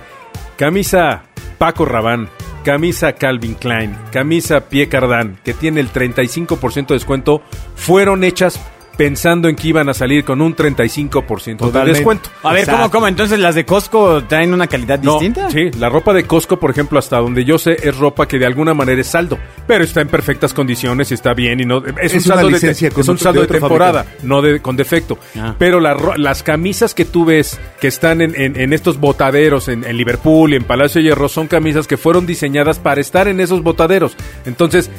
camisa 0.58 1.24
Paco 1.58 1.86
Rabanne, 1.86 2.28
camisa 2.64 3.14
Calvin 3.14 3.56
Klein, 3.56 3.96
camisa 4.12 4.70
Pie 4.70 4.90
Cardán, 4.90 5.38
que 5.44 5.54
tiene 5.54 5.80
el 5.80 5.92
35% 5.92 6.88
de 6.88 6.94
descuento, 6.96 7.42
fueron 7.76 8.24
hechas 8.24 8.60
pensando 8.97 9.47
en 9.49 9.56
que 9.56 9.69
iban 9.69 9.89
a 9.89 9.93
salir 9.93 10.23
con 10.23 10.41
un 10.41 10.56
35% 10.56 11.45
de 11.45 11.56
Totalmente. 11.56 11.97
descuento. 11.99 12.30
A 12.43 12.54
ver, 12.54 12.65
¿cómo, 12.65 12.77
Exacto. 12.77 12.91
cómo? 12.97 13.08
Entonces, 13.08 13.39
¿las 13.39 13.56
de 13.56 13.65
Costco 13.65 14.23
traen 14.25 14.54
una 14.54 14.67
calidad 14.67 14.99
No, 15.01 15.13
distinta? 15.13 15.49
Sí, 15.49 15.71
la 15.80 15.89
ropa 15.89 16.13
de 16.13 16.25
Costco, 16.25 16.60
por 16.60 16.69
ejemplo, 16.71 16.99
hasta 16.99 17.17
donde 17.17 17.43
yo 17.45 17.58
sé, 17.58 17.77
es 17.82 17.97
ropa 17.97 18.27
que 18.27 18.38
de 18.38 18.45
alguna 18.45 18.73
manera 18.73 19.01
es 19.01 19.08
saldo, 19.08 19.39
pero 19.65 19.84
está 19.84 20.01
en 20.01 20.08
perfectas 20.10 20.54
condiciones 20.54 21.10
y 21.12 21.13
está 21.15 21.34
bien 21.34 21.60
y 21.60 21.65
no 21.65 21.77
es, 21.80 21.84
un 21.93 21.99
Es 21.99 22.23
saldo 22.25 22.49
de, 22.49 22.58
es 22.58 22.93
un 22.93 23.01
otro- 23.01 23.17
saldo 23.17 23.41
de 23.41 23.47
de, 23.47 23.54
temporada, 23.60 24.04
fabricante. 24.04 24.27
no 24.27 24.41
de 24.41 24.60
con 24.62 24.75
defecto. 24.75 25.17
Ah. 25.38 25.56
Pero 25.58 25.80
la 25.80 25.93
ro- 25.93 26.15
las 26.17 26.43
camisas 26.43 26.93
que 26.93 27.06
tú 27.06 27.25
ves 27.25 27.60
que 27.80 27.88
están 27.88 28.21
en, 28.21 28.39
en- 28.39 28.60
en 28.60 28.73
estos 28.73 28.99
botaderos 28.99 29.67
en, 29.67 29.84
en 29.84 29.97
Liverpool 29.97 30.54
y 30.54 30.58
en 30.58 30.63
Palacio 30.63 30.99
de 31.01 31.06
Hierro 31.08 31.30
son 31.30 31.47
camisas 31.47 31.88
que 31.88 31.97
fueron 31.97 32.25
diseñadas 32.25 32.77
para 32.80 33.01
estar 33.01 33.27
en 33.27 33.39
esos 33.39 33.63
botaderos. 33.63 34.15
Entonces, 34.45 34.89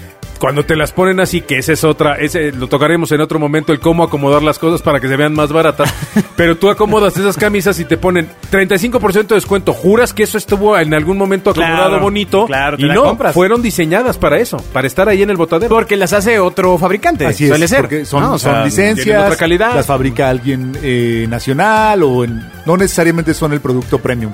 cuando 0.43 0.65
te 0.65 0.75
las 0.75 0.91
ponen 0.91 1.21
así, 1.21 1.41
que 1.41 1.59
esa 1.59 1.73
es 1.73 1.85
otra, 1.85 2.17
ese 2.17 2.51
lo 2.51 2.67
tocaremos 2.67 3.13
en 3.13 3.21
otro 3.21 3.39
momento, 3.39 3.73
el 3.73 3.79
cómo 3.79 4.03
acomodar 4.03 4.43
las 4.43 4.59
cosas 4.59 4.83
para 4.83 4.99
que 4.99 5.07
se 5.07 5.15
vean 5.15 5.35
más 5.35 5.53
baratas. 5.53 5.95
pero 6.37 6.57
tú 6.57 6.69
acomodas 6.69 7.17
esas 7.17 7.37
camisas 7.37 7.79
y 7.79 7.85
te 7.85 7.97
ponen 7.97 8.29
35% 8.51 9.29
de 9.29 9.35
descuento. 9.37 9.73
Juras 9.73 10.13
que 10.13 10.25
eso 10.25 10.37
estuvo 10.39 10.77
en 10.77 10.95
algún 10.95 11.17
momento 11.17 11.51
acomodado 11.51 11.91
Claro, 11.91 12.03
bonito. 12.03 12.47
claro, 12.47 12.77
te 12.77 12.83
y 12.83 12.87
la 12.87 12.95
no, 12.95 13.05
compras. 13.05 13.35
fueron 13.35 13.63
diseñadas 13.63 14.19
para 14.19 14.41
eso, 14.41 14.57
para 14.73 14.89
estar 14.89 15.09
ahí 15.09 15.23
en 15.23 15.31
el 15.31 15.37
botadero. 15.37 15.73
Porque 15.73 15.97
las 15.97 16.13
hace 16.13 16.41
otro 16.41 16.77
fabricante. 16.77 17.25
Así 17.25 17.47
suele 17.47 17.67
es, 17.67 17.71
ser. 17.71 17.83
porque 17.83 18.05
son, 18.05 18.25
¿no? 18.25 18.33
O 18.33 18.39
son 18.41 18.53
sea, 18.53 18.65
licencias, 18.65 19.23
otra 19.23 19.37
calidad. 19.37 19.77
las 19.77 19.87
fabrica 19.87 20.29
alguien 20.29 20.77
eh, 20.83 21.25
nacional 21.31 22.03
o 22.03 22.25
en, 22.25 22.43
no 22.67 22.77
necesariamente 22.77 23.33
son 23.33 23.53
el 23.53 23.61
producto 23.61 24.01
premium. 24.01 24.33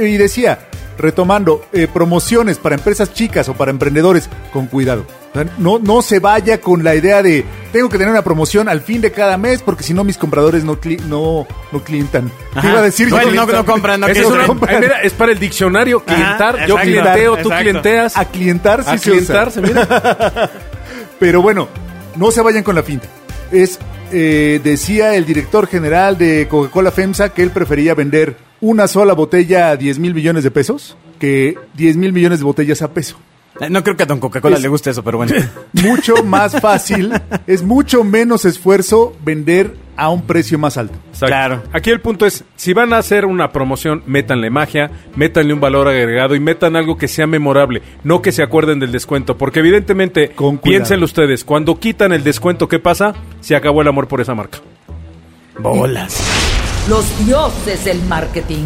Y 0.00 0.16
decía, 0.16 0.58
retomando, 0.98 1.64
eh, 1.72 1.86
promociones 1.92 2.58
para 2.58 2.74
empresas 2.74 3.14
chicas 3.14 3.48
o 3.48 3.54
para 3.54 3.70
emprendedores, 3.70 4.28
con 4.52 4.66
cuidado. 4.66 5.06
No, 5.58 5.78
no 5.78 6.02
se 6.02 6.18
vaya 6.18 6.60
con 6.60 6.82
la 6.82 6.96
idea 6.96 7.22
de 7.22 7.44
tengo 7.72 7.88
que 7.88 7.96
tener 7.98 8.10
una 8.10 8.22
promoción 8.22 8.68
al 8.68 8.80
fin 8.80 9.00
de 9.00 9.12
cada 9.12 9.36
mes 9.36 9.62
porque 9.62 9.84
si 9.84 9.94
no 9.94 10.02
mis 10.02 10.16
compradores 10.18 10.64
no 10.64 10.80
cli- 10.80 11.00
no, 11.02 11.46
no 11.70 11.84
clientan. 11.84 12.32
¿Qué 12.54 12.58
Ajá. 12.58 12.68
iba 12.70 12.78
a 12.80 12.82
decir? 12.82 13.08
Yo? 13.08 13.20
no- 13.30 13.46
no 13.46 13.64
compran, 13.64 14.00
no 14.00 14.06
es 14.08 14.14
quieren. 14.14 14.32
una- 14.32 14.46
compran. 14.46 14.74
ay, 14.74 14.80
mira, 14.80 15.00
es 15.02 15.12
para 15.12 15.30
el 15.30 15.38
diccionario, 15.38 16.00
clientar. 16.02 16.56
yo 16.66 16.74
exacto, 16.76 16.82
clienteo, 16.82 17.36
tú 17.36 17.50
clienteas. 17.50 18.16
A 18.16 18.24
clientar 18.24 18.82
sí 18.82 18.90
a 18.90 18.98
se 18.98 19.10
usa. 19.12 19.12
clientarse, 19.12 19.60
mira. 19.60 20.50
Pero 21.20 21.42
bueno, 21.42 21.68
no 22.16 22.30
se 22.32 22.40
vayan 22.40 22.62
con 22.64 22.74
la 22.74 22.82
finta. 22.82 23.06
Es, 23.52 23.78
eh, 24.10 24.60
decía 24.64 25.14
el 25.14 25.24
director 25.26 25.66
general 25.68 26.16
de 26.18 26.48
Coca-Cola 26.48 26.90
FEMSA 26.90 27.28
que 27.28 27.42
él 27.42 27.50
prefería 27.50 27.94
vender 27.94 28.36
una 28.60 28.88
sola 28.88 29.12
botella 29.14 29.70
a 29.70 29.76
10 29.76 29.98
mil 29.98 30.14
millones 30.14 30.44
de 30.44 30.50
pesos 30.50 30.96
que 31.18 31.56
10 31.74 31.96
mil 31.96 32.12
millones 32.12 32.38
de 32.40 32.44
botellas 32.44 32.82
a 32.82 32.92
peso. 32.92 33.16
Eh, 33.60 33.68
No 33.70 33.82
creo 33.82 33.96
que 33.96 34.04
a 34.04 34.06
Don 34.06 34.20
Coca-Cola 34.20 34.58
le 34.58 34.68
guste 34.68 34.90
eso, 34.90 35.02
pero 35.02 35.18
bueno. 35.18 35.34
Mucho 35.72 36.22
más 36.22 36.60
fácil, 36.60 37.12
es 37.46 37.62
mucho 37.62 38.04
menos 38.04 38.44
esfuerzo 38.44 39.16
vender 39.24 39.74
a 39.96 40.10
un 40.10 40.22
precio 40.22 40.58
más 40.60 40.76
alto. 40.76 40.94
Exacto. 41.08 41.26
Claro. 41.26 41.62
Aquí 41.72 41.90
el 41.90 42.00
punto 42.00 42.24
es, 42.24 42.44
si 42.54 42.72
van 42.72 42.92
a 42.92 42.98
hacer 42.98 43.24
una 43.24 43.50
promoción, 43.50 44.04
métanle 44.06 44.48
magia, 44.48 44.92
métanle 45.16 45.52
un 45.52 45.60
valor 45.60 45.88
agregado 45.88 46.36
y 46.36 46.40
metan 46.40 46.76
algo 46.76 46.96
que 46.96 47.08
sea 47.08 47.26
memorable, 47.26 47.82
no 48.04 48.22
que 48.22 48.30
se 48.30 48.44
acuerden 48.44 48.78
del 48.78 48.92
descuento, 48.92 49.36
porque 49.36 49.58
evidentemente, 49.58 50.30
Con 50.30 50.58
piénsenlo 50.58 51.04
ustedes, 51.04 51.42
cuando 51.44 51.80
quitan 51.80 52.12
el 52.12 52.22
descuento, 52.22 52.68
¿qué 52.68 52.78
pasa? 52.78 53.12
Se 53.40 53.56
acabó 53.56 53.82
el 53.82 53.88
amor 53.88 54.06
por 54.06 54.20
esa 54.20 54.36
marca. 54.36 54.58
Bolas. 55.58 56.67
Los 56.88 57.26
dioses 57.26 57.84
del 57.84 58.02
marketing. 58.04 58.64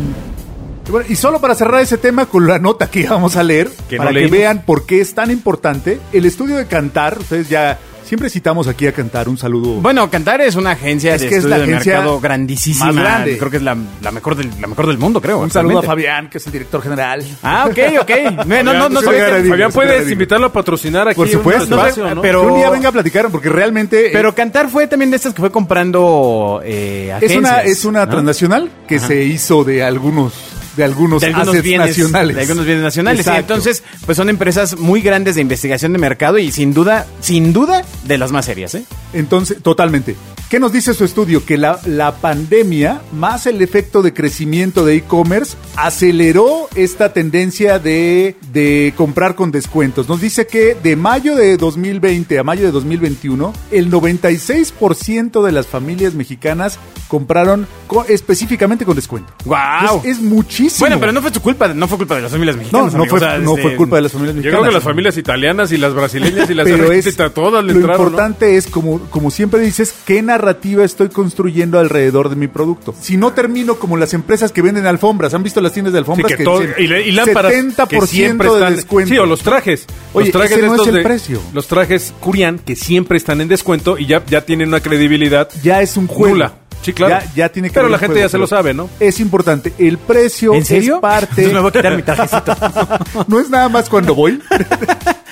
Y 0.86 0.90
bueno, 0.92 1.06
y 1.10 1.16
solo 1.16 1.40
para 1.40 1.56
cerrar 1.56 1.80
ese 1.80 1.98
tema 1.98 2.26
con 2.26 2.46
la 2.46 2.60
nota 2.60 2.88
que 2.88 3.08
vamos 3.08 3.34
a 3.34 3.42
leer, 3.42 3.68
Que 3.88 3.96
no 3.96 4.04
para 4.04 4.16
que 4.16 4.28
vean 4.28 4.62
por 4.64 4.86
qué 4.86 5.00
es 5.00 5.12
tan 5.14 5.32
importante, 5.32 5.98
el 6.12 6.24
estudio 6.24 6.56
de 6.56 6.66
Cantar, 6.66 7.18
ustedes 7.18 7.48
ya 7.48 7.80
siempre 8.04 8.28
citamos 8.30 8.68
aquí 8.68 8.86
a 8.86 8.92
Cantar, 8.92 9.28
un 9.28 9.38
saludo. 9.38 9.80
Bueno, 9.80 10.10
Cantar 10.10 10.40
es 10.40 10.56
una 10.56 10.72
agencia 10.72 11.14
Es 11.14 11.22
de 11.22 11.28
que 11.28 11.34
es 11.36 11.38
estudio 11.38 11.56
la 11.56 11.64
de 11.64 11.70
agencia 11.72 11.92
mercado 11.94 12.20
grandísima. 12.20 12.86
más 12.86 12.96
grande. 12.96 13.38
Creo 13.38 13.50
que 13.50 13.56
es 13.58 13.62
la, 13.62 13.76
la 14.00 14.10
mejor 14.10 14.36
del, 14.36 14.50
la 14.60 14.66
mejor 14.66 14.86
del 14.86 14.98
mundo, 14.98 15.20
creo. 15.20 15.38
un 15.38 15.50
saludo 15.50 15.78
a. 15.80 15.82
Fabián, 15.82 16.28
que 16.30 16.38
es 16.38 16.46
el 16.46 16.52
director 16.52 16.82
general. 16.82 17.24
Ah, 17.42 17.66
ok, 17.70 17.78
ok. 18.00 18.10
No, 18.46 18.62
no, 18.62 18.72
no, 18.74 18.88
no 18.88 19.02
sabía 19.02 19.26
Fabián, 19.28 19.48
Fabián, 19.48 19.72
puedes 19.72 20.10
invitarlo 20.10 20.46
a 20.46 20.52
patrocinar 20.52 21.08
aquí 21.08 21.16
Por 21.16 21.28
supuesto. 21.28 21.74
un 21.74 21.80
espacio, 21.80 22.14
¿no? 22.14 22.22
pero- 22.22 22.40
Que 22.42 22.46
un 22.48 22.54
día 22.56 22.70
venga 22.70 22.88
a 22.88 22.92
platicar, 22.92 23.28
porque 23.30 23.48
realmente... 23.48 24.06
eh, 24.08 24.10
Pero 24.12 24.34
Cantar 24.34 24.68
fue 24.68 24.86
también 24.86 25.10
de 25.10 25.16
estas 25.16 25.32
que 25.34 25.40
fue 25.40 25.50
comprando 25.50 26.60
eh, 26.64 27.08
es 27.08 27.16
agencias. 27.16 27.38
una, 27.38 27.60
es 27.62 27.84
una 27.84 28.04
¿no? 28.06 28.10
transnacional 28.10 28.70
que 28.88 28.96
Ajá. 28.96 29.06
se 29.08 29.22
hizo 29.24 29.64
de 29.64 29.82
algunos 29.82 30.32
de 30.76 30.84
algunos, 30.84 31.20
de 31.20 31.28
algunos 31.28 31.48
assets 31.48 31.64
bienes 31.64 31.88
nacionales. 31.88 32.36
de 32.36 32.42
algunos 32.42 32.64
bienes 32.64 32.84
nacionales. 32.84 33.20
Exacto. 33.20 33.54
entonces 33.54 33.82
pues 34.06 34.16
son 34.16 34.28
empresas 34.28 34.78
muy 34.78 35.00
grandes 35.02 35.34
de 35.34 35.40
investigación 35.40 35.92
de 35.92 35.98
mercado 35.98 36.38
y 36.38 36.50
sin 36.52 36.72
duda 36.74 37.06
sin 37.20 37.52
duda 37.52 37.84
de 38.04 38.18
las 38.18 38.32
más 38.32 38.46
serias 38.46 38.74
¿eh? 38.74 38.84
Entonces, 39.12 39.62
totalmente. 39.62 40.16
¿Qué 40.52 40.60
nos 40.60 40.70
dice 40.70 40.92
su 40.92 41.04
estudio? 41.06 41.46
Que 41.46 41.56
la, 41.56 41.80
la 41.86 42.16
pandemia, 42.16 43.00
más 43.10 43.46
el 43.46 43.62
efecto 43.62 44.02
de 44.02 44.12
crecimiento 44.12 44.84
de 44.84 44.96
e-commerce, 44.96 45.56
aceleró 45.76 46.68
esta 46.74 47.14
tendencia 47.14 47.78
de, 47.78 48.36
de 48.52 48.92
comprar 48.94 49.34
con 49.34 49.50
descuentos. 49.50 50.10
Nos 50.10 50.20
dice 50.20 50.46
que 50.46 50.74
de 50.74 50.94
mayo 50.94 51.36
de 51.36 51.56
2020 51.56 52.38
a 52.38 52.42
mayo 52.44 52.66
de 52.66 52.70
2021, 52.70 53.50
el 53.70 53.90
96% 53.90 55.42
de 55.42 55.52
las 55.52 55.66
familias 55.66 56.12
mexicanas 56.12 56.78
compraron 57.08 57.66
co- 57.86 58.04
específicamente 58.06 58.84
con 58.84 58.94
descuento. 58.94 59.32
¡Guau! 59.46 60.00
Es, 60.04 60.18
es 60.18 60.20
muchísimo. 60.22 60.80
bueno 60.80 61.00
pero 61.00 61.12
no 61.12 61.22
fue 61.22 61.32
su 61.32 61.40
culpa 61.40 61.68
no 61.68 61.88
fue 61.88 61.96
culpa 61.98 62.16
de 62.16 62.22
las 62.22 62.30
familias 62.30 62.56
No, 62.56 62.60
mexicanas 62.62 62.92
no 62.94 62.98
amigo, 63.02 63.16
fue, 63.16 63.26
o 63.26 63.30
sea, 63.30 63.38
no 63.38 63.50
este, 63.52 63.62
fue 63.62 63.76
culpa 63.76 63.96
de 63.96 64.02
las 64.02 64.12
familias 64.12 64.34
Yo 64.34 64.40
mexicanas. 64.40 64.60
creo 64.60 64.70
que 64.70 64.74
las 64.74 64.84
familias 64.84 65.16
italianas 65.16 65.72
y 65.72 65.78
las 65.78 65.94
brasileñas 65.94 66.50
y 66.50 66.54
las 66.54 66.64
pero 66.66 66.92
es 66.92 67.16
todas 67.34 67.64
le 67.64 67.72
lo 67.72 67.78
entraron, 67.80 68.02
¿no? 68.02 68.08
importante 68.10 68.56
es 68.58 68.66
como 68.66 68.98
como 69.10 69.30
siempre 69.30 69.60
dices 69.60 69.94
qué 70.06 70.20
narrativa 70.20 70.41
estoy 70.84 71.08
construyendo 71.08 71.78
alrededor 71.78 72.28
de 72.28 72.36
mi 72.36 72.48
producto 72.48 72.94
si 73.00 73.16
no 73.16 73.32
termino 73.32 73.76
como 73.76 73.96
las 73.96 74.12
empresas 74.14 74.52
que 74.52 74.62
venden 74.62 74.86
alfombras 74.86 75.32
han 75.34 75.42
visto 75.42 75.60
las 75.60 75.72
tiendas 75.72 75.92
de 75.92 75.98
Sí, 75.98 76.00
alfombras 76.00 76.34
que 76.36 76.44
todo- 76.44 76.60
dicen 76.60 76.74
y, 76.78 76.84
y 77.08 77.12
lámparas 77.12 77.52
70% 77.52 77.88
que 77.88 78.06
siempre 78.06 78.48
de 78.48 78.54
están 78.54 78.76
descuento 78.76 79.12
Sí, 79.14 79.18
o 79.18 79.26
los 79.26 79.40
trajes. 79.40 79.86
Oye, 80.12 80.26
los 80.26 80.32
trajes 80.32 80.58
ese 80.58 80.66
no 80.66 80.74
es 80.74 80.86
el 80.88 80.94
de- 80.94 81.02
precio. 81.02 81.40
Los 81.52 81.66
trajes 81.68 82.12
Curian 82.20 82.58
que 82.58 82.76
siempre 82.76 83.16
están 83.18 83.40
en 83.40 83.48
descuento 83.48 83.98
y 83.98 84.06
ya, 84.06 84.24
ya 84.26 84.40
tienen 84.44 84.68
una 84.68 84.80
credibilidad 84.80 85.48
ya 85.62 85.80
es 85.82 85.96
un 85.96 86.06
juego 86.06 86.34
Nula. 86.34 86.52
Sí, 86.82 86.92
claro. 86.92 87.14
Ya, 87.24 87.32
ya 87.36 87.48
tiene 87.48 87.68
que 87.68 87.74
Pero 87.74 87.88
la 87.88 87.96
gente 87.96 88.14
juego, 88.14 88.26
ya 88.26 88.28
se 88.28 88.38
lo 88.38 88.48
sabe, 88.48 88.74
¿no? 88.74 88.90
Es 88.98 89.20
importante. 89.20 89.72
El 89.78 89.98
precio 89.98 90.52
¿En 90.54 90.64
serio? 90.64 90.96
es 90.96 91.00
parte. 91.00 91.28
Entonces 91.44 91.52
me 91.52 91.60
voy 91.60 91.68
a 91.68 91.72
quitar 91.72 91.94
mi 91.96 92.02
trajecito. 92.02 92.56
no 93.28 93.38
es 93.38 93.48
nada 93.48 93.68
más 93.68 93.88
cuando 93.88 94.14
voy. 94.16 94.40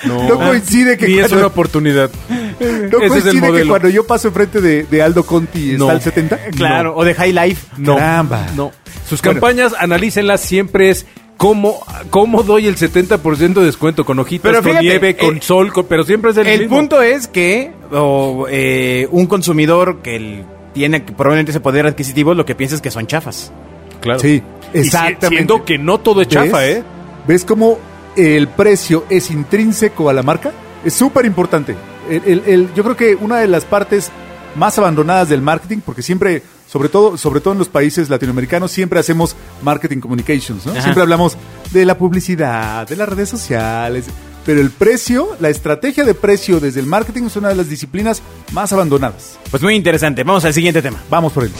No, 0.03 0.27
coincide 0.39 0.97
que 0.97 1.07
Ni 1.07 1.19
es 1.19 1.31
una 1.31 1.45
oportunidad. 1.45 2.09
No 2.59 3.01
Ese 3.01 3.17
es 3.19 3.25
el 3.25 3.41
que 3.41 3.67
cuando 3.67 3.89
yo 3.89 4.05
paso 4.05 4.27
enfrente 4.29 4.61
de, 4.61 4.83
de 4.83 5.01
Aldo 5.01 5.25
Conti 5.25 5.73
No. 5.77 5.85
está 5.85 5.93
el 5.93 6.01
70. 6.01 6.37
claro, 6.55 6.95
o 6.95 7.03
de 7.03 7.13
High 7.15 7.33
Life. 7.33 7.67
No, 7.77 7.95
Caramba. 7.97 8.47
no. 8.55 8.71
Sus 9.07 9.21
Bueno. 9.21 9.39
campañas, 9.41 9.73
analícenlas 9.77 10.41
siempre 10.41 10.89
es 10.89 11.05
cómo, 11.37 11.83
cómo 12.09 12.43
doy 12.43 12.67
el 12.67 12.77
70% 12.77 13.53
de 13.59 13.65
descuento 13.65 14.05
con 14.05 14.19
hojitas, 14.19 14.43
Pero 14.51 14.57
con 14.61 14.71
fíjate, 14.71 14.83
nieve, 14.85 15.17
con 15.17 15.37
eh, 15.37 15.41
sol, 15.41 15.73
con- 15.73 15.85
pero 15.87 16.03
siempre 16.03 16.31
es 16.31 16.37
el, 16.37 16.47
El 16.47 16.59
mismo. 16.61 16.77
punto 16.77 17.01
es 17.01 17.27
que 17.27 17.71
o, 17.91 18.45
eh, 18.49 19.07
un 19.11 19.25
consumidor 19.25 20.01
que 20.01 20.15
el- 20.15 20.45
tiene 20.73 21.01
probablemente 21.01 21.51
ese 21.51 21.59
poder 21.59 21.85
adquisitivo 21.87 22.33
lo 22.33 22.45
que 22.45 22.55
piensa 22.55 22.75
es 22.75 22.81
que 22.81 22.91
son 22.91 23.05
chafas. 23.07 23.51
Claro. 24.01 24.19
Sí, 24.19 24.41
Y 24.73 24.77
si- 24.77 24.79
exactamente. 24.87 25.27
Siendo 25.27 25.65
que 25.65 25.77
no 25.77 25.99
todo 25.99 26.21
es 26.21 26.27
chafa, 26.29 26.59
¿Ves? 26.59 26.77
¿eh? 26.77 26.83
¿Ves 27.27 27.43
cómo 27.43 27.77
el 28.15 28.47
precio 28.47 29.03
es 29.09 29.29
intrínseco 29.31 30.09
a 30.09 30.13
la 30.13 30.23
marca? 30.23 30.51
Es 30.85 30.93
súper 30.93 31.25
importante. 31.25 31.75
El- 32.11 32.23
el- 32.25 32.43
el- 32.45 32.73
yo 32.73 32.83
creo 32.83 32.95
que 32.97 33.15
una 33.15 33.37
de 33.37 33.47
las 33.47 33.63
partes 33.65 34.09
más 34.55 34.77
abandonadas 34.77 35.29
del 35.29 35.41
marketing, 35.41 35.77
porque 35.85 36.01
siempre, 36.01 36.43
sobre 36.67 36.89
todo, 36.89 37.17
sobre 37.17 37.39
todo 37.39 37.53
en 37.53 37.59
los 37.59 37.69
países 37.69 38.09
latinoamericanos, 38.09 38.69
siempre 38.71 38.99
hacemos 38.99 39.35
marketing 39.63 39.99
communications, 39.99 40.65
¿no? 40.65 40.73
Ajá. 40.73 40.81
Siempre 40.81 41.01
hablamos 41.03 41.37
de 41.71 41.85
la 41.85 41.97
publicidad, 41.97 42.85
de 42.87 42.95
las 42.97 43.07
redes 43.07 43.29
sociales, 43.29 44.05
pero 44.45 44.59
el 44.59 44.71
precio, 44.71 45.37
la 45.39 45.47
estrategia 45.49 46.03
de 46.03 46.13
precio 46.13 46.59
desde 46.59 46.81
el 46.81 46.85
marketing 46.85 47.23
es 47.27 47.35
una 47.37 47.47
de 47.49 47.55
las 47.55 47.69
disciplinas 47.69 48.21
más 48.51 48.73
abandonadas. 48.73 49.37
Pues 49.49 49.63
muy 49.63 49.75
interesante. 49.75 50.23
Vamos 50.25 50.43
al 50.43 50.53
siguiente 50.53 50.81
tema. 50.81 51.01
Vamos 51.09 51.31
por 51.31 51.45
él. 51.45 51.51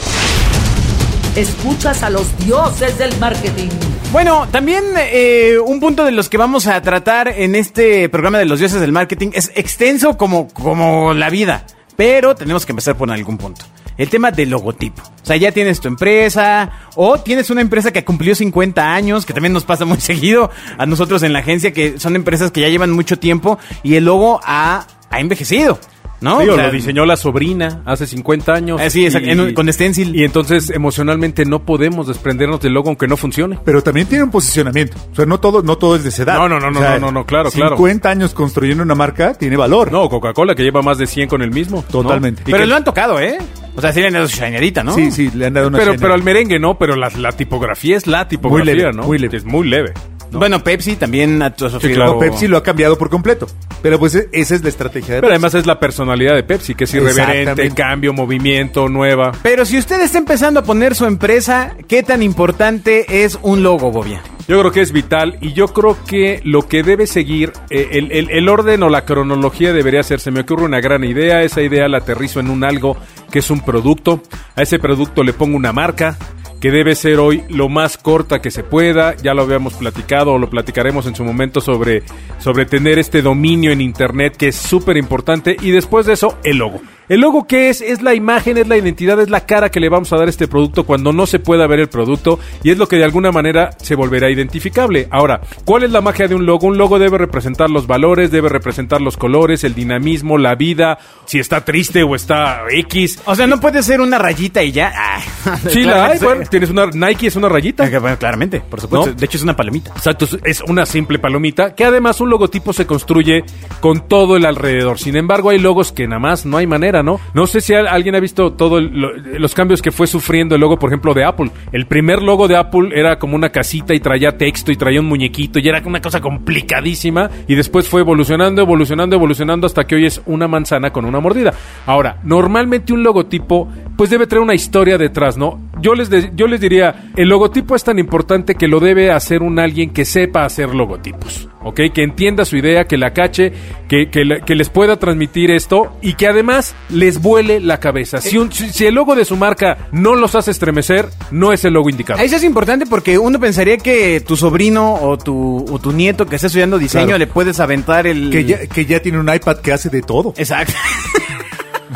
Escuchas 1.34 2.02
a 2.02 2.10
los 2.10 2.26
dioses 2.44 2.98
del 2.98 3.18
marketing. 3.18 3.70
Bueno, 4.12 4.46
también 4.52 4.84
eh, 4.98 5.56
un 5.58 5.80
punto 5.80 6.04
de 6.04 6.12
los 6.12 6.28
que 6.28 6.36
vamos 6.36 6.66
a 6.66 6.82
tratar 6.82 7.28
en 7.28 7.54
este 7.54 8.10
programa 8.10 8.38
de 8.38 8.44
los 8.44 8.58
dioses 8.58 8.78
del 8.78 8.92
marketing 8.92 9.28
es 9.32 9.50
extenso 9.54 10.18
como, 10.18 10.48
como 10.48 11.14
la 11.14 11.30
vida, 11.30 11.64
pero 11.96 12.34
tenemos 12.34 12.66
que 12.66 12.72
empezar 12.72 12.94
por 12.94 13.10
algún 13.10 13.38
punto. 13.38 13.64
El 13.96 14.10
tema 14.10 14.30
del 14.30 14.50
logotipo. 14.50 15.00
O 15.00 15.26
sea, 15.26 15.36
ya 15.36 15.50
tienes 15.50 15.80
tu 15.80 15.88
empresa 15.88 16.70
o 16.94 17.20
tienes 17.20 17.48
una 17.48 17.62
empresa 17.62 17.90
que 17.90 18.04
cumplió 18.04 18.34
50 18.34 18.92
años, 18.94 19.24
que 19.24 19.32
también 19.32 19.54
nos 19.54 19.64
pasa 19.64 19.86
muy 19.86 20.00
seguido 20.00 20.50
a 20.76 20.84
nosotros 20.84 21.22
en 21.22 21.32
la 21.32 21.38
agencia, 21.38 21.72
que 21.72 21.98
son 21.98 22.14
empresas 22.14 22.50
que 22.50 22.60
ya 22.60 22.68
llevan 22.68 22.90
mucho 22.90 23.18
tiempo 23.18 23.58
y 23.82 23.94
el 23.94 24.04
logo 24.04 24.42
ha, 24.44 24.86
ha 25.08 25.20
envejecido. 25.20 25.78
¿No? 26.22 26.40
Sí, 26.40 26.48
o 26.48 26.52
O 26.52 26.56
sea, 26.56 26.66
lo 26.68 26.72
diseñó 26.72 27.04
la 27.04 27.16
sobrina 27.16 27.82
hace 27.84 28.06
50 28.06 28.54
años. 28.54 28.80
Ah, 28.82 28.88
sí, 28.88 29.04
exacto, 29.04 29.28
en 29.28 29.40
un- 29.40 29.54
con 29.54 29.70
stencil. 29.72 30.14
Y 30.16 30.24
entonces 30.24 30.70
emocionalmente 30.70 31.44
no 31.44 31.64
podemos 31.66 32.06
desprendernos 32.06 32.60
del 32.60 32.72
logo 32.72 32.88
aunque 32.88 33.08
no 33.08 33.16
funcione. 33.16 33.58
Pero 33.64 33.82
también 33.82 34.06
tiene 34.06 34.24
un 34.24 34.30
posicionamiento. 34.30 34.96
O 35.12 35.14
sea, 35.16 35.26
no 35.26 35.40
todo, 35.40 35.62
no 35.62 35.76
todo 35.76 35.96
es 35.96 36.02
de 36.04 36.08
esa 36.10 36.22
edad. 36.22 36.34
No, 36.38 36.48
no, 36.48 36.60
no, 36.60 36.70
no, 36.70 36.78
O 36.78 36.82
sea, 36.82 36.92
no, 36.98 37.06
no, 37.06 37.12
no, 37.12 37.26
claro, 37.26 37.50
50 37.50 38.00
claro. 38.02 38.12
años 38.20 38.34
construyendo 38.34 38.82
una 38.82 38.94
marca 38.94 39.34
tiene 39.34 39.56
valor. 39.56 39.90
No, 39.92 40.08
Coca-Cola 40.08 40.54
que 40.54 40.62
lleva 40.62 40.80
más 40.82 40.98
de 40.98 41.06
100 41.06 41.28
con 41.28 41.42
el 41.42 41.50
mismo. 41.50 41.84
Totalmente. 41.90 42.42
Pero 42.44 42.58
que- 42.58 42.66
lo 42.66 42.76
han 42.76 42.84
tocado, 42.84 43.18
¿eh? 43.20 43.38
O 43.74 43.80
sea, 43.80 43.92
sí 43.92 44.00
le 44.00 44.08
han 44.08 44.12
dado 44.12 44.28
su 44.28 44.36
shinerita, 44.38 44.84
¿no? 44.84 44.94
Sí, 44.94 45.10
sí, 45.10 45.30
le 45.34 45.46
han 45.46 45.54
dado 45.54 45.68
una 45.68 45.78
pero, 45.78 45.94
pero 45.98 46.12
al 46.14 46.22
merengue 46.22 46.58
no, 46.58 46.76
pero 46.78 46.94
la, 46.94 47.08
la 47.16 47.32
tipografía 47.32 47.96
es 47.96 48.06
la 48.06 48.28
tipografía, 48.28 48.74
leve, 48.74 48.92
¿no? 48.92 49.04
muy 49.04 49.18
leve. 49.18 49.36
Es 49.38 49.44
muy 49.44 49.66
leve. 49.66 49.92
¿No? 50.32 50.38
Bueno, 50.38 50.62
Pepsi 50.64 50.96
también 50.96 51.40
ha 51.42 51.54
sufrido... 51.56 51.94
claro. 51.94 52.12
No, 52.14 52.18
Pepsi 52.18 52.48
lo 52.48 52.56
ha 52.56 52.62
cambiado 52.62 52.96
por 52.98 53.10
completo. 53.10 53.46
Pero 53.82 53.98
pues 53.98 54.14
e- 54.14 54.28
esa 54.32 54.54
es 54.54 54.62
la 54.62 54.68
estrategia 54.68 55.14
de 55.14 55.20
Pero 55.20 55.28
Pepsi. 55.28 55.32
además 55.34 55.54
es 55.54 55.66
la 55.66 55.78
personalidad 55.78 56.34
de 56.34 56.42
Pepsi, 56.42 56.74
que 56.74 56.84
es 56.84 56.94
irreverente, 56.94 57.70
cambio, 57.74 58.12
movimiento, 58.12 58.88
nueva. 58.88 59.32
Pero 59.42 59.64
si 59.64 59.78
usted 59.78 60.00
está 60.00 60.18
empezando 60.18 60.60
a 60.60 60.62
poner 60.64 60.94
su 60.94 61.04
empresa, 61.06 61.74
¿qué 61.88 62.02
tan 62.02 62.22
importante 62.22 63.24
es 63.24 63.38
un 63.42 63.62
logo, 63.62 63.90
Bobia? 63.90 64.22
Yo 64.48 64.58
creo 64.58 64.72
que 64.72 64.80
es 64.80 64.90
vital 64.92 65.38
y 65.40 65.52
yo 65.52 65.68
creo 65.68 65.96
que 66.04 66.40
lo 66.44 66.66
que 66.66 66.82
debe 66.82 67.06
seguir, 67.06 67.52
eh, 67.70 67.88
el, 67.92 68.10
el- 68.10 68.30
el 68.30 68.48
orden 68.48 68.82
o 68.82 68.88
la 68.88 69.04
cronología 69.04 69.72
debería 69.72 70.02
ser, 70.02 70.18
se 70.20 70.30
me 70.32 70.40
ocurre 70.40 70.64
una 70.64 70.80
gran 70.80 71.04
idea, 71.04 71.42
esa 71.42 71.62
idea 71.62 71.88
la 71.88 71.98
aterrizo 71.98 72.40
en 72.40 72.50
un 72.50 72.64
algo 72.64 72.96
que 73.30 73.38
es 73.38 73.50
un 73.50 73.60
producto, 73.60 74.20
a 74.56 74.62
ese 74.62 74.78
producto 74.80 75.22
le 75.22 75.32
pongo 75.32 75.56
una 75.56 75.72
marca 75.72 76.16
que 76.62 76.70
debe 76.70 76.94
ser 76.94 77.18
hoy 77.18 77.42
lo 77.48 77.68
más 77.68 77.98
corta 77.98 78.40
que 78.40 78.52
se 78.52 78.62
pueda, 78.62 79.16
ya 79.16 79.34
lo 79.34 79.42
habíamos 79.42 79.74
platicado 79.74 80.34
o 80.34 80.38
lo 80.38 80.48
platicaremos 80.48 81.06
en 81.06 81.16
su 81.16 81.24
momento 81.24 81.60
sobre, 81.60 82.04
sobre 82.38 82.66
tener 82.66 83.00
este 83.00 83.20
dominio 83.20 83.72
en 83.72 83.80
internet 83.80 84.36
que 84.36 84.48
es 84.48 84.56
súper 84.56 84.96
importante 84.96 85.56
y 85.60 85.72
después 85.72 86.06
de 86.06 86.12
eso 86.12 86.38
el 86.44 86.58
logo. 86.58 86.80
El 87.08 87.20
logo 87.20 87.46
que 87.46 87.68
es 87.68 87.80
es 87.80 88.02
la 88.02 88.14
imagen, 88.14 88.56
es 88.58 88.68
la 88.68 88.76
identidad, 88.76 89.20
es 89.20 89.30
la 89.30 89.44
cara 89.46 89.70
que 89.70 89.80
le 89.80 89.88
vamos 89.88 90.12
a 90.12 90.16
dar 90.16 90.26
a 90.26 90.30
este 90.30 90.48
producto 90.48 90.84
cuando 90.84 91.12
no 91.12 91.26
se 91.26 91.38
pueda 91.38 91.66
ver 91.66 91.80
el 91.80 91.88
producto 91.88 92.38
y 92.62 92.70
es 92.70 92.78
lo 92.78 92.88
que 92.88 92.96
de 92.96 93.04
alguna 93.04 93.32
manera 93.32 93.70
se 93.78 93.94
volverá 93.94 94.30
identificable. 94.30 95.08
Ahora, 95.10 95.40
¿cuál 95.64 95.84
es 95.84 95.90
la 95.90 96.00
magia 96.00 96.28
de 96.28 96.34
un 96.34 96.46
logo? 96.46 96.66
Un 96.66 96.78
logo 96.78 96.98
debe 96.98 97.18
representar 97.18 97.70
los 97.70 97.86
valores, 97.86 98.30
debe 98.30 98.48
representar 98.48 99.00
los 99.00 99.16
colores, 99.16 99.64
el 99.64 99.74
dinamismo, 99.74 100.38
la 100.38 100.54
vida, 100.54 100.98
si 101.24 101.38
está 101.38 101.64
triste 101.64 102.02
o 102.02 102.14
está 102.14 102.62
X. 102.70 103.20
O 103.24 103.34
sea, 103.34 103.46
no 103.46 103.60
puede 103.60 103.82
ser 103.82 104.00
una 104.00 104.18
rayita 104.18 104.62
y 104.62 104.72
ya. 104.72 104.92
Ah, 104.94 105.58
Sí, 105.68 105.82
la 105.82 106.06
hay, 106.06 106.18
bueno, 106.18 106.42
tienes 106.48 106.70
una 106.70 106.86
Nike 106.86 107.28
es 107.28 107.36
una 107.36 107.48
rayita. 107.48 107.88
Bueno, 108.00 108.18
claramente, 108.18 108.60
por 108.60 108.80
supuesto. 108.80 109.10
¿No? 109.10 109.14
De 109.14 109.24
hecho, 109.26 109.36
es 109.38 109.42
una 109.42 109.56
palomita. 109.56 109.92
Exacto, 109.96 110.26
es 110.44 110.60
una 110.62 110.86
simple 110.86 111.18
palomita 111.18 111.74
que 111.74 111.84
además 111.84 112.20
un 112.20 112.30
logotipo 112.30 112.72
se 112.72 112.86
construye 112.86 113.44
con 113.80 114.08
todo 114.08 114.36
el 114.36 114.44
alrededor. 114.44 114.98
Sin 114.98 115.16
embargo, 115.16 115.50
hay 115.50 115.58
logos 115.58 115.92
que 115.92 116.06
nada 116.06 116.20
más 116.20 116.44
no 116.44 116.56
hay 116.56 116.66
manera, 116.66 116.91
¿no? 117.00 117.20
No 117.32 117.46
sé 117.46 117.60
si 117.60 117.74
al- 117.74 117.86
alguien 117.86 118.16
ha 118.16 118.20
visto 118.20 118.54
todos 118.54 118.82
los 118.82 119.54
cambios 119.54 119.80
que 119.80 119.92
fue 119.92 120.08
sufriendo 120.08 120.56
el 120.56 120.60
logo, 120.60 120.80
por 120.80 120.90
ejemplo, 120.90 121.14
de 121.14 121.22
Apple. 121.24 121.52
El 121.70 121.86
primer 121.86 122.20
logo 122.22 122.48
de 122.48 122.56
Apple 122.56 122.88
era 122.92 123.20
como 123.20 123.36
una 123.36 123.50
casita 123.50 123.94
y 123.94 124.00
traía 124.00 124.36
texto 124.36 124.72
y 124.72 124.76
traía 124.76 124.98
un 124.98 125.06
muñequito 125.06 125.60
y 125.60 125.68
era 125.68 125.80
una 125.84 126.00
cosa 126.00 126.20
complicadísima 126.20 127.30
y 127.46 127.54
después 127.54 127.88
fue 127.88 128.00
evolucionando, 128.00 128.62
evolucionando, 128.62 129.14
evolucionando 129.14 129.66
hasta 129.66 129.84
que 129.84 129.94
hoy 129.94 130.06
es 130.06 130.20
una 130.26 130.48
manzana 130.48 130.90
con 130.90 131.04
una 131.04 131.20
mordida. 131.20 131.52
Ahora, 131.86 132.16
normalmente 132.24 132.92
un 132.92 133.02
logotipo 133.04 133.68
pues 133.96 134.10
debe 134.10 134.26
traer 134.26 134.42
una 134.42 134.54
historia 134.54 134.98
detrás, 134.98 135.36
¿no? 135.36 135.60
Yo 135.80 135.94
les, 135.94 136.08
yo 136.34 136.46
les 136.46 136.60
diría, 136.60 137.10
el 137.16 137.28
logotipo 137.28 137.76
es 137.76 137.84
tan 137.84 137.98
importante 137.98 138.54
que 138.54 138.66
lo 138.66 138.80
debe 138.80 139.10
hacer 139.12 139.42
un 139.42 139.58
alguien 139.58 139.90
que 139.90 140.04
sepa 140.04 140.44
hacer 140.44 140.74
logotipos, 140.74 141.48
¿ok? 141.64 141.80
Que 141.94 142.02
entienda 142.02 142.44
su 142.44 142.56
idea, 142.56 142.84
que 142.86 142.96
la 142.96 143.12
cache, 143.12 143.52
que, 143.88 144.08
que, 144.10 144.54
les 144.54 144.68
pueda 144.68 144.96
transmitir 144.98 145.50
esto 145.50 145.96
y 146.02 146.14
que 146.14 146.26
además 146.28 146.74
les 146.88 147.20
vuele 147.20 147.60
la 147.60 147.78
cabeza. 147.80 148.20
Si, 148.20 148.38
un- 148.38 148.52
si, 148.52 148.70
si 148.70 148.86
el 148.86 148.94
logo 148.94 149.14
de 149.14 149.24
su 149.24 149.36
marca 149.36 149.88
no 149.92 150.14
los 150.14 150.34
hace 150.34 150.50
estremecer, 150.50 151.08
no 151.30 151.52
es 151.52 151.64
el 151.64 151.74
logo 151.74 151.90
indicado. 151.90 152.20
Eso 152.20 152.36
es 152.36 152.44
importante 152.44 152.86
porque 152.86 153.18
uno 153.18 153.38
pensaría 153.40 153.78
que 153.78 154.20
tu 154.20 154.36
sobrino 154.36 154.94
o 154.94 155.18
tu, 155.18 155.64
o 155.70 155.78
tu 155.78 155.92
nieto 155.92 156.26
que 156.26 156.36
está 156.36 156.46
estudiando 156.48 156.78
diseño 156.78 157.06
Claro. 157.06 157.18
le 157.18 157.26
puedes 157.26 157.58
aventar 157.60 158.06
el... 158.06 158.30
Que 158.30 158.44
ya, 158.44 158.66
que 158.66 158.84
ya 158.86 159.00
tiene 159.00 159.18
un 159.18 159.32
iPad 159.32 159.58
que 159.58 159.72
hace 159.72 159.88
de 159.90 160.02
todo. 160.02 160.34
Exacto. 160.36 160.74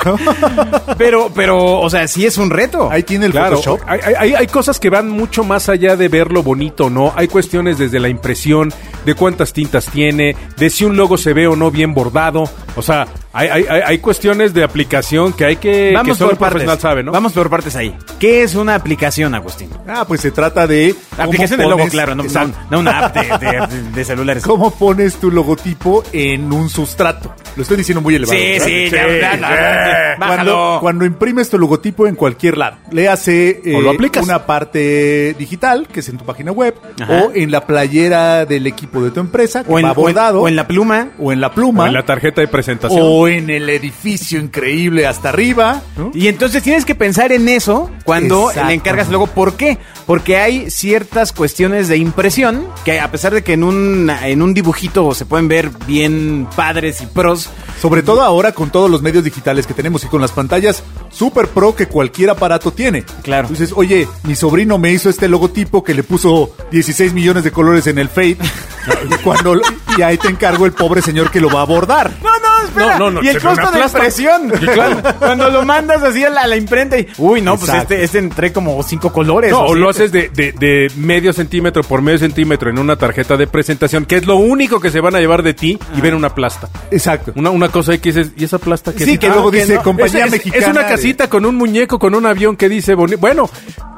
pero, 0.99 1.31
pero, 1.35 1.81
o 1.81 1.91
sea, 1.91 2.07
sí 2.09 2.27
es 2.27 2.39
un 2.39 2.51
reto. 2.51 2.91
Ahí 2.91 3.03
tiene 3.03 3.27
el 3.27 3.33
Claro, 3.33 3.57
Photoshop. 3.57 3.81
hay, 3.87 4.01
hay- 4.19 4.35
hay 4.35 4.47
cosas 4.47 4.79
que 4.81 4.91
van 4.91 5.09
mucho 5.09 5.45
más 5.45 5.69
allá 5.69 5.97
de 5.97 6.09
verlo 6.09 6.43
bonito, 6.43 6.91
¿no? 6.91 7.13
Hay 7.17 7.29
cuestiones 7.29 7.79
desde 7.79 8.01
la 8.01 8.09
impresión, 8.09 8.73
de 9.05 9.15
cuántas 9.15 9.53
tintas 9.53 9.87
tiene, 9.87 10.37
de 10.57 10.71
si 10.71 10.85
un 10.85 10.97
logo 10.97 11.17
se 11.17 11.33
ve 11.33 11.47
o 11.47 11.57
no 11.57 11.71
bien 11.71 11.95
bordado. 11.95 12.45
O 12.77 12.83
sea, 12.83 13.07
hay, 13.33 13.49
hay- 13.49 13.99
cuestiones 13.99 14.53
de 14.55 14.63
aplicación 14.63 15.33
que 15.33 15.45
hay 15.45 15.57
que... 15.57 15.91
que 15.91 15.93
Vamos 15.95 16.19
solo 16.19 16.31
por 16.37 16.39
partes. 16.53 16.81
sabe, 16.81 17.03
¿no? 17.03 17.13
Vamos 17.13 17.33
por 17.33 17.49
partes 17.51 17.75
ahí. 17.77 17.95
¿Qué 18.21 18.43
es 18.43 18.55
una 18.55 18.75
aplicación, 18.75 19.35
Agustín? 19.35 19.71
Ah, 19.89 20.05
pues 20.07 20.21
se 20.21 20.31
trata 20.31 20.67
de... 20.67 20.95
cómo 21.11 21.23
Aplicación 21.25 21.59
de 21.61 21.65
logo, 21.67 21.79
pones- 21.79 21.91
claro, 21.91 22.15
no, 22.15 22.23
no, 22.71 22.79
una 22.81 23.07
app 23.07 23.17
de, 23.17 23.47
de- 23.47 23.83
de- 23.93 24.05
celulares. 24.05 24.43
¿Cómo 24.47 24.71
pones 24.71 25.17
tu 25.17 25.31
logotipo 25.31 26.03
en 26.13 26.53
un 26.53 26.69
sustrato? 26.69 27.35
Lo 27.57 27.63
estoy 27.63 27.79
diciendo 27.79 28.01
muy 28.01 28.15
elevado. 28.15 28.39
Sí, 28.39 28.45
¿verdad? 28.53 28.67
sí, 28.67 28.91
ya, 28.91 29.09
ya, 29.09 29.37
ya, 29.41 29.86
Cuando, 30.19 30.27
bájalo. 30.37 30.79
cuando 30.81 31.05
imprimes 31.05 31.51
tu 31.51 31.59
logotipo 31.59 32.07
en 32.07 32.15
cualquier 32.15 32.57
lado, 32.59 32.77
le 32.91 33.09
hace 33.09 33.61
lo 33.65 33.91
aplicas. 33.91 34.25
una 34.25 34.47
parte 34.47 35.35
digital, 35.39 35.87
que 35.93 36.01
es 36.01 36.09
en 36.09 36.19
tu 36.19 36.25
página 36.25 36.53
web, 36.53 36.75
Ajá. 37.01 37.25
o 37.25 37.33
en 37.35 37.51
la 37.51 37.67
playera 37.67 38.45
del 38.47 38.67
equipo 38.67 39.03
de 39.03 39.11
tu 39.11 39.21
empresa, 39.21 39.65
que 39.65 39.73
O 39.73 39.79
en, 39.79 39.85
va 39.87 39.91
o 39.91 39.93
en- 39.93 39.97
bordado, 40.03 40.43
o 40.43 40.49
en 40.49 40.57
la 40.57 40.67
pluma. 40.67 41.09
o 41.19 41.33
en 41.33 41.41
la 41.41 41.53
pluma, 41.53 41.85
O 41.85 41.87
en 41.87 41.93
la 41.95 42.05
tarjeta 42.05 42.41
de 42.41 42.49
presentación. 42.49 43.01
o 43.03 43.29
en 43.29 43.51
el 43.51 43.69
edificio 43.69 44.39
increíble 44.41 45.07
hasta 45.07 45.29
arriba. 45.31 45.83
¿no? 45.97 46.11
Y 46.15 46.29
entonces 46.29 46.63
tienes 46.63 46.85
que 46.85 46.95
pensar 46.95 47.33
en 47.33 47.49
eso 47.49 47.91
cuando 48.05 48.49
Exacto. 48.51 48.69
le 48.69 48.75
encargas 48.75 49.09
luego. 49.09 49.27
¿Por 49.27 49.55
qué? 49.55 49.79
Porque 50.07 50.37
hay 50.39 50.71
ciertas 50.71 51.33
cuestiones 51.33 51.89
de 51.89 51.97
impresión 51.97 52.67
que 52.85 53.01
a 53.01 53.11
pesar 53.11 53.33
de 53.35 53.43
que 53.43 53.53
en 53.55 53.65
un, 53.65 54.11
en 54.23 54.43
un 54.43 54.55
dibujito 54.55 55.15
se 55.15 55.27
pueden 55.27 55.49
ver 55.49 55.71
bien 55.87 56.47
padres 56.57 57.01
y 57.01 57.07
pros, 57.07 57.51
Sobre 57.81 58.03
todo 58.03 58.23
ahora 58.23 58.53
con 58.53 58.71
todos 58.71 58.91
los 58.91 59.03
medios 59.03 59.23
digitales 59.23 59.67
que 59.67 59.75
tenemos 59.77 60.03
y 60.03 60.09
con 60.09 60.21
las 60.21 60.33
pantallas 60.33 60.83
super 61.11 61.47
pro 61.49 61.77
que 61.77 61.87
cualquier 61.87 62.31
aparato 62.31 62.73
tiene. 62.73 63.05
Claro. 63.23 63.43
Entonces, 63.49 63.73
oye, 63.77 64.09
mi 64.25 64.35
sobrino 64.35 64.79
me 64.79 64.91
hizo 64.93 65.09
este 65.09 65.29
logotipo 65.29 65.85
que 65.85 65.95
le 65.95 66.03
puso 66.03 66.57
16 66.73 67.13
millones 67.13 67.45
de 67.45 67.53
colores 67.53 67.87
en 67.87 67.99
el 67.99 68.09
Fade. 68.09 68.39
cuando, 69.25 69.55
lo- 69.55 69.63
y 69.97 70.03
ahí 70.03 70.19
te 70.19 70.29
encargo 70.29 70.67
el 70.67 70.73
pobre 70.73 71.03
señor 71.03 71.31
que 71.31 71.41
lo 71.41 71.49
va 71.51 71.61
a 71.61 71.63
abordar. 71.63 72.11
No, 72.23 72.31
no, 72.31 72.65
espera. 72.69 72.99
No, 72.99 73.11
no, 73.11 73.11
no, 73.13 73.23
y 73.23 73.29
el 73.29 73.41
costo 73.41 73.71
de 73.71 73.81
impresión. 73.81 74.51
Claro. 74.51 75.01
Cuando 75.19 75.51
lo 75.51 75.65
mandas 75.65 76.03
así 76.03 76.25
a 76.25 76.31
la, 76.31 76.43
a 76.43 76.47
la 76.47 76.57
imprenta 76.57 76.99
y... 76.99 77.07
Uy, 77.19 77.41
no, 77.41 77.57
pues 77.57 77.73
este, 77.73 78.03
este 78.05 78.19
entré 78.19 78.53
como 78.53 78.83
cinco 78.83 79.13
colores. 79.13 79.51
No, 79.51 79.61
o 79.61 79.75
lo 79.75 79.89
haces 79.89 80.13
de, 80.13 80.29
de- 80.29 80.53
de 80.53 80.91
medio 80.97 81.33
centímetro 81.33 81.83
por 81.83 82.03
medio 82.03 82.19
centímetro 82.19 82.71
en 82.71 82.79
una 82.79 82.97
tarjeta 82.97 83.37
de 83.37 83.47
presentación, 83.47 84.05
que 84.05 84.17
es 84.17 84.27
lo 84.27 84.37
único 84.37 84.81
que 84.81 84.91
se 84.91 85.01
van 85.01 85.15
a 85.15 85.21
llevar 85.21 85.43
de 85.43 85.55
ti 85.55 85.79
y 85.97 86.01
ven 86.01 86.15
una 86.15 86.35
plasta. 86.35 86.69
Exacto. 86.91 87.33
Una, 87.37 87.51
una 87.51 87.69
cosa 87.69 87.93
ahí 87.93 87.99
que 87.99 88.13
dices, 88.13 88.33
¿y 88.37 88.45
esa 88.45 88.59
plasta 88.59 88.93
que 88.93 89.05
Sí, 89.05 89.19
que 89.19 89.29
luego 89.29 89.51
dice 89.51 89.79
compañía 89.79 90.27
es, 90.27 90.33
mexicana. 90.33 90.65
Es 90.65 90.71
una 90.71 90.83
de- 90.83 90.89
casita 90.89 91.29
con 91.29 91.47
un 91.47 91.55
muñeco, 91.57 91.99
con 91.99 92.15
un 92.15 92.27
avión 92.27 92.57
que 92.57 92.69
dice, 92.69 92.95
bueno, 92.95 93.49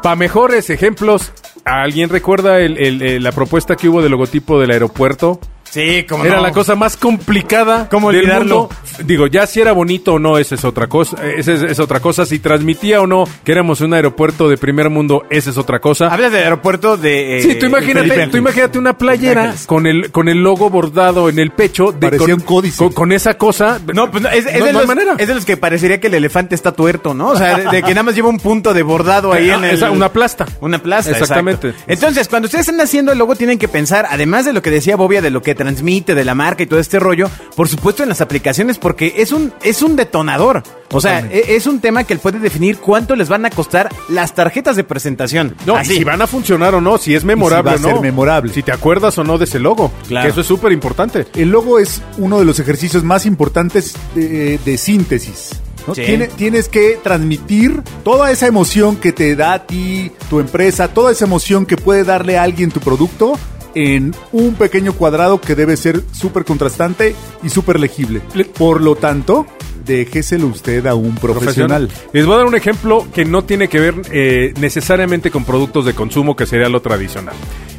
para 0.02 0.16
mejores 0.16 0.70
ejemplos, 0.70 1.32
¿alguien 1.64 2.08
recuerda 2.08 2.60
el- 2.60 2.78
el- 2.78 3.02
el- 3.02 3.22
la 3.22 3.32
propuesta 3.32 3.76
que 3.76 3.88
hubo 3.88 4.02
del 4.02 4.10
logotipo 4.12 4.60
del 4.60 4.70
aeropuerto? 4.70 5.40
Sí, 5.70 6.04
como 6.08 6.24
Era 6.24 6.36
no. 6.36 6.42
la 6.42 6.52
cosa 6.52 6.74
más 6.74 6.96
complicada 6.96 7.88
¿Cómo 7.90 8.10
del 8.10 8.20
olvidarlo? 8.22 8.60
mundo. 8.60 8.76
Digo, 9.04 9.26
ya 9.26 9.46
si 9.46 9.60
era 9.60 9.72
bonito 9.72 10.14
o 10.14 10.18
no, 10.18 10.38
esa 10.38 10.54
es 10.54 10.64
otra 10.64 10.86
cosa. 10.86 11.16
Esa 11.26 11.52
es, 11.52 11.62
es 11.62 11.78
otra 11.78 12.00
cosa. 12.00 12.24
Si 12.26 12.38
transmitía 12.38 13.00
o 13.00 13.06
no 13.06 13.24
que 13.44 13.52
éramos 13.52 13.80
un 13.80 13.92
aeropuerto 13.94 14.48
de 14.48 14.56
primer 14.56 14.88
mundo, 14.90 15.24
esa 15.30 15.50
es 15.50 15.58
otra 15.58 15.78
cosa. 15.80 16.08
Hablas 16.08 16.32
del 16.32 16.44
aeropuerto 16.44 16.96
de... 16.96 17.38
eh, 17.38 17.42
Sí, 17.42 17.54
tú 17.56 17.66
imagínate, 17.66 18.26
tú 18.28 18.36
imagínate 18.38 18.78
una 18.78 18.96
playera 18.96 19.54
con 19.66 19.86
el 19.86 20.10
con 20.10 20.28
el 20.28 20.38
logo 20.42 20.70
bordado 20.70 21.28
en 21.28 21.38
el 21.38 21.50
pecho 21.50 21.92
de 21.92 22.08
Parecía 22.08 22.26
con, 22.28 22.32
un 22.34 22.40
códice. 22.40 22.78
con, 22.78 22.92
con 22.92 23.12
esa 23.12 23.34
cosa. 23.34 23.78
No, 23.94 24.10
pues 24.10 24.22
no, 24.22 24.28
es, 24.30 24.46
es 24.46 24.58
No, 24.58 24.64
de 24.66 24.72
los, 24.72 24.86
manera. 24.86 25.14
es 25.18 25.28
de 25.28 25.34
los 25.34 25.44
que 25.44 25.56
parecería 25.56 26.00
que 26.00 26.06
el 26.08 26.14
elefante 26.14 26.54
está 26.54 26.72
tuerto, 26.72 27.14
¿no? 27.14 27.28
O 27.28 27.36
sea, 27.36 27.56
de, 27.58 27.64
de 27.70 27.82
que 27.82 27.90
nada 27.90 28.04
más 28.04 28.14
lleva 28.14 28.28
un 28.28 28.38
punto 28.38 28.72
de 28.74 28.82
bordado 28.82 29.32
ahí 29.32 29.50
Ah, 29.50 29.56
en 29.56 29.64
el... 29.64 29.74
esa- 29.74 29.90
una 29.90 30.10
plasta. 30.12 30.46
Una 30.60 30.78
plasta, 30.82 31.10
Exactamente. 31.12 31.68
exacto. 31.68 31.92
Entonces, 31.92 32.28
cuando 32.28 32.46
ustedes 32.46 32.66
están 32.68 32.80
haciendo 32.80 33.12
el 33.12 33.18
logo, 33.18 33.36
tienen 33.36 33.58
que 33.58 33.68
pensar, 33.68 34.06
además 34.10 34.44
de 34.44 34.52
lo 34.52 34.62
que 34.62 34.70
decía 34.70 34.96
Bobia, 34.96 35.20
de 35.22 35.30
lo 35.30 35.42
que 35.42 35.54
transmite, 35.58 36.14
de 36.14 36.24
la 36.24 36.34
marca 36.34 36.62
y 36.62 36.66
todo 36.66 36.80
este 36.80 36.98
rollo, 36.98 37.28
por 37.54 37.68
supuesto 37.68 38.02
en 38.02 38.08
las 38.08 38.22
aplicaciones, 38.22 38.78
porque 38.78 39.12
es 39.18 39.32
un, 39.32 39.52
es 39.62 39.82
un 39.82 39.94
detonador. 39.96 40.62
O 40.90 41.02
sea, 41.02 41.16
Totalmente. 41.20 41.52
e- 41.52 41.56
es 41.56 41.66
un 41.66 41.80
tema 41.80 42.04
que 42.04 42.14
él 42.14 42.18
puede 42.18 42.38
definir 42.38 42.78
cuánto 42.78 43.14
les 43.14 43.28
van 43.28 43.44
a 43.44 43.50
costar 43.50 43.90
las 44.08 44.34
tarjetas 44.34 44.74
de 44.76 44.84
presentación. 44.84 45.54
No, 45.66 45.76
Así. 45.76 45.96
si 45.96 46.04
van 46.04 46.22
a 46.22 46.26
funcionar 46.26 46.74
o 46.74 46.80
no, 46.80 46.96
si 46.96 47.14
es 47.14 47.24
memorable 47.24 47.72
va 47.72 47.76
a 47.76 47.76
o 47.76 47.80
no. 47.80 47.88
ser 47.90 48.00
memorable. 48.00 48.50
Si 48.54 48.62
te 48.62 48.72
acuerdas 48.72 49.18
o 49.18 49.24
no 49.24 49.36
de 49.36 49.44
ese 49.44 49.58
logo. 49.58 49.92
Claro. 50.08 50.24
Que 50.26 50.30
eso 50.32 50.40
es 50.40 50.46
súper 50.46 50.72
importante. 50.72 51.26
El 51.34 51.50
logo 51.50 51.78
es 51.78 52.00
uno 52.16 52.38
de 52.38 52.46
los 52.46 52.58
ejercicios 52.58 53.04
más 53.04 53.26
importantes 53.26 53.94
de, 54.14 54.58
de 54.64 54.78
síntesis. 54.78 55.50
¿no? 55.86 55.94
Sí. 55.94 56.02
Tiene- 56.06 56.28
tienes 56.28 56.68
que 56.68 56.98
transmitir 57.02 57.82
toda 58.02 58.30
esa 58.30 58.46
emoción 58.46 58.96
que 58.96 59.12
te 59.12 59.36
da 59.36 59.52
a 59.54 59.66
ti, 59.66 60.10
tu 60.30 60.40
empresa, 60.40 60.88
toda 60.88 61.12
esa 61.12 61.24
emoción 61.26 61.66
que 61.66 61.76
puede 61.76 62.04
darle 62.04 62.38
a 62.38 62.42
alguien 62.44 62.70
tu 62.70 62.80
producto 62.80 63.38
en 63.78 64.12
un 64.32 64.54
pequeño 64.54 64.92
cuadrado 64.92 65.40
que 65.40 65.54
debe 65.54 65.76
ser 65.76 66.02
súper 66.10 66.44
contrastante 66.44 67.14
y 67.44 67.48
súper 67.48 67.78
legible. 67.78 68.20
Por 68.58 68.80
lo 68.80 68.96
tanto, 68.96 69.46
déjeselo 69.86 70.48
usted 70.48 70.84
a 70.86 70.96
un 70.96 71.14
profesional. 71.14 71.88
Les 72.12 72.26
voy 72.26 72.34
a 72.34 72.38
dar 72.38 72.46
un 72.46 72.56
ejemplo 72.56 73.06
que 73.14 73.24
no 73.24 73.44
tiene 73.44 73.68
que 73.68 73.78
ver 73.78 73.94
eh, 74.10 74.52
necesariamente 74.60 75.30
con 75.30 75.44
productos 75.44 75.84
de 75.84 75.94
consumo, 75.94 76.34
que 76.34 76.46
sería 76.46 76.68
lo 76.68 76.82
tradicional. 76.82 77.36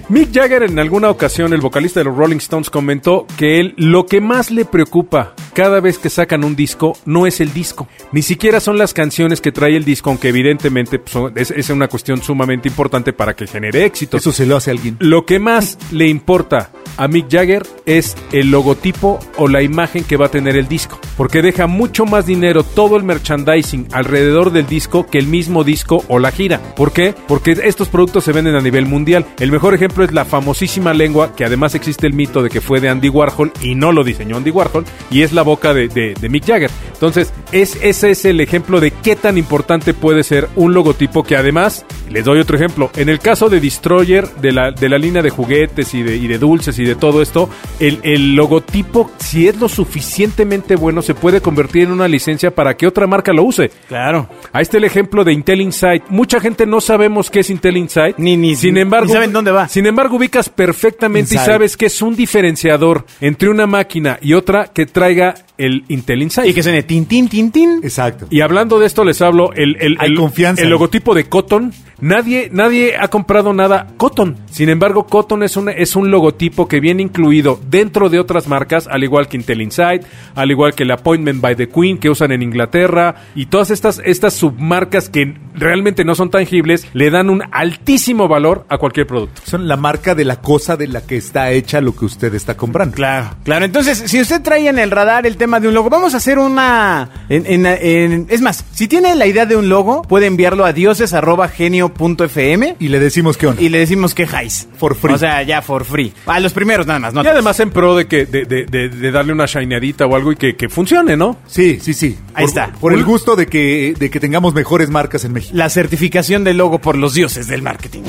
Mick 0.09 0.31
Jagger 0.33 0.63
en 0.63 0.79
alguna 0.79 1.11
ocasión, 1.11 1.53
el 1.53 1.61
vocalista 1.61 1.99
de 1.99 2.05
los 2.05 2.17
Rolling 2.17 2.37
Stones, 2.37 2.71
comentó 2.71 3.27
que 3.37 3.59
él 3.59 3.75
lo 3.77 4.07
que 4.07 4.21
más 4.21 4.49
le 4.49 4.65
preocupa 4.65 5.35
cada 5.53 5.81
vez 5.81 5.99
que 5.99 6.09
sacan 6.09 6.43
un 6.43 6.55
disco 6.55 6.97
no 7.05 7.27
es 7.27 7.39
el 7.41 7.53
disco, 7.53 7.87
ni 8.11 8.23
siquiera 8.23 8.59
son 8.59 8.79
las 8.79 8.95
canciones 8.95 9.39
que 9.39 9.51
trae 9.51 9.75
el 9.75 9.85
disco, 9.85 10.09
aunque 10.09 10.29
evidentemente 10.29 10.97
pues, 10.97 11.11
son- 11.11 11.33
es, 11.35 11.51
es 11.51 11.69
una 11.69 11.87
cuestión 11.87 12.23
sumamente 12.23 12.67
importante 12.69 13.13
para 13.13 13.35
que 13.35 13.45
genere 13.45 13.85
éxito. 13.85 14.17
Eso 14.17 14.31
se 14.31 14.47
lo 14.47 14.55
hace 14.57 14.71
a 14.71 14.73
alguien. 14.73 14.95
Lo 14.99 15.25
que 15.27 15.37
más 15.37 15.77
le 15.91 16.07
importa 16.07 16.71
a 16.97 17.07
Mick 17.07 17.27
Jagger 17.29 17.67
es 17.85 18.17
el 18.31 18.49
logotipo 18.49 19.19
o 19.37 19.47
la 19.47 19.61
imagen 19.61 20.03
que 20.03 20.17
va 20.17 20.25
a 20.25 20.31
tener 20.31 20.57
el 20.57 20.67
disco, 20.67 20.99
porque 21.17 21.43
deja 21.43 21.67
mucho 21.67 22.05
más 22.07 22.25
dinero 22.25 22.63
todo 22.63 22.97
el 22.97 23.03
merchandising 23.03 23.89
alrededor 23.91 24.51
del 24.51 24.65
disco 24.65 25.05
que 25.05 25.19
el 25.19 25.27
mismo 25.27 25.63
disco 25.63 26.03
o 26.07 26.17
la 26.17 26.31
gira. 26.31 26.59
¿Por 26.75 26.93
qué? 26.93 27.13
Porque 27.27 27.51
estos 27.63 27.89
productos 27.89 28.23
se 28.23 28.31
venden 28.31 28.55
a 28.55 28.61
nivel 28.61 28.87
mundial. 28.87 29.25
El 29.39 29.51
mejor 29.51 29.75
ejemplo 29.75 29.98
es 30.03 30.11
la 30.13 30.25
famosísima 30.25 30.93
lengua, 30.93 31.35
que 31.35 31.45
además 31.45 31.75
existe 31.75 32.07
el 32.07 32.13
mito 32.13 32.41
de 32.43 32.49
que 32.49 32.61
fue 32.61 32.79
de 32.79 32.89
Andy 32.89 33.09
Warhol 33.09 33.51
y 33.61 33.75
no 33.75 33.91
lo 33.91 34.03
diseñó 34.03 34.37
Andy 34.37 34.51
Warhol, 34.51 34.85
y 35.11 35.21
es 35.21 35.33
la 35.33 35.41
boca 35.43 35.73
de, 35.73 35.87
de- 35.87 36.13
de 36.19 36.29
Mick 36.29 36.45
Jagger. 36.45 36.69
Entonces, 36.93 37.31
es, 37.51 37.77
ese 37.81 38.11
es 38.11 38.25
el 38.25 38.41
ejemplo 38.41 38.79
de 38.79 38.91
qué 38.91 39.15
tan 39.15 39.37
importante 39.37 39.93
puede 39.93 40.23
ser 40.23 40.49
un 40.55 40.73
logotipo 40.73 41.23
que 41.23 41.35
además, 41.37 41.85
les 42.09 42.25
doy 42.25 42.39
otro 42.39 42.55
ejemplo, 42.57 42.91
en 42.95 43.09
el 43.09 43.19
caso 43.19 43.49
de 43.49 43.59
Destroyer, 43.59 44.27
de 44.35 44.51
la, 44.51 44.71
de 44.71 44.89
la 44.89 44.97
línea 44.97 45.21
de 45.21 45.29
juguetes 45.29 45.93
y 45.93 46.03
de, 46.03 46.17
y 46.17 46.27
de 46.27 46.37
dulces 46.37 46.77
y 46.79 46.83
de 46.83 46.95
todo 46.95 47.21
esto, 47.21 47.49
el, 47.79 47.99
el 48.03 48.35
logotipo, 48.35 49.09
si 49.19 49.47
es 49.47 49.57
lo 49.59 49.69
suficientemente 49.69 50.75
bueno, 50.75 51.01
se 51.01 51.13
puede 51.13 51.41
convertir 51.41 51.83
en 51.83 51.91
una 51.91 52.07
licencia 52.07 52.51
para 52.51 52.75
que 52.75 52.87
otra 52.87 53.07
marca 53.07 53.31
lo 53.33 53.43
use. 53.43 53.69
Claro. 53.87 54.27
Ahí 54.51 54.63
está 54.63 54.77
el 54.77 54.83
ejemplo 54.83 55.23
de 55.23 55.33
Intel 55.33 55.61
Insight. 55.61 56.03
Mucha 56.09 56.39
gente 56.39 56.65
no 56.65 56.81
sabemos 56.81 57.29
qué 57.29 57.39
es 57.41 57.49
Intel 57.49 57.77
Insight. 57.77 58.17
Ni- 58.17 58.37
ni- 58.37 58.55
sin 58.55 58.77
embargo, 58.77 59.07
ni 59.07 59.13
saben 59.13 59.31
dónde 59.33 59.51
va. 59.51 59.67
Sin 59.67 59.85
embargo, 59.89 60.15
ubicas 60.15 60.47
perfectamente 60.49 61.35
y 61.35 61.37
sabes 61.37 61.75
que 61.75 61.87
es 61.87 62.01
un 62.01 62.15
diferenciador 62.15 63.05
entre 63.19 63.49
una 63.49 63.67
máquina 63.67 64.17
y 64.21 64.33
otra 64.33 64.67
que 64.67 64.85
traiga 64.85 65.35
el 65.57 65.83
Intel 65.89 66.21
Insight. 66.21 66.49
Y 66.49 66.53
que 66.53 66.63
suene 66.63 66.83
tin, 66.83 67.05
tin, 67.05 67.27
tin, 67.27 67.51
tin. 67.51 67.79
Exacto. 67.83 68.27
Y 68.29 68.39
hablando 68.41 68.79
de 68.79 68.85
esto, 68.85 69.03
les 69.03 69.21
hablo, 69.21 69.51
el, 69.53 69.75
el, 69.81 69.97
Hay 69.99 70.11
el- 70.11 70.15
confianza 70.17 70.63
el 70.63 70.69
logotipo 70.69 71.13
de 71.13 71.25
Cotton. 71.25 71.73
Nadie, 72.01 72.49
nadie 72.53 72.95
ha 72.97 73.09
comprado 73.09 73.53
nada 73.53 73.87
Cotton. 73.97 74.37
Sin 74.49 74.69
embargo, 74.69 75.05
Cotton 75.05 75.43
es 75.43 75.57
un, 75.57 75.67
es 75.67 75.97
un 75.97 76.11
logotipo 76.11 76.65
que 76.69 76.79
viene 76.79 77.03
incluido 77.03 77.59
dentro 77.69 78.09
de 78.09 78.19
otras 78.21 78.47
marcas, 78.47 78.87
al 78.87 79.03
igual 79.03 79.27
que 79.27 79.35
Intel 79.35 79.61
Insight, 79.61 80.03
al 80.33 80.49
igual 80.49 80.73
que 80.75 80.83
el 80.83 80.91
Appointment 80.91 81.41
by 81.41 81.57
the 81.57 81.67
Queen 81.67 81.97
que 81.97 82.09
usan 82.09 82.31
en 82.31 82.41
Inglaterra, 82.41 83.15
y 83.35 83.47
todas 83.47 83.69
estas, 83.69 84.01
estas 84.05 84.33
submarcas 84.35 85.09
que 85.09 85.35
realmente 85.55 86.05
no 86.05 86.15
son 86.15 86.29
tangibles, 86.29 86.87
le 86.93 87.09
dan 87.09 87.29
un 87.29 87.43
altísimo 87.51 88.29
valor 88.29 88.65
a 88.69 88.77
cualquier 88.77 89.05
producto. 89.05 89.41
Son 89.43 89.67
la 89.69 89.77
marca 89.77 90.15
de 90.15 90.25
la 90.25 90.41
cosa 90.41 90.75
de 90.75 90.87
la 90.87 90.99
que 91.01 91.15
está 91.15 91.51
hecha 91.51 91.79
lo 91.79 91.95
que 91.95 92.03
usted 92.05 92.33
está 92.35 92.57
comprando. 92.57 92.93
Claro, 92.95 93.37
claro. 93.45 93.63
Entonces, 93.63 94.03
si 94.07 94.19
usted 94.19 94.41
trae 94.41 94.67
en 94.67 94.79
el 94.79 94.91
radar 94.91 95.25
el 95.25 95.37
tema 95.37 95.61
de 95.61 95.69
un 95.69 95.73
logo, 95.73 95.89
vamos 95.89 96.13
a 96.13 96.17
hacer 96.17 96.37
una... 96.39 97.09
en- 97.29 97.45
en- 97.45 97.65
en- 97.65 98.27
es 98.29 98.41
más, 98.41 98.65
si 98.73 98.89
tiene 98.89 99.15
la 99.15 99.27
idea 99.27 99.45
de 99.45 99.55
un 99.55 99.69
logo, 99.69 100.01
puede 100.01 100.25
enviarlo 100.25 100.65
a 100.65 100.73
dioses.genio.fm 100.73 102.75
Y 102.79 102.87
le 102.89 102.99
decimos 102.99 103.37
qué 103.37 103.47
onda. 103.47 103.61
y 103.61 103.69
le 103.69 103.79
decimos 103.79 104.13
que 104.13 104.23
highs. 104.23 104.67
For 104.77 104.95
free. 104.95 105.13
O 105.13 105.17
sea, 105.17 105.41
ya 105.43 105.61
for 105.61 105.85
free. 105.85 106.13
A 106.25 106.39
los 106.39 106.53
primeros 106.53 106.87
nada 106.87 106.99
más, 106.99 107.13
¿no? 107.13 107.23
Y 107.23 107.27
además 107.27 107.59
en 107.59 107.69
pro 107.71 107.95
de 107.95 108.07
que 108.07 108.25
de, 108.25 108.45
de- 108.45 108.65
de- 108.65 108.89
de 108.89 109.11
darle 109.11 109.33
una 109.33 109.45
shineadita 109.45 110.05
o 110.05 110.15
algo 110.15 110.31
y 110.31 110.35
que, 110.35 110.55
que 110.55 110.69
funcione, 110.69 111.15
¿no? 111.15 111.37
Sí, 111.47 111.79
sí, 111.81 111.93
sí. 111.93 112.17
Ahí 112.33 112.45
Por- 112.45 112.49
está. 112.49 112.71
Por 112.79 112.93
el 112.93 113.03
gusto 113.03 113.35
de 113.35 113.47
que, 113.47 113.93
de 113.97 114.09
que 114.09 114.19
tengamos 114.19 114.53
mejores 114.53 114.89
marcas 114.89 115.25
en 115.25 115.33
México. 115.33 115.55
La 115.55 115.69
certificación 115.69 116.43
del 116.43 116.57
logo 116.57 116.79
por 116.79 116.97
los 116.97 117.13
dioses 117.13 117.47
del 117.47 117.61
marketing. 117.61 118.01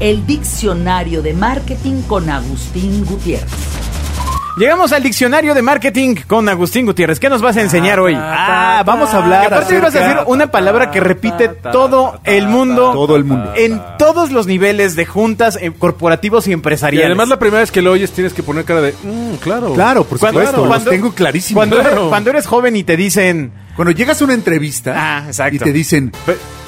El 0.00 0.26
diccionario 0.26 1.22
de 1.22 1.32
marketing 1.32 2.02
con 2.02 2.28
Agustín 2.28 3.04
Gutiérrez. 3.06 3.48
Llegamos 4.58 4.92
al 4.92 5.02
diccionario 5.02 5.54
de 5.54 5.60
marketing 5.60 6.14
con 6.26 6.48
Agustín 6.48 6.86
Gutiérrez. 6.86 7.20
¿Qué 7.20 7.28
nos 7.28 7.42
vas 7.42 7.56
a 7.58 7.62
enseñar 7.62 8.00
hoy? 8.00 8.14
Ah, 8.16 8.82
vamos 8.86 9.10
a 9.12 9.22
hablar 9.22 9.40
Que 9.48 9.54
aparte 9.54 9.80
vas 9.80 9.94
a 9.94 10.00
decir 10.00 10.16
una 10.26 10.50
palabra 10.50 10.90
que 10.90 11.00
repite 11.00 11.48
todo 11.48 12.20
el 12.24 12.46
mundo. 12.48 12.92
Todo 12.92 13.16
el 13.16 13.24
mundo. 13.24 13.52
En 13.56 13.80
todos 13.98 14.32
los 14.32 14.46
niveles 14.46 14.96
de 14.96 15.04
juntas 15.06 15.58
eh, 15.60 15.72
corporativos 15.78 16.46
y 16.46 16.50
Y 16.50 16.54
empresariales. 16.54 17.06
además 17.06 17.28
la 17.28 17.38
primera 17.38 17.60
vez 17.60 17.70
que 17.70 17.82
lo 17.82 17.92
oyes 17.92 18.12
tienes 18.12 18.32
que 18.32 18.42
poner 18.42 18.64
cara 18.64 18.80
de, 18.82 18.94
"Mm, 19.02 19.34
claro. 19.42 19.72
Claro, 19.74 20.04
por 20.04 20.18
Cuando- 20.18 20.40
supuesto. 20.40 20.66
cuando- 20.66 20.84
los 20.90 20.90
tengo 20.90 21.12
clarísimo. 21.12 21.58
Cuando, 21.58 21.76
Claro. 21.76 21.90
eres, 21.96 22.08
cuando 22.08 22.30
eres 22.30 22.46
joven 22.46 22.76
y 22.76 22.84
te 22.84 22.96
dicen... 22.96 23.52
Cuando 23.76 23.92
llegas 23.92 24.20
a 24.22 24.24
una 24.24 24.32
entrevista 24.34 24.94
Ah, 24.96 25.24
exacto. 25.26 25.54
y 25.56 25.58
te 25.58 25.72
dicen, 25.72 26.12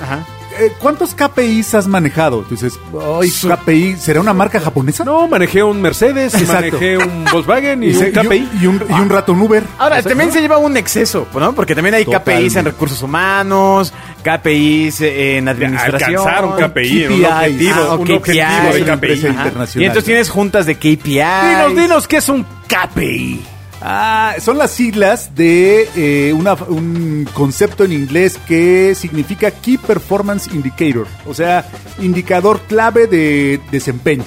Ajá. 0.03 0.27
Eh, 0.59 0.73
¿cuántos 0.79 1.15
KPIs 1.15 1.75
has 1.75 1.87
manejado? 1.87 2.45
Dices, 2.49 2.79
ay, 3.21 3.31
KPI, 3.31 3.97
¿será 3.97 4.21
una 4.21 4.33
marca 4.33 4.61
japonesa? 4.61 5.05
No, 5.05 5.27
manejé 5.29 5.63
un 5.63 5.81
Mercedes, 5.81 6.35
Exacto. 6.35 6.55
manejé 6.77 6.99
un 6.99 7.25
Volkswagen 7.31 7.83
y, 7.83 7.91
un 7.95 8.11
KPI. 8.13 8.49
y 8.61 8.67
un, 8.67 8.83
y 8.89 8.93
un 8.93 9.09
rato 9.09 9.33
un 9.33 9.41
Uber. 9.43 9.63
Ahora, 9.79 10.03
también 10.03 10.33
se 10.33 10.41
lleva 10.41 10.59
un 10.59 10.77
exceso, 10.77 11.27
¿no? 11.35 11.53
Porque 11.55 11.75
también 11.75 11.95
hay 11.95 12.05
KPIs 12.05 12.57
en 12.57 12.65
recursos 12.67 13.03
humanos, 13.03 13.93
KPIs 14.23 15.01
en 15.03 15.49
administración. 15.49 16.21
Alcanzar 16.27 16.45
un 16.45 16.53
KPI, 16.53 17.07
un 17.07 17.23
KPIs. 17.23 17.27
objetivo, 17.29 17.75
Ah, 17.81 17.95
un 17.95 18.01
objetivo 18.01 18.21
KPIs, 18.21 18.75
de 18.75 18.83
una 18.83 18.93
empresa 18.95 19.29
KPI. 19.29 19.81
Y 19.81 19.85
entonces 19.85 20.05
tienes 20.05 20.31
juntas 20.31 20.67
de 20.67 20.75
KPIs. 20.77 21.05
Dinos, 21.05 21.77
dinos, 21.77 22.09
¿qué 22.09 22.17
es 22.19 22.29
un 22.29 22.45
KPI? 22.67 23.41
Ah, 23.81 24.35
son 24.41 24.59
las 24.59 24.73
siglas 24.73 25.35
de 25.37 25.89
eh, 25.95 26.33
una- 26.33 26.55
un 26.55 27.29
concepto 27.33 27.85
en 27.85 27.93
inglés 27.93 28.37
que 28.49 28.95
significa 28.97 29.51
Key 29.53 29.79
Performance 29.79 30.49
Indicator, 30.53 31.07
o 31.27 31.33
sea, 31.35 31.65
indicador 32.01 32.61
clave 32.69 33.07
de 33.07 33.61
desempeño. 33.71 34.25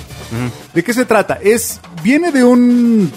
¿De 0.74 0.84
qué 0.84 0.94
se 0.94 1.04
trata? 1.04 1.38
Es 1.42 1.82
viene 2.02 2.32
de 2.32 2.44
un 2.46 3.12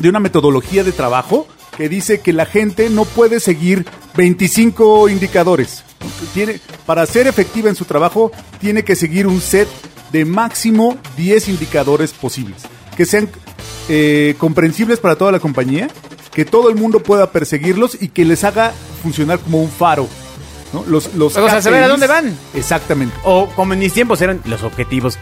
de 0.00 0.08
una 0.08 0.18
metodología 0.20 0.82
de 0.82 0.90
trabajo 0.92 1.46
que 1.76 1.88
dice 1.88 2.20
que 2.20 2.32
la 2.32 2.46
gente 2.46 2.90
no 2.90 3.04
puede 3.04 3.38
seguir 3.38 3.86
25 4.16 5.08
indicadores. 5.08 5.84
Tiene 6.34 6.60
para 6.86 7.06
ser 7.06 7.28
efectiva 7.28 7.68
en 7.68 7.76
su 7.76 7.84
trabajo 7.84 8.32
tiene 8.60 8.82
que 8.82 8.96
seguir 8.96 9.28
un 9.28 9.40
set 9.40 9.68
de 10.12 10.24
máximo 10.24 10.96
10 11.16 11.48
indicadores 11.48 12.12
posibles, 12.12 12.62
que 12.96 13.04
sean 13.06 13.28
eh, 13.88 14.34
comprensibles 14.38 15.00
para 15.00 15.16
toda 15.16 15.32
la 15.32 15.40
compañía, 15.40 15.88
que 16.32 16.44
todo 16.44 16.68
el 16.68 16.76
mundo 16.76 17.00
pueda 17.00 17.30
perseguirlos 17.30 17.96
y 18.00 18.08
que 18.08 18.24
les 18.24 18.44
haga 18.44 18.72
funcionar 19.02 19.38
como 19.40 19.62
un 19.62 19.70
faro. 19.70 20.08
¿no? 20.72 20.84
Los, 20.86 21.14
los 21.14 21.36
O 21.36 21.48
sea, 21.48 21.62
saber 21.62 21.82
a 21.82 21.88
dónde 21.88 22.06
van. 22.06 22.36
Exactamente. 22.54 23.14
O 23.24 23.48
como 23.54 23.72
en 23.72 23.78
mis 23.78 23.92
tiempos 23.92 24.20
eran 24.20 24.40
los 24.44 24.62
objetivos. 24.62 25.18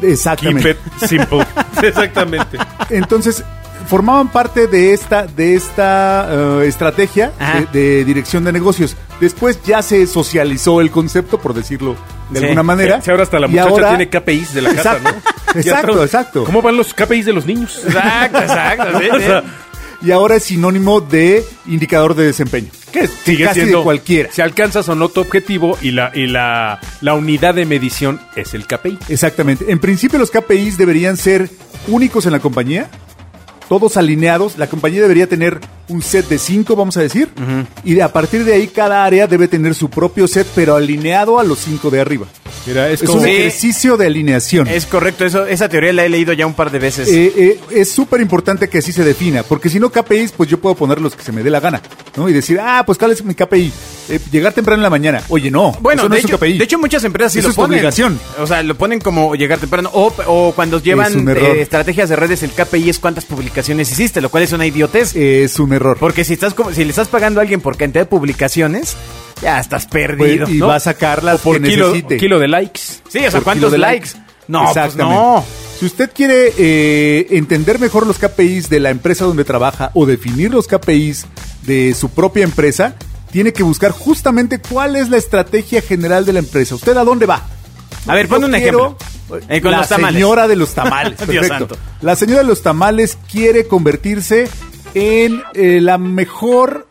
Keep 0.00 0.10
Exactamente. 0.10 0.70
it 0.70 1.08
simple. 1.08 1.46
Exactamente. 1.82 2.58
Entonces, 2.90 3.44
formaban 3.86 4.28
parte 4.28 4.66
de 4.66 4.92
esta, 4.92 5.26
de 5.26 5.54
esta 5.54 6.28
eh, 6.30 6.64
estrategia 6.66 7.32
de, 7.72 7.78
de 7.80 8.04
dirección 8.04 8.44
de 8.44 8.52
negocios. 8.52 8.96
Después 9.20 9.58
ya 9.64 9.82
se 9.82 10.06
socializó 10.06 10.80
el 10.80 10.90
concepto, 10.90 11.38
por 11.38 11.54
decirlo 11.54 11.96
de 12.30 12.38
Sí. 12.40 12.44
alguna 12.44 12.62
manera. 12.62 13.00
Ahora 13.08 13.22
hasta 13.22 13.38
la 13.38 13.46
Y 13.46 13.50
muchacha 13.50 13.68
ahora- 13.70 13.88
tiene 13.90 14.08
KPIs 14.10 14.54
de 14.54 14.62
la 14.62 14.74
casa, 14.74 14.96
Exacto, 14.96 15.10
¿no? 15.54 15.60
Exacto, 15.60 16.04
exacto. 16.04 16.44
¿Cómo 16.44 16.60
van 16.60 16.76
los 16.76 16.92
KPIs 16.92 17.24
de 17.26 17.32
los 17.32 17.46
niños? 17.46 17.80
Exacto, 17.86 18.38
exacto. 18.40 18.98
sí, 19.00 19.08
O 19.12 19.18
sí. 19.18 19.24
sea, 19.24 19.42
Y 20.02 20.10
ahora 20.10 20.34
es 20.36 20.42
sinónimo 20.44 21.00
de 21.00 21.42
indicador 21.66 22.14
de 22.14 22.26
desempeño. 22.26 22.68
que 22.92 23.06
sigue 23.08 23.44
Casi 23.44 23.60
siendo 23.60 23.78
de 23.78 23.84
cualquiera. 23.84 24.28
Si 24.32 24.42
alcanzas 24.42 24.86
o 24.90 24.94
no 24.94 25.08
tu 25.08 25.20
objetivo 25.20 25.78
y 25.80 25.92
la 25.92 26.10
y 26.14 26.26
la, 26.26 26.80
la 27.00 27.14
unidad 27.14 27.54
de 27.54 27.64
medición 27.64 28.20
es 28.34 28.52
el 28.52 28.66
KPI. 28.66 28.98
Exactamente. 29.08 29.64
En 29.72 29.78
principio 29.78 30.18
los 30.18 30.30
KPIs 30.30 30.76
deberían 30.76 31.16
ser 31.16 31.48
únicos 31.88 32.26
en 32.26 32.32
la 32.32 32.40
compañía, 32.40 32.90
todos 33.68 33.96
alineados. 33.96 34.58
La 34.58 34.68
compañía 34.68 35.02
debería 35.02 35.26
tener 35.28 35.60
un 35.88 36.02
set 36.02 36.28
de 36.28 36.38
cinco, 36.38 36.74
vamos 36.76 36.96
a 36.96 37.00
decir, 37.02 37.28
y 37.84 38.00
a 38.00 38.12
partir 38.12 38.44
de 38.44 38.54
ahí 38.54 38.66
cada 38.68 39.04
área 39.04 39.26
debe 39.26 39.48
tener 39.48 39.74
su 39.74 39.88
propio 39.88 40.26
set, 40.26 40.46
pero 40.54 40.74
alineado 40.76 41.38
a 41.38 41.44
los 41.44 41.58
cinco 41.60 41.90
de 41.90 42.00
arriba. 42.00 42.26
Mira, 42.66 42.90
es 42.90 43.02
Es, 43.02 43.08
como 43.08 43.20
un 43.20 43.24
Sí. 43.26 43.30
ejercicio 43.30 43.96
de 43.96 44.06
alineación. 44.06 44.66
Es 44.66 44.86
correcto, 44.86 45.24
eso, 45.24 45.46
esa 45.46 45.68
teoría 45.68 45.92
la 45.92 46.04
he 46.04 46.08
leído 46.08 46.32
ya 46.32 46.46
un 46.46 46.54
par 46.54 46.72
de 46.72 46.80
veces. 46.80 47.08
Eh, 47.08 47.32
eh, 47.36 47.60
es 47.70 47.92
súper 47.92 48.20
importante 48.20 48.68
que 48.68 48.78
así 48.78 48.90
se 48.92 49.04
defina, 49.04 49.44
porque 49.44 49.68
si 49.68 49.78
no 49.78 49.90
KPIs, 49.90 50.32
pues 50.32 50.48
yo 50.50 50.58
puedo 50.58 50.74
poner 50.74 51.00
los 51.00 51.14
que 51.14 51.22
se 51.22 51.30
me 51.30 51.44
dé 51.44 51.50
la 51.50 51.60
gana, 51.60 51.80
¿no? 52.16 52.28
Y 52.28 52.32
decir, 52.32 52.58
ah, 52.60 52.82
pues 52.84 52.98
cuál 52.98 53.12
es 53.12 53.24
mi 53.24 53.34
KPI, 53.34 53.72
Eh, 54.08 54.20
llegar 54.30 54.52
temprano 54.52 54.78
en 54.78 54.82
la 54.84 54.90
mañana. 54.90 55.22
Oye, 55.28 55.50
no, 55.50 55.72
Bueno, 55.80 56.02
eso 56.02 56.08
no 56.08 56.14
de, 56.14 56.20
es 56.20 56.24
hecho, 56.26 56.38
KPI. 56.38 56.58
de 56.58 56.64
hecho 56.64 56.78
muchas 56.78 57.02
empresas 57.04 57.32
sí 57.32 57.40
Eso 57.40 57.48
lo 57.48 57.50
es 57.52 57.56
ponen. 57.56 57.72
obligación. 57.78 58.20
O 58.38 58.46
sea, 58.46 58.62
lo 58.62 58.76
ponen 58.76 59.00
como 59.00 59.34
llegar 59.34 59.58
temprano. 59.58 59.90
O, 59.92 60.12
o 60.26 60.52
cuando 60.54 60.80
llevan 60.80 61.28
eh, 61.28 61.60
estrategias 61.60 62.08
de 62.08 62.16
redes, 62.16 62.42
el 62.44 62.50
KPI 62.52 62.90
es 62.90 62.98
cuántas 63.00 63.24
publicaciones 63.24 63.90
hiciste, 63.90 64.20
lo 64.20 64.28
cual 64.30 64.44
es 64.44 64.52
una 64.52 64.64
idiotez. 64.66 65.14
es 65.16 65.58
un 65.58 65.72
error. 65.72 65.96
Porque 65.98 66.24
si 66.24 66.34
estás 66.34 66.54
como, 66.54 66.72
si 66.72 66.84
le 66.84 66.90
estás 66.90 67.08
pagando 67.08 67.40
a 67.40 67.42
alguien 67.42 67.60
por 67.60 67.76
cantidad 67.76 68.02
de 68.04 68.06
publicaciones, 68.10 68.96
ya 69.42 69.58
estás 69.58 69.86
perdido. 69.86 70.44
Pues, 70.46 70.54
y 70.56 70.58
¿no? 70.58 70.68
va 70.68 70.76
a 70.76 70.80
sacar 70.80 71.24
las 71.24 71.40
por 71.40 71.60
que 71.60 71.68
kilo, 71.68 71.88
necesite. 71.88 72.16
kilo 72.16 72.38
de 72.38 72.48
likes. 72.48 72.80
Sí, 73.08 73.18
o 73.18 73.22
sea, 73.22 73.30
por 73.32 73.42
¿cuántos 73.42 73.72
de 73.72 73.78
likes? 73.78 74.10
No, 74.48 74.60
pues 74.64 74.76
Exactamente. 74.76 75.14
no. 75.20 75.44
Si 75.80 75.84
usted 75.86 76.10
quiere 76.14 76.52
eh, 76.56 77.26
entender 77.32 77.78
mejor 77.80 78.06
los 78.06 78.18
KPIs 78.18 78.70
de 78.70 78.80
la 78.80 78.90
empresa 78.90 79.24
donde 79.24 79.44
trabaja 79.44 79.90
o 79.94 80.06
definir 80.06 80.52
los 80.52 80.68
KPIs 80.68 81.26
de 81.66 81.92
su 81.94 82.08
propia 82.10 82.44
empresa, 82.44 82.94
tiene 83.36 83.52
que 83.52 83.62
buscar 83.62 83.90
justamente 83.90 84.60
cuál 84.60 84.96
es 84.96 85.10
la 85.10 85.18
estrategia 85.18 85.82
general 85.82 86.24
de 86.24 86.32
la 86.32 86.38
empresa. 86.38 86.74
¿Usted 86.74 86.96
a 86.96 87.04
dónde 87.04 87.26
va? 87.26 87.42
A 88.06 88.14
ver, 88.14 88.28
pon 88.28 88.42
un 88.42 88.50
quiero- 88.52 88.96
ejemplo. 89.28 89.46
Eh, 89.50 89.60
con 89.60 89.72
la 89.72 89.78
los 89.80 89.88
tamales. 89.90 90.14
señora 90.14 90.48
de 90.48 90.56
los 90.56 90.72
tamales. 90.72 91.18
Dios 91.28 91.46
perfecto. 91.46 91.74
santo. 91.74 91.90
La 92.00 92.16
señora 92.16 92.40
de 92.40 92.46
los 92.46 92.62
tamales 92.62 93.18
quiere 93.30 93.66
convertirse 93.66 94.48
en 94.94 95.42
eh, 95.52 95.80
la 95.82 95.98
mejor 95.98 96.88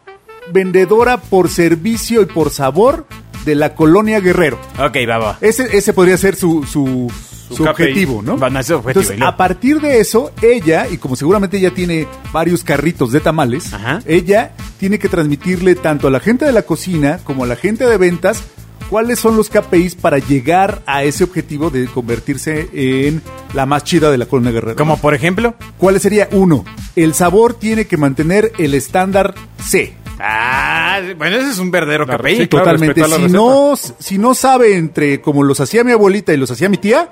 vendedora 0.51 1.17
por 1.17 1.49
servicio 1.49 2.21
y 2.21 2.25
por 2.27 2.51
sabor 2.51 3.07
de 3.43 3.55
la 3.55 3.73
colonia 3.73 4.19
Guerrero. 4.19 4.59
Ok, 4.77 4.97
va, 5.09 5.17
va. 5.17 5.37
Ese, 5.41 5.75
ese 5.75 5.93
podría 5.93 6.17
ser 6.17 6.35
su, 6.35 6.63
su, 6.63 7.11
Su 7.47 7.55
su 7.57 7.63
KPI. 7.63 7.69
objetivo, 7.69 8.21
¿no? 8.21 8.37
Bueno, 8.37 8.59
ese 8.59 8.73
objetivo, 8.73 9.01
Entonces, 9.01 9.21
a 9.25 9.37
partir 9.37 9.79
de 9.81 9.99
eso, 9.99 10.31
ella, 10.41 10.87
y 10.89 10.97
como 10.97 11.15
seguramente 11.15 11.57
ella 11.57 11.71
tiene 11.71 12.07
varios 12.33 12.63
carritos 12.63 13.11
de 13.11 13.19
tamales, 13.19 13.73
Ajá. 13.73 14.01
ella 14.05 14.53
tiene 14.79 14.99
que 14.99 15.09
transmitirle 15.09 15.75
tanto 15.75 16.07
a 16.07 16.11
la 16.11 16.19
gente 16.19 16.45
de 16.45 16.51
la 16.51 16.63
cocina 16.63 17.19
como 17.23 17.43
a 17.43 17.47
la 17.47 17.55
gente 17.55 17.85
de 17.85 17.97
ventas 17.97 18.43
cuáles 18.89 19.19
son 19.19 19.35
los 19.35 19.49
KPIs 19.49 19.95
para 19.95 20.17
llegar 20.19 20.81
a 20.85 21.03
ese 21.03 21.23
objetivo 21.23 21.69
de 21.71 21.87
convertirse 21.87 22.69
en 22.73 23.21
la 23.53 23.65
más 23.65 23.83
chida 23.83 24.11
de 24.11 24.17
la 24.17 24.25
colonia 24.27 24.51
guerrera. 24.51 24.75
Como 24.75 24.97
por 24.97 25.13
ejemplo. 25.13 25.55
¿Cuál 25.77 25.99
sería? 25.99 26.29
Uno, 26.31 26.65
el 26.95 27.13
sabor 27.13 27.53
tiene 27.55 27.85
que 27.85 27.97
mantener 27.97 28.51
el 28.59 28.73
estándar 28.75 29.33
C. 29.63 29.95
Ah, 30.19 31.01
bueno, 31.17 31.35
ese 31.37 31.49
es 31.49 31.57
un 31.59 31.71
verdadero 31.71 32.05
KPI. 32.05 32.37
sí, 32.37 32.47
claro. 32.47 32.65
Totalmente. 32.65 33.03
Si 33.03 33.31
no, 33.31 33.73
si 33.75 34.17
no 34.17 34.33
sabe 34.33 34.77
entre 34.77 35.19
como 35.21 35.43
los 35.43 35.59
hacía 35.59 35.83
mi 35.83 35.91
abuelita 35.91 36.33
y 36.33 36.37
los 36.37 36.51
hacía 36.51 36.69
mi 36.69 36.77
tía, 36.77 37.09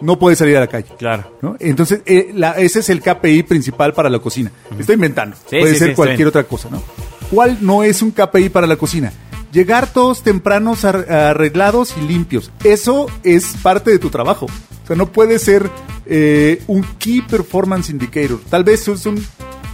no 0.00 0.18
puede 0.18 0.36
salir 0.36 0.56
a 0.56 0.60
la 0.60 0.66
calle. 0.66 0.88
Claro. 0.98 1.32
¿no? 1.42 1.56
Entonces, 1.60 2.00
eh, 2.06 2.30
la- 2.34 2.52
ese 2.52 2.80
es 2.80 2.88
el 2.90 3.00
KPI 3.00 3.42
principal 3.44 3.92
para 3.94 4.08
la 4.10 4.18
cocina. 4.18 4.50
Estoy 4.78 4.94
inventando. 4.94 5.36
Sí, 5.36 5.58
puede 5.58 5.72
sí, 5.74 5.78
ser 5.78 5.88
sí, 5.90 5.94
cualquier 5.94 6.28
otra 6.28 6.44
cosa, 6.44 6.68
¿no? 6.70 6.82
¿Cuál 7.30 7.58
no 7.60 7.82
es 7.82 8.02
un 8.02 8.10
KPI 8.10 8.48
para 8.50 8.66
la 8.66 8.76
cocina? 8.76 9.12
Llegar 9.52 9.86
todos 9.92 10.22
tempranos 10.22 10.84
ar- 10.84 11.10
arreglados 11.10 11.94
y 11.96 12.06
limpios. 12.06 12.50
Eso 12.64 13.06
es 13.22 13.54
parte 13.62 13.90
de 13.90 13.98
tu 13.98 14.10
trabajo. 14.10 14.46
O 14.46 14.86
sea, 14.86 14.96
no 14.96 15.10
puede 15.12 15.38
ser 15.38 15.70
eh, 16.06 16.62
un 16.66 16.82
Key 16.98 17.22
Performance 17.22 17.88
Indicator. 17.90 18.38
Tal 18.50 18.62
vez 18.64 18.86
es 18.88 19.06
un 19.06 19.24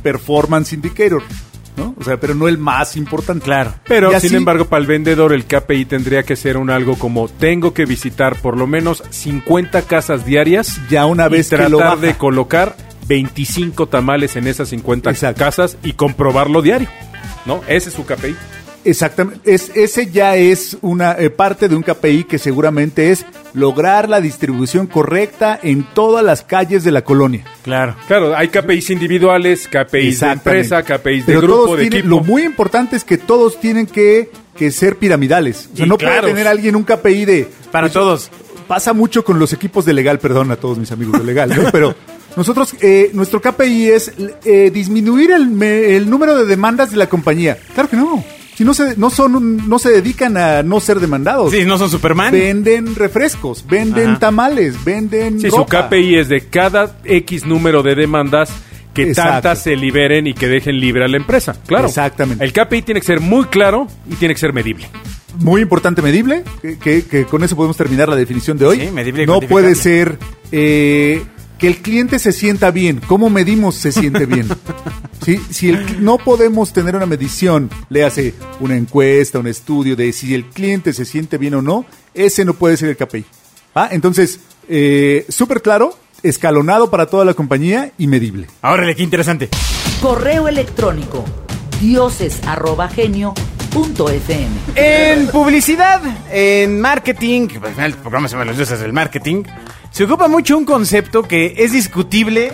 Performance 0.02 0.72
Indicator, 0.74 1.22
¿no? 1.80 1.94
O 1.98 2.04
sea, 2.04 2.18
pero 2.20 2.34
no 2.34 2.46
el 2.48 2.58
más 2.58 2.96
importante. 2.96 3.44
Claro. 3.44 3.74
Pero, 3.86 4.18
sin 4.20 4.34
embargo, 4.36 4.66
para 4.66 4.80
el 4.80 4.86
vendedor 4.86 5.32
el 5.32 5.44
KPI 5.46 5.84
tendría 5.86 6.22
que 6.22 6.36
ser 6.36 6.56
un 6.56 6.70
algo 6.70 6.96
como 6.96 7.28
tengo 7.28 7.74
que 7.74 7.84
visitar 7.86 8.36
por 8.36 8.56
lo 8.56 8.66
menos 8.66 9.02
50 9.10 9.82
casas 9.82 10.24
diarias 10.24 10.80
Ya 10.88 11.06
una 11.06 11.28
vez 11.28 11.46
y 11.46 11.50
que 11.50 11.56
tratar 11.56 11.70
lo 11.70 11.78
baja. 11.78 11.96
de 11.96 12.14
colocar 12.14 12.76
25 13.08 13.88
tamales 13.88 14.36
en 14.36 14.46
esas 14.46 14.68
50 14.68 15.10
Exacto. 15.10 15.38
casas 15.40 15.76
y 15.82 15.94
comprobarlo 15.94 16.62
diario. 16.62 16.88
¿No? 17.46 17.62
Ese 17.66 17.88
es 17.88 17.94
su 17.94 18.04
KPI. 18.04 18.36
Exactamente. 18.84 19.52
Es, 19.54 19.70
ese 19.74 20.10
ya 20.10 20.36
es 20.36 20.76
una 20.80 21.12
eh, 21.12 21.30
parte 21.30 21.68
de 21.68 21.76
un 21.76 21.82
KPI 21.82 22.24
que 22.24 22.38
seguramente 22.38 23.10
es 23.10 23.26
lograr 23.52 24.08
la 24.08 24.20
distribución 24.20 24.86
correcta 24.86 25.58
en 25.62 25.86
todas 25.94 26.24
las 26.24 26.42
calles 26.42 26.82
de 26.84 26.90
la 26.90 27.02
colonia. 27.02 27.44
Claro. 27.62 27.94
Claro, 28.06 28.34
hay 28.36 28.48
KPIs 28.48 28.90
individuales, 28.90 29.68
KPIs 29.68 30.20
de 30.20 30.26
empresa, 30.32 30.82
KPIs 30.82 31.26
de 31.26 31.34
Pero 31.34 31.40
grupo, 31.42 31.64
todos 31.64 31.78
de 31.78 31.82
tienen- 31.84 31.98
equipo. 32.00 32.16
Lo 32.16 32.24
muy 32.24 32.42
importante 32.42 32.96
es 32.96 33.04
que 33.04 33.18
todos 33.18 33.60
tienen 33.60 33.86
que, 33.86 34.30
que 34.56 34.70
ser 34.70 34.96
piramidales. 34.96 35.68
O 35.72 35.76
sea, 35.76 35.86
Y 35.86 35.88
no 35.88 35.98
claros. 35.98 36.20
puede 36.20 36.32
tener 36.32 36.46
alguien 36.48 36.76
un 36.76 36.84
KPI 36.84 37.24
de... 37.24 37.48
Para 37.70 37.86
Pues, 37.86 37.92
todos. 37.92 38.30
Pasa 38.66 38.92
mucho 38.92 39.24
con 39.24 39.38
los 39.38 39.52
equipos 39.52 39.84
de 39.84 39.92
legal, 39.92 40.18
perdón 40.20 40.50
a 40.52 40.56
todos 40.56 40.78
mis 40.78 40.92
amigos 40.92 41.18
de 41.18 41.24
legal, 41.24 41.50
¿no? 41.54 41.70
pero 41.72 41.94
nosotros, 42.36 42.74
eh, 42.80 43.10
nuestro 43.12 43.40
KPI 43.40 43.88
es 43.90 44.12
eh, 44.44 44.70
disminuir 44.72 45.30
el, 45.32 45.48
me- 45.48 45.96
el 45.96 46.08
número 46.08 46.36
de 46.36 46.46
demandas 46.46 46.90
de 46.90 46.96
la 46.96 47.08
compañía. 47.08 47.58
Claro 47.74 47.88
que 47.88 47.96
no. 47.96 48.24
Si 48.54 48.64
no 48.64 48.74
se, 48.74 48.96
no 48.96 49.08
son, 49.10 49.36
un- 49.36 49.68
no 49.68 49.78
se 49.78 49.90
dedican 49.90 50.36
a 50.36 50.62
no 50.62 50.80
ser 50.80 51.00
demandados. 51.00 51.50
Sí, 51.52 51.64
no 51.64 51.78
son 51.78 51.90
Superman. 51.90 52.30
Venden 52.32 52.94
refrescos, 52.94 53.64
venden 53.66 54.10
Ajá. 54.10 54.18
tamales, 54.18 54.84
venden 54.84 55.40
Sí, 55.40 55.50
su 55.50 55.56
ropa. 55.56 55.88
KPI 55.88 56.16
es 56.16 56.28
de 56.28 56.42
cada 56.48 56.96
X 57.04 57.46
número 57.46 57.82
de 57.82 57.94
demandas 57.94 58.50
que 58.92 59.04
Exacto. 59.04 59.32
tantas 59.32 59.62
se 59.62 59.76
liberen 59.76 60.26
y 60.26 60.34
que 60.34 60.46
dejen 60.48 60.78
libre 60.78 61.04
a 61.04 61.08
la 61.08 61.16
empresa. 61.16 61.54
Claro. 61.66 61.86
Exactamente. 61.88 62.44
El 62.44 62.52
KPI 62.52 62.82
tiene 62.82 63.00
que 63.00 63.06
ser 63.06 63.20
muy 63.20 63.44
claro 63.46 63.86
y 64.10 64.14
tiene 64.16 64.34
que 64.34 64.40
ser 64.40 64.52
medible. 64.52 64.88
Muy 65.38 65.62
importante, 65.62 66.02
medible, 66.02 66.42
que, 66.60 66.76
que- 66.76 67.04
que 67.04 67.24
con 67.24 67.42
eso 67.44 67.54
podemos 67.56 67.76
terminar 67.76 68.08
la 68.08 68.16
definición 68.16 68.58
de 68.58 68.66
hoy. 68.66 68.80
Sí, 68.80 68.90
medible 68.92 69.22
y 69.22 69.26
no 69.26 69.40
puede 69.40 69.74
ser 69.76 70.18
eh, 70.52 71.22
que 71.60 71.66
el 71.68 71.76
cliente 71.78 72.18
se 72.18 72.32
sienta 72.32 72.70
bien. 72.70 73.00
¿Cómo 73.06 73.30
medimos 73.30 73.74
se 73.76 73.92
siente 73.92 74.26
bien? 74.26 74.48
¿Sí? 75.24 75.38
Si 75.50 75.68
el- 75.68 76.02
no 76.02 76.16
podemos 76.18 76.72
tener 76.72 76.96
una 76.96 77.06
medición, 77.06 77.70
le 77.90 78.04
hace 78.04 78.34
una 78.60 78.76
encuesta, 78.76 79.38
un 79.38 79.46
estudio 79.46 79.94
de 79.94 80.12
si 80.12 80.34
el 80.34 80.46
cliente 80.46 80.92
se 80.94 81.04
siente 81.04 81.36
bien 81.38 81.54
o 81.54 81.62
no, 81.62 81.84
ese 82.14 82.44
no 82.44 82.54
puede 82.54 82.76
ser 82.78 82.88
el 82.88 82.96
KPI. 82.96 83.24
¿Ah? 83.74 83.88
Entonces, 83.92 84.40
eh, 84.68 85.26
súper 85.28 85.60
claro, 85.62 85.96
escalonado 86.22 86.90
para 86.90 87.06
toda 87.06 87.24
la 87.24 87.34
compañía 87.34 87.92
y 87.98 88.06
medible. 88.06 88.46
Órale, 88.62 88.94
qué 88.96 89.02
interesante. 89.02 89.48
Correo 90.00 90.48
electrónico 90.48 91.24
dioses@genio.fm. 91.80 94.48
En 94.76 95.26
publicidad, 95.28 96.00
en 96.32 96.80
marketing, 96.80 97.48
final 97.48 97.92
el 97.92 97.94
programa 97.94 98.28
se 98.28 98.32
llama 98.34 98.44
Los 98.46 98.56
dioses 98.56 98.80
del 98.80 98.92
marketing, 98.92 99.44
se 99.90 100.04
ocupa 100.04 100.28
mucho 100.28 100.56
un 100.56 100.64
concepto 100.64 101.22
que 101.24 101.54
es 101.58 101.72
discutible. 101.72 102.52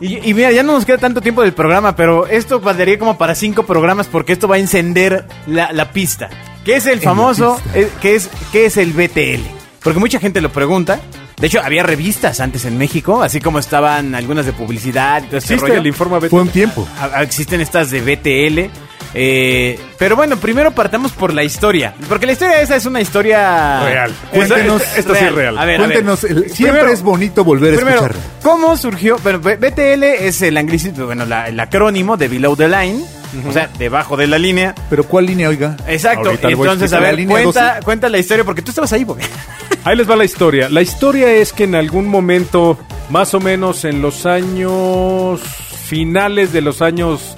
Y, 0.00 0.28
y 0.28 0.34
mira, 0.34 0.50
ya 0.52 0.62
no 0.62 0.72
nos 0.72 0.84
queda 0.84 0.98
tanto 0.98 1.20
tiempo 1.20 1.42
del 1.42 1.52
programa, 1.54 1.96
pero 1.96 2.26
esto 2.26 2.60
valdría 2.60 2.98
como 2.98 3.16
para 3.16 3.34
cinco 3.34 3.64
programas 3.64 4.06
porque 4.06 4.32
esto 4.32 4.48
va 4.48 4.56
a 4.56 4.58
encender 4.58 5.24
la, 5.46 5.72
la 5.72 5.92
pista. 5.92 6.28
¿Qué 6.64 6.76
es 6.76 6.86
el 6.86 7.00
famoso? 7.00 7.60
eh, 7.74 7.88
¿qué, 8.00 8.14
es, 8.16 8.28
¿Qué 8.52 8.66
es 8.66 8.76
el 8.76 8.92
BTL? 8.92 9.42
Porque 9.82 9.98
mucha 10.00 10.18
gente 10.18 10.40
lo 10.40 10.50
pregunta. 10.50 11.00
De 11.40 11.46
hecho, 11.48 11.60
había 11.62 11.82
revistas 11.82 12.40
antes 12.40 12.64
en 12.64 12.78
México, 12.78 13.22
así 13.22 13.40
como 13.40 13.58
estaban 13.58 14.14
algunas 14.14 14.46
de 14.46 14.52
publicidad 14.52 15.22
y 15.22 15.26
todo 15.26 15.38
este 15.38 15.54
¿Existe 15.54 15.68
rollo. 15.68 15.80
el 15.80 15.86
informe 15.86 16.18
BTL? 16.20 16.28
Fue 16.28 16.42
un 16.42 16.48
tiempo. 16.48 16.88
A- 16.98 17.18
a- 17.18 17.22
Existen 17.22 17.60
estas 17.60 17.90
de 17.90 18.00
BTL. 18.00 18.70
Eh, 19.16 19.78
pero 19.98 20.16
bueno, 20.16 20.36
primero 20.38 20.72
partamos 20.72 21.12
por 21.12 21.32
la 21.32 21.44
historia. 21.44 21.94
Porque 22.08 22.26
la 22.26 22.32
historia 22.32 22.60
esa 22.60 22.74
es 22.76 22.84
una 22.86 23.00
historia... 23.00 23.80
Real. 23.84 24.12
Cuéntenos- 24.32 24.82
Esta- 24.82 24.98
esta 24.98 25.14
sí 25.14 25.24
es 25.26 25.32
real. 25.34 25.56
A 25.58 25.64
ver, 25.64 25.76
a 25.76 25.86
ver. 25.86 25.90
Cuéntenos, 25.92 26.24
el- 26.24 26.50
siempre 26.50 26.80
Primero- 26.80 26.88
es 26.88 27.02
bonito 27.02 27.44
volver 27.44 27.74
a 27.74 27.76
Primero, 27.76 28.00
escuchar. 28.06 28.16
¿cómo 28.42 28.76
surgió? 28.76 29.16
Bueno, 29.22 29.38
BTL 29.38 30.02
es 30.26 30.42
el 30.42 30.56
anglicismo, 30.56 31.06
bueno, 31.06 31.24
la- 31.26 31.48
el 31.48 31.58
acrónimo 31.60 32.16
de 32.16 32.26
Below 32.28 32.56
the 32.56 32.68
Line, 32.68 33.04
o 33.48 33.52
sea, 33.52 33.68
debajo 33.78 34.16
de 34.16 34.26
la 34.26 34.38
línea. 34.38 34.74
Pero 34.90 35.04
¿cuál 35.04 35.26
línea, 35.26 35.48
oiga? 35.48 35.76
Exacto. 35.86 36.30
Ahorita 36.30 36.48
a 36.48 36.50
Entonces, 36.50 36.92
a 36.92 36.98
ver, 37.00 37.26
cuenta, 37.26 37.74
12. 37.74 37.84
cuenta 37.84 38.08
la 38.08 38.18
historia 38.18 38.44
porque 38.44 38.62
tú 38.62 38.70
estabas 38.72 38.92
ahí, 38.92 39.04
porque 39.04 39.24
Ahí 39.84 39.96
les 39.96 40.08
va 40.10 40.16
la 40.16 40.24
historia. 40.24 40.68
La 40.70 40.82
historia 40.82 41.30
es 41.30 41.52
que 41.52 41.64
en 41.64 41.74
algún 41.74 42.08
momento, 42.08 42.78
más 43.10 43.34
o 43.34 43.40
menos 43.40 43.84
en 43.84 44.00
los 44.02 44.24
años 44.26 45.40
finales 45.86 46.52
de 46.52 46.60
los 46.62 46.80
años 46.82 47.36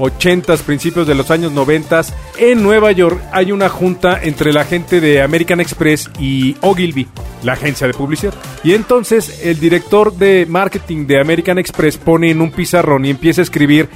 80, 0.00 0.56
principios 0.58 1.06
de 1.06 1.14
los 1.14 1.30
años 1.30 1.52
90, 1.52 2.02
en 2.38 2.62
Nueva 2.62 2.90
York 2.92 3.20
hay 3.32 3.52
una 3.52 3.68
junta 3.68 4.20
entre 4.22 4.52
la 4.52 4.64
gente 4.64 5.00
de 5.00 5.22
American 5.22 5.60
Express 5.60 6.10
y 6.18 6.56
Ogilvy, 6.62 7.06
la 7.42 7.52
agencia 7.52 7.86
de 7.86 7.94
publicidad. 7.94 8.34
Y 8.64 8.72
entonces 8.74 9.40
el 9.44 9.60
director 9.60 10.12
de 10.14 10.46
marketing 10.48 11.06
de 11.06 11.20
American 11.20 11.58
Express 11.58 11.96
pone 11.96 12.30
en 12.30 12.40
un 12.40 12.50
pizarrón 12.50 13.04
y 13.04 13.10
empieza 13.10 13.40
a 13.40 13.44
escribir 13.44 13.88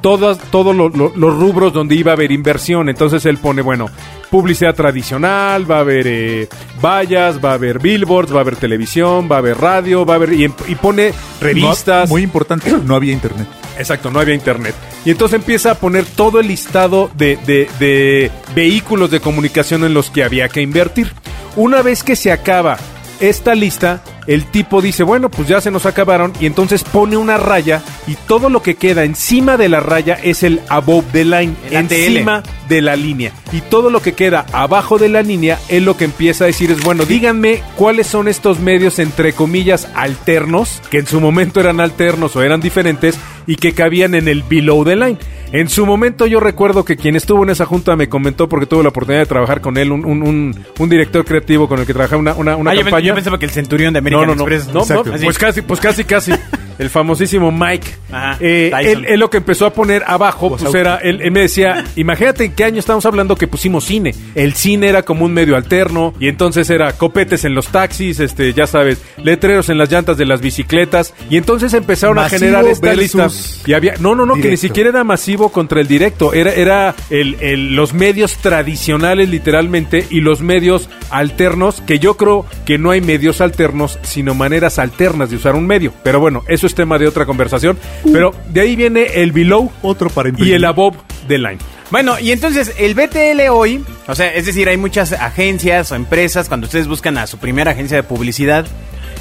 todos 0.00 0.38
todos 0.50 0.74
lo- 0.74 0.88
lo- 0.88 1.12
los 1.14 1.38
rubros 1.38 1.72
donde 1.72 1.94
iba 1.94 2.10
a 2.10 2.14
haber 2.14 2.32
inversión. 2.32 2.88
Entonces 2.88 3.24
él 3.24 3.38
pone, 3.38 3.62
bueno, 3.62 3.86
publicidad 4.32 4.74
tradicional, 4.74 5.70
va 5.70 5.76
a 5.76 5.80
haber 5.80 6.06
eh, 6.08 6.48
vallas, 6.82 7.38
va 7.44 7.50
a 7.52 7.54
haber 7.54 7.78
billboards, 7.78 8.32
va 8.34 8.38
a 8.38 8.40
haber 8.40 8.56
televisión, 8.56 9.28
va 9.30 9.36
a 9.36 9.38
haber 9.38 9.58
radio, 9.58 10.04
va 10.04 10.14
a 10.14 10.16
haber... 10.16 10.32
Y, 10.32 10.42
em- 10.44 10.52
y 10.66 10.74
pone 10.74 11.12
revistas. 11.40 12.08
No- 12.08 12.14
muy 12.14 12.22
importante, 12.22 12.72
no 12.84 12.96
había 12.96 13.12
internet. 13.12 13.46
Exacto, 13.78 14.10
no 14.10 14.20
había 14.20 14.34
internet. 14.34 14.74
Y 15.04 15.10
entonces 15.10 15.36
empieza 15.40 15.72
a 15.72 15.74
poner 15.76 16.04
todo 16.04 16.40
el 16.40 16.48
listado 16.48 17.10
de, 17.16 17.36
de- 17.46 17.68
de 17.78 18.30
vehículos 18.54 19.10
de 19.10 19.20
comunicación 19.20 19.84
en 19.84 19.94
los 19.94 20.10
que 20.10 20.24
había 20.24 20.48
que 20.48 20.60
invertir. 20.62 21.12
Una 21.56 21.82
vez 21.82 22.02
que 22.02 22.16
se 22.16 22.32
acaba 22.32 22.76
esta 23.20 23.54
lista, 23.54 24.02
el 24.26 24.44
tipo 24.46 24.80
dice, 24.82 25.02
bueno, 25.04 25.28
pues 25.28 25.46
ya 25.48 25.60
se 25.60 25.70
nos 25.70 25.86
acabaron 25.86 26.32
y 26.40 26.46
entonces 26.46 26.82
pone 26.82 27.16
una 27.16 27.36
raya 27.36 27.82
y 28.08 28.14
todo 28.14 28.48
lo 28.48 28.62
que 28.62 28.74
queda 28.76 29.04
encima 29.04 29.56
de 29.56 29.68
la 29.68 29.80
raya 29.80 30.14
es 30.22 30.42
el 30.42 30.60
above 30.68 31.04
the 31.12 31.24
line, 31.24 31.54
El 31.70 31.76
ATL. 31.76 31.92
encima 31.94 32.42
de 32.68 32.80
la 32.82 32.96
línea. 32.96 33.32
Y 33.52 33.60
todo 33.60 33.90
lo 33.90 34.00
que 34.02 34.14
queda 34.14 34.46
abajo 34.52 34.98
de 34.98 35.08
la 35.08 35.22
línea, 35.22 35.58
él 35.68 35.84
lo 35.84 35.96
que 35.96 36.04
empieza 36.04 36.44
a 36.44 36.46
decir 36.48 36.70
es, 36.72 36.82
bueno, 36.82 37.04
díganme 37.04 37.62
cuáles 37.76 38.06
son 38.08 38.26
estos 38.28 38.58
medios 38.60 38.98
entre 38.98 39.32
comillas 39.34 39.88
alternos, 39.94 40.80
que 40.90 40.98
en 40.98 41.06
su 41.06 41.20
momento 41.20 41.60
eran 41.60 41.80
alternos 41.80 42.34
o 42.34 42.42
eran 42.42 42.60
diferentes 42.60 43.16
y 43.46 43.56
que 43.56 43.72
cabían 43.72 44.14
en 44.14 44.28
el 44.28 44.42
below 44.42 44.84
the 44.84 44.96
line. 44.96 45.18
En 45.52 45.68
su 45.68 45.84
momento 45.84 46.26
yo 46.26 46.40
recuerdo 46.40 46.84
que 46.84 46.96
quien 46.96 47.14
estuvo 47.14 47.42
en 47.42 47.50
esa 47.50 47.66
junta 47.66 47.94
me 47.94 48.08
comentó, 48.08 48.48
porque 48.48 48.64
tuve 48.66 48.82
la 48.82 48.88
oportunidad 48.88 49.20
de 49.22 49.26
trabajar 49.26 49.60
con 49.60 49.76
él, 49.76 49.92
un, 49.92 50.04
un- 50.04 50.22
un- 50.22 50.64
un 50.78 50.88
director 50.88 51.24
creativo 51.24 51.68
con 51.68 51.78
el 51.78 51.86
que 51.86 51.92
trabajaba 51.92 52.20
una, 52.20 52.34
una, 52.34 52.56
una 52.56 52.70
Ah, 52.70 52.74
yo, 52.74 52.80
campaña. 52.82 53.02
pens- 53.04 53.08
yo 53.08 53.14
pensaba 53.16 53.38
que 53.38 53.44
el 53.46 53.50
centurión 53.50 53.92
de 53.92 53.98
American 53.98 54.26
No, 54.28 54.34
no, 54.34 54.46
no. 54.46 54.48
Express. 54.50 54.72
No, 54.74 54.80
Exacto. 54.80 55.10
no, 55.10 55.14
Así. 55.16 55.24
pues 55.24 55.38
casi, 55.38 55.62
pues 55.62 55.80
casi, 55.80 56.04
casi. 56.04 56.32
El 56.82 56.90
famosísimo 56.90 57.50
Mike. 57.52 57.86
Ajá, 58.10 58.36
Eh, 58.40 58.70
él, 58.80 59.04
él 59.06 59.20
lo 59.20 59.30
que 59.30 59.36
empezó 59.38 59.66
a 59.66 59.72
poner 59.72 60.02
abajo, 60.06 60.50
pues 60.56 60.74
era, 60.74 60.96
él, 60.96 61.20
él 61.22 61.30
me 61.30 61.40
decía, 61.40 61.84
imagínate 61.96 62.44
en 62.44 62.52
qué 62.52 62.64
año 62.64 62.78
estamos 62.80 63.06
hablando 63.06 63.36
que 63.36 63.46
pusimos 63.46 63.84
cine. 63.84 64.14
El 64.34 64.54
cine 64.54 64.88
era 64.88 65.02
como 65.02 65.24
un 65.24 65.32
medio 65.32 65.56
alterno 65.56 66.12
y 66.20 66.28
entonces 66.28 66.68
era 66.70 66.92
copetes 66.92 67.44
en 67.44 67.54
los 67.54 67.68
taxis, 67.68 68.20
este, 68.20 68.52
ya 68.52 68.66
sabes, 68.66 69.00
letreros 69.16 69.68
en 69.68 69.78
las 69.78 69.90
llantas 69.90 70.16
de 70.18 70.26
las 70.26 70.40
bicicletas 70.40 71.14
y 71.30 71.36
entonces 71.36 71.72
empezaron 71.74 72.16
Masivo 72.16 72.36
a 72.36 72.38
generar 72.38 72.64
esta 72.66 72.94
lista. 72.94 73.28
Y 73.66 73.72
había, 73.74 73.94
no, 74.00 74.14
no, 74.14 74.26
no, 74.26 74.34
que 74.34 74.50
ni 74.50 74.56
siquiera 74.56 74.90
era 74.90 75.04
masivo 75.04 75.50
contra 75.50 75.80
el 75.80 75.86
directo, 75.86 76.34
era, 76.34 76.52
era 76.52 76.94
el, 77.10 77.36
el- 77.40 77.76
los 77.76 77.94
medios 77.94 78.36
tradicionales 78.38 79.28
literalmente 79.28 80.04
y 80.10 80.20
los 80.20 80.40
medios 80.42 80.88
alternos, 81.10 81.80
que 81.86 81.98
yo 81.98 82.16
creo 82.16 82.44
que 82.66 82.78
no 82.78 82.90
hay 82.90 83.00
medios 83.00 83.40
alternos, 83.40 83.98
sino 84.02 84.34
maneras 84.34 84.78
alternas 84.78 85.30
de 85.30 85.36
usar 85.36 85.54
un 85.54 85.66
medio. 85.66 85.92
Pero 86.02 86.20
bueno, 86.20 86.42
eso 86.48 86.66
es 86.66 86.71
tema 86.74 86.98
de 86.98 87.06
otra 87.06 87.26
conversación. 87.26 87.78
Pero 88.12 88.34
de 88.48 88.60
ahí 88.60 88.76
viene 88.76 89.22
el 89.22 89.32
below 89.32 89.70
Otro 89.82 90.10
para 90.10 90.28
y 90.28 90.30
imprimir. 90.30 90.54
el 90.54 90.64
above 90.64 90.96
the 91.28 91.38
line. 91.38 91.58
Bueno, 91.90 92.18
y 92.18 92.32
entonces 92.32 92.74
el 92.78 92.94
BTL 92.94 93.50
hoy, 93.50 93.84
o 94.06 94.14
sea, 94.14 94.32
es 94.34 94.46
decir, 94.46 94.68
hay 94.68 94.78
muchas 94.78 95.12
agencias 95.12 95.92
o 95.92 95.94
empresas, 95.94 96.48
cuando 96.48 96.64
ustedes 96.66 96.88
buscan 96.88 97.18
a 97.18 97.26
su 97.26 97.36
primera 97.36 97.72
agencia 97.72 97.98
de 97.98 98.02
publicidad, 98.02 98.64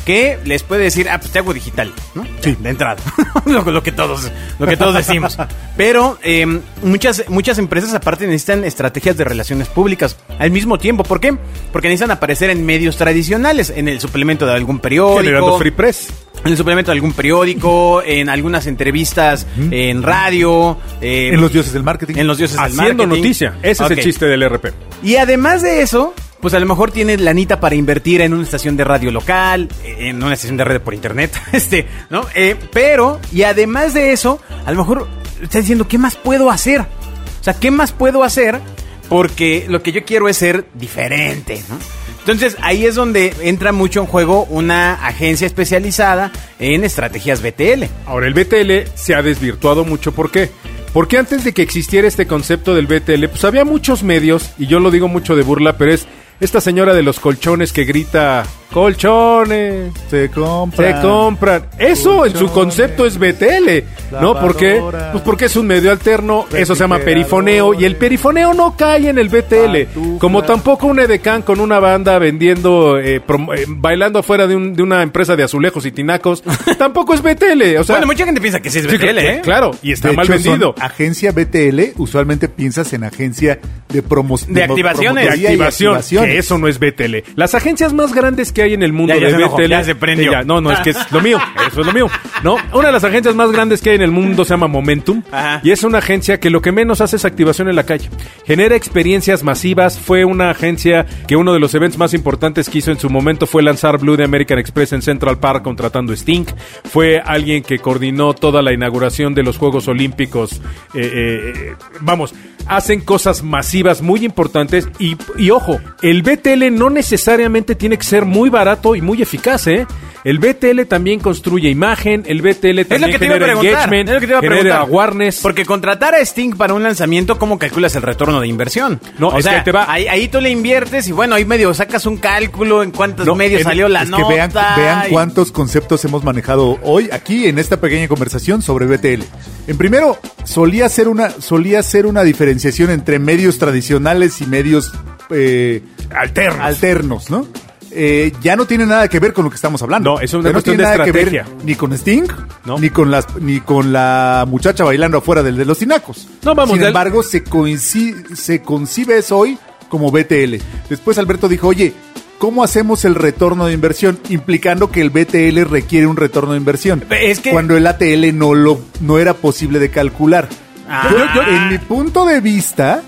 que 0.06 0.38
les 0.46 0.64
puede 0.64 0.84
decir, 0.84 1.10
ah, 1.10 1.20
pues 1.20 1.32
te 1.32 1.40
hago 1.40 1.54
digital, 1.54 1.94
¿no? 2.16 2.26
Sí. 2.42 2.56
De 2.60 2.70
entrada. 2.70 2.98
lo, 3.46 3.62
lo 3.64 3.84
que 3.84 3.92
todos, 3.92 4.32
lo 4.60 4.68
que 4.68 4.78
todos 4.78 4.96
decimos. 4.96 5.38
Pero 5.78 6.18
eh, 6.24 6.46
muchas, 6.84 7.24
muchas 7.30 7.58
empresas 7.58 7.94
aparte 7.94 8.26
necesitan 8.26 8.64
estrategias 8.64 9.18
de 9.18 9.24
relaciones 9.24 9.68
públicas 9.68 10.18
al 10.40 10.52
mismo 10.52 10.78
tiempo. 10.78 11.04
¿Por 11.04 11.20
qué? 11.20 11.36
Porque 11.72 11.88
necesitan 11.88 12.12
aparecer 12.12 12.50
en 12.50 12.66
medios 12.66 12.98
tradicionales, 12.98 13.70
en 13.70 13.88
el 13.88 14.00
suplemento 14.00 14.46
de 14.46 14.54
algún 14.54 14.82
Generando 14.82 15.18
periódico. 15.18 15.58
free 15.60 15.72
press. 15.72 16.08
En 16.44 16.52
el 16.52 16.58
suplemento 16.58 16.90
de 16.90 16.96
algún 16.96 17.14
periódico, 17.14 18.02
en 18.04 18.28
algunas 18.28 18.66
entrevistas, 18.66 19.46
en 19.70 20.02
radio, 20.02 20.78
eh, 21.00 21.30
En 21.34 21.40
los 21.42 21.54
dioses 21.54 21.72
del 21.74 21.84
marketing. 21.84 22.16
en 22.18 22.26
los 22.26 22.38
dioses 22.40 22.58
del 22.58 22.66
Haciendo 22.66 23.04
marketing. 23.06 23.22
noticia. 23.22 23.54
Ese 23.62 23.84
es 23.84 23.92
el 23.92 24.00
chiste 24.02 24.26
del 24.26 24.42
RP. 24.50 24.74
Y 25.04 25.18
además 25.18 25.62
de 25.62 25.82
eso, 25.84 26.16
pues 26.42 26.54
a 26.54 26.60
lo 26.60 26.66
mejor 26.66 26.92
tienes 26.92 27.22
lanita 27.22 27.60
para 27.60 27.76
invertir 27.76 28.22
en 28.22 28.34
una 28.34 28.44
estación 28.44 28.76
de 28.76 28.84
radio 28.84 29.12
local, 29.12 29.70
en 29.86 30.22
una 30.22 30.34
estación 30.34 30.58
de 30.58 30.64
radio 30.64 30.84
por 30.84 30.94
internet, 30.94 31.32
este, 31.52 31.88
¿no? 32.10 32.26
Eh, 32.36 32.56
pero, 32.74 33.20
y 33.32 33.44
además 33.44 33.94
de 33.94 34.12
eso, 34.12 34.42
a 34.66 34.72
lo 34.72 34.78
mejor 34.78 35.08
estás 35.42 35.62
diciendo, 35.62 35.88
¿qué 35.88 35.98
más 35.98 36.16
puedo 36.16 36.50
hacer? 36.50 36.82
O 36.82 37.44
sea, 37.44 37.54
¿qué 37.54 37.72
más 37.72 37.92
puedo 37.92 38.24
hacer? 38.24 38.60
Porque 39.08 39.66
lo 39.68 39.84
que 39.84 39.92
yo 39.92 40.04
quiero 40.04 40.30
es 40.30 40.38
ser 40.38 40.66
diferente, 40.74 41.62
¿no? 41.70 41.78
Entonces 42.20 42.56
ahí 42.62 42.86
es 42.86 42.94
donde 42.94 43.34
entra 43.42 43.72
mucho 43.72 44.00
en 44.00 44.06
juego 44.06 44.44
una 44.44 44.94
agencia 44.94 45.48
especializada 45.48 46.32
en 46.60 46.84
estrategias 46.84 47.42
BTL. 47.42 47.86
Ahora, 48.06 48.28
el 48.28 48.36
BTL 48.36 48.92
se 48.94 49.16
ha 49.16 49.24
desvirtuado 49.24 49.86
mucho. 49.86 50.12
¿Por 50.12 50.30
qué? 50.30 50.52
Porque 50.94 51.18
antes 51.18 51.44
de 51.44 51.54
que 51.54 51.64
existiera 51.64 52.08
este 52.08 52.28
concepto 52.28 52.76
del 52.76 52.86
BTL, 52.86 53.28
pues 53.28 53.44
había 53.44 53.66
muchos 53.66 54.04
medios, 54.04 54.52
y 54.60 54.68
yo 54.68 54.80
lo 54.80 54.92
digo 54.92 55.08
mucho 55.08 55.36
de 55.36 55.42
burla, 55.42 55.78
pero 55.78 55.94
es 55.94 56.06
esta 56.42 56.60
señora 56.60 56.96
de 56.96 57.04
los 57.04 57.20
colchones 57.20 57.72
que 57.72 57.86
grita, 57.86 58.46
colchones, 58.72 59.92
Se 60.10 60.30
compra. 60.30 60.96
se 61.02 61.02
compran. 61.08 61.66
Eso 61.78 62.26
en 62.26 62.36
su 62.36 62.48
concepto 62.52 63.06
es 63.06 63.18
BTL, 63.18 63.84
¿no? 64.22 64.40
¿Por 64.40 64.56
qué? 64.56 64.82
Pues 65.12 65.24
porque 65.24 65.46
es 65.46 65.56
un 65.56 65.68
medio 65.68 65.92
alterno, 65.92 66.46
eso 66.56 66.76
se 66.76 66.82
llama 66.82 67.00
perifoneo, 67.00 67.74
y 67.74 67.86
el 67.86 67.96
perifoneo 67.96 68.54
no 68.54 68.76
cae 68.78 69.10
en 69.10 69.18
el 69.18 69.30
BTL, 69.30 70.18
como 70.20 70.44
tampoco 70.44 70.88
un 70.88 71.00
edecán 71.00 71.42
con 71.42 71.60
una 71.60 71.80
banda 71.80 72.18
vendiendo, 72.20 72.98
eh, 73.00 73.22
prom- 73.26 73.56
eh, 73.58 73.66
bailando 73.68 74.20
afuera 74.20 74.48
de, 74.48 74.56
un- 74.56 74.74
de 74.74 74.84
una 74.84 75.02
empresa 75.04 75.36
de 75.36 75.44
azulejos 75.44 75.86
y 75.86 75.92
tinacos, 75.92 76.44
tampoco 76.78 77.14
es 77.14 77.22
BTL, 77.22 77.78
o 77.80 77.84
sea... 77.84 77.96
bueno, 77.96 78.08
mucha 78.08 78.26
gente 78.26 78.42
piensa 78.42 78.60
que 78.62 78.70
sí 78.70 78.80
es 78.80 78.86
Sí, 78.86 78.98
BTL, 78.98 79.18
¿eh? 79.20 79.42
Claro, 79.44 79.72
y 79.82 79.92
está 79.92 80.10
De 80.10 80.16
mal 80.16 80.26
hecho, 80.26 80.34
son 80.40 80.44
vendido. 80.52 80.76
Agencia 80.80 81.32
BTL, 81.32 81.94
usualmente 82.02 82.48
piensas 82.50 82.92
en 82.94 83.04
agencia 83.04 83.60
de 83.90 84.02
promoción. 84.02 84.54
De 84.54 84.64
activaciones. 84.64 85.26
De 85.40 85.48
activación, 85.48 86.00
que 86.26 86.38
eso 86.38 86.58
no 86.58 86.68
es 86.68 86.80
BTL. 86.80 87.18
Las 87.36 87.56
agencias 87.56 87.94
más 87.94 88.14
grandes 88.14 88.52
que 88.52 88.61
hay 88.64 88.74
en 88.74 88.84
el 88.84 88.94
mundo 88.94 89.14
Ya, 89.14 89.20
ya 89.20 89.26
de 89.28 89.32
se 89.32 89.38
enojó, 89.38 89.58
BTL. 89.58 89.70
ya 89.70 89.84
se 89.84 89.96
prendió. 89.96 90.32
Sí, 90.32 90.38
ya, 90.38 90.44
no, 90.44 90.62
no, 90.62 90.72
es 90.72 90.80
que 90.80 90.92
es 90.92 91.12
lo 91.12 91.22
mío. 91.22 91.40
Eso 91.72 91.82
es 91.82 91.88
lo 91.88 91.94
mío. 91.94 92.08
No, 92.44 92.58
una 92.74 92.88
de 92.88 92.92
las 92.94 93.04
agencias 93.04 93.36
más 93.36 93.52
grandes 93.52 93.82
que 93.82 93.92
hay 93.92 93.96
en 93.96 94.02
el 94.02 94.12
mundo 94.12 94.44
se 94.46 94.52
llama 94.52 94.68
Momentum. 94.68 95.22
Ajá. 95.32 95.62
Y 95.64 95.72
es 95.72 95.84
una 95.84 96.00
agencia 96.00 96.40
que 96.40 96.50
lo 96.50 96.62
que 96.62 96.72
menos 96.72 97.02
hace 97.02 97.16
es 97.16 97.26
activación 97.26 97.70
en 97.70 97.76
la 97.76 97.84
calle. 97.86 98.10
Genera 98.46 98.76
experiencias 98.76 99.44
masivas. 99.44 100.00
Fue 100.00 100.26
una 100.26 100.50
agencia 100.50 101.06
que 101.28 101.36
uno 101.36 101.54
de 101.54 101.60
los 101.60 101.74
eventos 101.76 101.98
más 101.98 102.14
importantes 102.14 102.70
que 102.70 102.80
hizo 102.80 102.92
en 102.92 103.00
su 103.00 103.10
momento 103.10 103.46
fue 103.48 103.64
lanzar 103.64 103.98
Blue 103.98 104.18
de 104.18 104.24
American 104.24 104.60
Express 104.60 104.94
en 104.94 105.02
Central 105.02 105.40
Park 105.40 105.64
contratando 105.64 106.14
Sting. 106.14 106.46
Fue 106.86 107.20
alguien 107.24 107.64
que 107.64 107.80
coordinó 107.80 108.34
toda 108.34 108.62
la 108.62 108.74
inauguración 108.74 109.34
de 109.34 109.44
los 109.44 109.58
Juegos 109.58 109.88
Olímpicos. 109.88 110.54
Eh, 110.94 111.02
eh, 111.02 111.54
eh, 111.56 111.76
vamos, 112.02 112.34
hacen 112.68 113.02
cosas 113.02 113.44
masivas 113.44 114.02
muy 114.02 114.26
importantes. 114.26 114.88
Y, 115.00 115.18
y 115.38 115.50
ojo, 115.52 115.80
el 116.02 116.22
BTL 116.22 116.74
no 116.74 116.90
necesariamente 116.90 117.76
tiene 117.76 117.98
que 117.98 118.04
ser 118.06 118.26
muy 118.26 118.50
barato 118.50 118.96
y 118.96 119.02
muy 119.02 119.22
eficaz, 119.22 119.68
¿eh? 119.68 119.86
El 120.24 120.38
BTL 120.38 120.84
también 120.88 121.20
construye 121.20 121.70
imagen, 121.70 122.24
el 122.28 122.44
BTL 122.44 122.78
Es 122.80 122.86
lo 122.86 122.86
también 122.86 123.12
que 123.12 123.18
te 123.20 123.26
iba 123.26 123.34
a 123.36 123.40
genera 123.40 123.46
preguntar. 123.54 123.72
engagement, 123.74 124.10
Es 124.10 124.14
lo 124.14 124.20
que 124.22 124.28
te 124.28 124.32
iba 124.34 124.38
a 124.38 124.42
genera 124.42 124.62
preguntar. 124.62 124.82
awareness. 124.88 125.40
Porque 125.42 125.66
contratar 125.66 126.14
a 126.14 126.20
Sting 126.20 126.52
para 126.56 126.76
un 126.76 126.84
lanzamiento, 126.84 127.40
¿cómo 127.40 127.58
calculas 127.58 127.96
el 127.96 128.04
retorno 128.04 128.40
de 128.40 128.48
inversión? 128.48 129.02
No, 129.18 129.30
o 129.30 129.40
es 129.40 129.46
sea, 129.46 129.58
que 129.58 129.64
te 129.66 129.72
va- 129.72 129.92
Ahí, 129.92 130.08
ahí 130.08 130.28
tú 130.28 130.40
le 130.40 130.52
inviertes 130.52 131.08
y 131.08 131.12
bueno, 131.12 131.34
ahí 131.34 131.44
medio 131.46 131.74
sacas 131.74 132.06
un 132.06 132.18
cálculo 132.18 132.84
en 132.84 132.92
cuántos 132.92 133.26
No, 133.26 133.34
medios 133.34 133.62
en- 133.62 133.68
salió 133.68 133.88
la 133.90 134.04
es 134.04 134.10
nota. 134.10 134.28
que 134.28 134.34
vean, 134.36 134.52
vean 134.78 135.04
y- 135.08 135.10
cuántos 135.10 135.52
conceptos 135.52 136.06
hemos 136.06 136.24
manejado 136.24 136.78
hoy 136.84 137.10
aquí 137.12 137.48
en 137.48 137.58
esta 137.58 137.78
pequeña 137.82 138.08
conversación 138.08 138.62
sobre 138.62 138.86
BTL. 138.86 139.24
En 139.68 139.78
primero, 139.78 140.18
solía 140.44 140.90
ser 140.90 141.08
una, 141.08 141.30
solía 141.30 141.82
ser 141.84 142.06
una 142.06 142.24
diferenciación 142.24 142.90
entre 142.90 143.20
medios 143.20 143.58
tradicionales 143.58 144.42
y 144.42 144.46
medios 144.48 144.92
eh, 145.30 145.84
Alternos. 146.16 146.60
alternos, 146.62 147.30
¿no? 147.30 147.48
Eh, 147.94 148.32
ya 148.42 148.56
no 148.56 148.66
tiene 148.66 148.86
nada 148.86 149.08
que 149.10 149.20
ver 149.20 149.34
con 149.34 149.44
lo 149.44 149.50
que 149.50 149.56
estamos 149.58 149.82
hablando. 149.82 150.16
No, 150.16 150.20
es 150.22 150.34
una 150.34 150.44
Ya 150.44 150.50
no 150.50 150.54
cuestión 150.54 150.78
tiene 150.78 150.90
de 150.92 150.98
nada 150.98 151.06
que 151.06 151.12
ver 151.12 151.28
estrategia. 151.28 151.56
ni 151.66 151.76
con 151.76 151.92
Sting, 151.94 152.24
¿no? 152.66 152.80
ni 152.80 152.90
con 152.90 153.12
las 153.12 153.28
ni 153.42 153.60
con 153.60 153.92
la 153.92 154.46
muchacha 154.48 154.84
bailando 154.86 155.18
afuera 155.18 155.44
del 155.44 155.58
de 155.58 155.66
los 155.66 155.78
tinacos. 155.78 156.28
No, 156.44 156.56
vamos, 156.56 156.78
Sin 156.78 156.86
embargo, 156.88 157.22
se, 157.22 157.44
coinci- 157.44 158.34
se 158.36 158.62
concibe 158.62 159.18
eso 159.18 159.38
hoy 159.38 159.58
como 159.90 160.10
BTL. 160.10 160.56
Después 160.90 161.18
Alberto 161.18 161.50
dijo, 161.50 161.68
oye, 161.68 161.94
¿cómo 162.42 162.64
hacemos 162.64 163.06
el 163.06 163.14
retorno 163.14 163.68
de 163.68 163.74
inversión? 163.74 164.20
Implicando 164.30 164.90
que 164.90 165.00
el 165.02 165.12
BTL 165.12 165.64
requiere 165.70 166.08
un 166.08 166.18
retorno 166.18 166.54
de 166.54 166.58
inversión. 166.58 167.04
Es 167.12 167.40
que- 167.40 167.52
Cuando 167.52 167.78
el 167.78 167.86
ATL 167.86 168.34
no, 168.36 168.56
lo, 168.56 168.82
no 169.00 169.20
era 169.20 169.36
posible 169.36 169.78
de 169.78 169.92
calcular. 169.92 170.50
Ah. 170.90 171.08
Yo- 171.12 171.18
yo- 171.36 171.44
en 171.48 171.70
mi 171.70 171.78
punto 171.78 172.26
de 172.26 172.42
vista, 172.42 173.04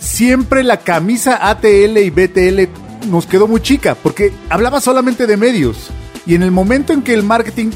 siempre 0.00 0.64
la 0.64 0.78
camisa 0.80 1.48
ATL 1.48 1.96
y 2.02 2.10
BTL 2.10 2.68
nos 3.08 3.26
quedó 3.26 3.46
muy 3.46 3.60
chica, 3.62 3.94
porque 3.94 4.32
hablaba 4.50 4.80
solamente 4.80 5.28
de 5.28 5.36
medios. 5.36 5.90
Y 6.26 6.34
en 6.34 6.42
el 6.42 6.50
momento 6.50 6.92
en 6.92 7.02
que 7.02 7.14
el 7.14 7.22
marketing 7.22 7.70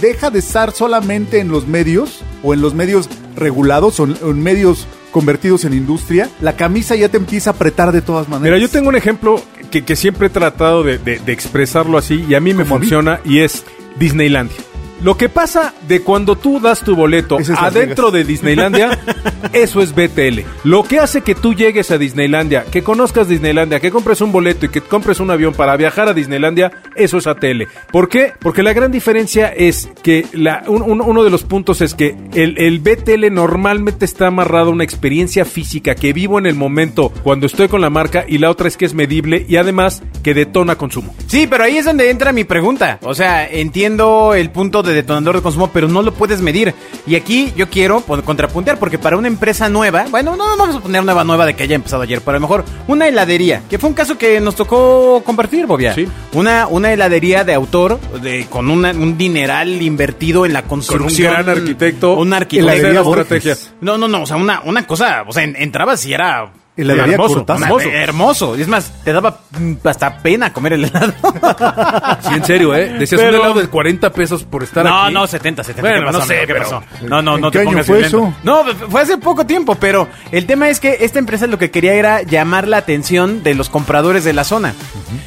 deja 0.00 0.30
de 0.30 0.38
estar 0.38 0.72
solamente 0.72 1.38
en 1.40 1.48
los 1.48 1.66
medios, 1.66 2.20
o 2.42 2.54
en 2.54 2.62
los 2.62 2.72
medios 2.74 3.10
regulados, 3.36 4.00
o 4.00 4.04
en, 4.04 4.16
o 4.22 4.30
en 4.30 4.42
medios 4.42 4.86
convertidos 5.10 5.64
en 5.64 5.74
industria, 5.74 6.28
la 6.40 6.56
camisa 6.56 6.94
ya 6.96 7.08
te 7.08 7.16
empieza 7.16 7.50
a 7.50 7.52
apretar 7.54 7.92
de 7.92 8.02
todas 8.02 8.28
maneras. 8.28 8.56
Mira, 8.56 8.58
yo 8.58 8.70
tengo 8.70 8.88
un 8.88 8.96
ejemplo 8.96 9.42
que, 9.70 9.84
que 9.84 9.96
siempre 9.96 10.28
he 10.28 10.30
tratado 10.30 10.82
de, 10.82 10.98
de- 10.98 11.18
de 11.18 11.32
expresarlo 11.32 11.98
así 11.98 12.24
y 12.28 12.34
a 12.34 12.40
mí 12.40 12.54
me 12.54 12.64
mí. 12.64 12.68
funciona 12.68 13.20
y 13.24 13.40
es 13.40 13.64
Disneylandia. 13.98 14.56
Lo 15.02 15.16
que 15.16 15.28
pasa 15.28 15.74
de 15.88 16.02
cuando 16.02 16.36
tú 16.36 16.60
das 16.60 16.82
tu 16.82 16.94
boleto 16.94 17.38
es 17.38 17.48
adentro 17.50 18.10
de 18.10 18.24
Disneylandia, 18.24 18.98
eso 19.52 19.80
es 19.80 19.94
BTL. 19.94 20.40
Lo 20.64 20.82
que 20.84 20.98
hace 20.98 21.22
que 21.22 21.34
tú 21.34 21.54
llegues 21.54 21.90
a 21.90 21.98
Disneylandia, 21.98 22.64
que 22.70 22.82
conozcas 22.82 23.28
Disneylandia, 23.28 23.80
que 23.80 23.90
compres 23.90 24.20
un 24.20 24.30
boleto 24.32 24.66
y 24.66 24.68
que 24.68 24.80
compres 24.82 25.18
un 25.20 25.30
avión 25.30 25.54
para 25.54 25.76
viajar 25.76 26.08
a 26.08 26.12
Disneylandia, 26.14 26.70
eso 26.96 27.18
es 27.18 27.26
ATL. 27.26 27.62
¿Por 27.90 28.08
qué? 28.08 28.32
Porque 28.40 28.62
la 28.62 28.72
gran 28.72 28.92
diferencia 28.92 29.48
es 29.48 29.88
que 30.02 30.26
la, 30.32 30.64
un- 30.66 30.82
un- 30.82 31.00
uno 31.00 31.24
de 31.24 31.30
los 31.30 31.44
puntos 31.44 31.80
es 31.80 31.94
que 31.94 32.14
el, 32.34 32.58
el 32.58 32.78
BTL 32.80 33.32
normalmente 33.32 34.04
está 34.04 34.26
amarrado 34.26 34.68
a 34.68 34.72
una 34.72 34.84
experiencia 34.84 35.44
física 35.44 35.94
que 35.94 36.12
vivo 36.12 36.38
en 36.38 36.46
el 36.46 36.54
momento 36.54 37.10
cuando 37.22 37.46
estoy 37.46 37.68
con 37.68 37.80
la 37.80 37.90
marca 37.90 38.24
y 38.28 38.38
la 38.38 38.50
otra 38.50 38.68
es 38.68 38.76
que 38.76 38.84
es 38.84 38.94
medible 38.94 39.46
y 39.48 39.56
además 39.56 40.02
que 40.22 40.34
detona 40.34 40.76
consumo. 40.76 41.14
Sí, 41.26 41.46
pero 41.48 41.64
ahí 41.64 41.78
es 41.78 41.84
donde 41.86 42.10
entra 42.10 42.32
mi 42.32 42.44
pregunta. 42.44 42.98
O 43.02 43.14
sea, 43.14 43.46
entiendo 43.48 44.34
el 44.34 44.50
punto 44.50 44.82
de 44.82 44.89
detonador 44.92 45.36
de 45.36 45.42
consumo, 45.42 45.70
pero 45.72 45.88
no 45.88 46.02
lo 46.02 46.12
puedes 46.14 46.40
medir. 46.40 46.74
Y 47.06 47.14
aquí 47.14 47.52
yo 47.56 47.68
quiero 47.68 48.00
contrapuntear, 48.02 48.78
porque 48.78 48.98
para 48.98 49.16
una 49.16 49.28
empresa 49.28 49.68
nueva, 49.68 50.06
bueno, 50.10 50.36
no, 50.36 50.48
no 50.50 50.56
vamos 50.56 50.76
a 50.76 50.80
poner 50.80 51.04
nueva 51.04 51.24
nueva 51.24 51.46
de 51.46 51.54
que 51.54 51.62
haya 51.64 51.76
empezado 51.76 52.02
ayer, 52.02 52.20
pero 52.20 52.32
a 52.32 52.34
lo 52.34 52.40
mejor 52.40 52.64
una 52.88 53.08
heladería, 53.08 53.62
que 53.68 53.78
fue 53.78 53.88
un 53.88 53.94
caso 53.94 54.16
que 54.18 54.40
nos 54.40 54.54
tocó 54.56 55.22
compartir, 55.24 55.66
Bobia. 55.66 55.94
Sí. 55.94 56.06
Una, 56.32 56.66
una 56.66 56.92
heladería 56.92 57.44
de 57.44 57.54
autor, 57.54 57.98
de, 58.22 58.46
con 58.48 58.70
una- 58.70 58.90
un 58.90 59.16
dineral 59.18 59.80
invertido 59.82 60.46
en 60.46 60.52
la 60.52 60.62
construcción. 60.62 61.32
gran 61.32 61.48
arquitecto. 61.48 62.14
Un 62.14 62.32
arquitecto. 62.32 63.20
Estrategia. 63.20 63.56
No, 63.80 63.98
no, 63.98 64.08
no, 64.08 64.22
o 64.22 64.26
sea, 64.26 64.36
una, 64.36 64.60
una 64.64 64.86
cosa, 64.86 65.24
o 65.26 65.32
sea, 65.32 65.42
en- 65.44 65.56
entrabas 65.56 66.04
y 66.06 66.12
era... 66.12 66.52
Heladería 66.82 67.14
hermoso, 67.14 67.34
Cortázar. 67.36 67.64
hermoso. 67.68 67.88
hermoso. 67.90 68.58
Y 68.58 68.62
es 68.62 68.68
más, 68.68 68.92
te 69.04 69.12
daba 69.12 69.38
mm, 69.58 69.72
hasta 69.84 70.18
pena 70.18 70.52
comer 70.52 70.74
el 70.74 70.84
helado. 70.84 71.12
Sí, 72.22 72.34
en 72.34 72.44
serio, 72.44 72.74
¿eh? 72.74 72.94
Decías 72.98 73.20
Pero- 73.20 73.38
un 73.38 73.44
helado 73.44 73.60
de 73.60 73.68
40 73.68 74.10
pesos 74.12 74.44
por 74.44 74.62
estar 74.62 74.84
no, 74.84 75.02
aquí. 75.04 75.14
no, 75.14 75.26
70, 75.26 75.64
70. 75.64 75.88
Bueno, 75.88 76.06
¿qué 76.06 76.12
no 76.12 76.24
sé, 76.24 76.34
amigo? 76.38 76.46
¿qué 76.46 76.52
pero- 76.54 76.64
pasó? 76.64 76.82
No, 77.08 77.22
no, 77.22 77.34
¿En 77.36 77.40
no 77.40 77.50
qué 77.50 77.58
te 77.58 77.62
año 77.62 77.70
pongas 77.70 77.86
fue 77.86 78.00
eso? 78.06 78.34
No, 78.42 78.64
fue 78.90 79.00
hace 79.00 79.18
poco 79.18 79.46
tiempo, 79.46 79.74
pero 79.76 80.08
el 80.30 80.46
tema 80.46 80.68
es 80.68 80.80
que 80.80 80.98
esta 81.00 81.18
empresa 81.18 81.46
lo 81.46 81.58
que 81.58 81.70
quería 81.70 81.94
era 81.94 82.22
llamar 82.22 82.68
la 82.68 82.76
atención 82.78 83.42
de 83.42 83.54
los 83.54 83.68
compradores 83.70 84.24
de 84.24 84.32
la 84.32 84.44
zona. 84.44 84.74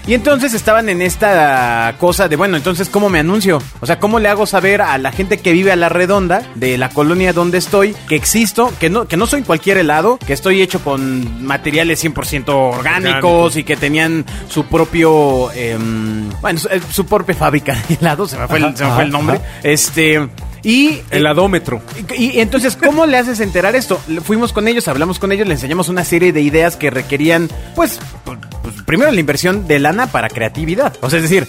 Y 0.08 0.14
entonces 0.14 0.54
estaban 0.54 0.90
en 0.90 1.02
esta 1.02 1.96
cosa 2.00 2.28
de, 2.28 2.36
bueno, 2.36 2.58
entonces, 2.58 2.90
¿cómo 2.90 3.10
me 3.10 3.20
anuncio? 3.20 3.62
O 3.80 3.86
sea, 3.86 4.00
¿cómo 4.00 4.20
le 4.20 4.30
hago 4.30 4.46
saber 4.46 4.82
a 4.82 4.98
la 4.98 5.12
gente 5.12 5.38
que 5.38 5.52
vive 5.54 5.72
a 5.72 5.76
la 5.76 5.90
redonda 5.90 6.44
de 6.56 6.78
la 6.78 6.90
colonia 6.90 7.34
donde 7.34 7.58
estoy 7.58 7.96
que 8.08 8.16
existo, 8.16 8.72
que 8.80 8.90
no, 8.90 9.08
que 9.08 9.18
no 9.18 9.26
soy 9.28 9.44
cualquier 9.44 9.78
helado, 9.78 10.18
que 10.26 10.34
estoy 10.34 10.62
hecho 10.62 10.80
con 10.84 11.43
materiales 11.44 12.04
100% 12.04 12.50
orgánicos 12.50 12.80
Orgánicos. 12.80 13.58
y 13.58 13.64
que 13.64 13.76
tenían 13.76 14.26
su 14.50 14.66
propio, 14.66 15.52
em, 15.54 16.30
bueno, 16.42 16.60
su, 16.60 16.68
eh, 16.68 16.82
su 16.92 17.06
propia 17.06 17.36
fábrica 17.36 17.76
de 17.88 17.96
helados, 17.96 18.32
se 18.32 18.38
me 18.38 18.48
fue 18.48 18.60
el, 18.60 18.76
se 18.76 18.86
me 18.86 18.92
fue 18.92 19.04
el 19.04 19.12
nombre. 19.12 19.40
Este, 19.64 20.28
y... 20.64 21.02
Heladómetro. 21.12 21.82
Y, 22.18 22.38
y 22.38 22.40
entonces, 22.40 22.76
¿cómo 22.76 23.06
le 23.06 23.18
haces 23.18 23.40
enterar 23.40 23.76
esto? 23.76 24.00
Fuimos 24.24 24.54
con 24.54 24.68
ellos, 24.68 24.88
hablamos 24.88 25.20
con 25.20 25.32
ellos, 25.32 25.48
le 25.48 25.54
enseñamos 25.54 25.90
una 25.90 26.04
serie 26.06 26.32
de 26.32 26.42
ideas 26.42 26.78
que 26.78 26.90
requerían, 26.90 27.50
pues, 27.76 28.00
pues, 28.24 28.76
primero 28.86 29.12
la 29.12 29.20
inversión 29.20 29.68
de 29.68 29.80
lana 29.80 30.08
para 30.08 30.30
creatividad. 30.30 30.94
O 31.02 31.10
sea, 31.10 31.18
es 31.20 31.24
decir, 31.24 31.48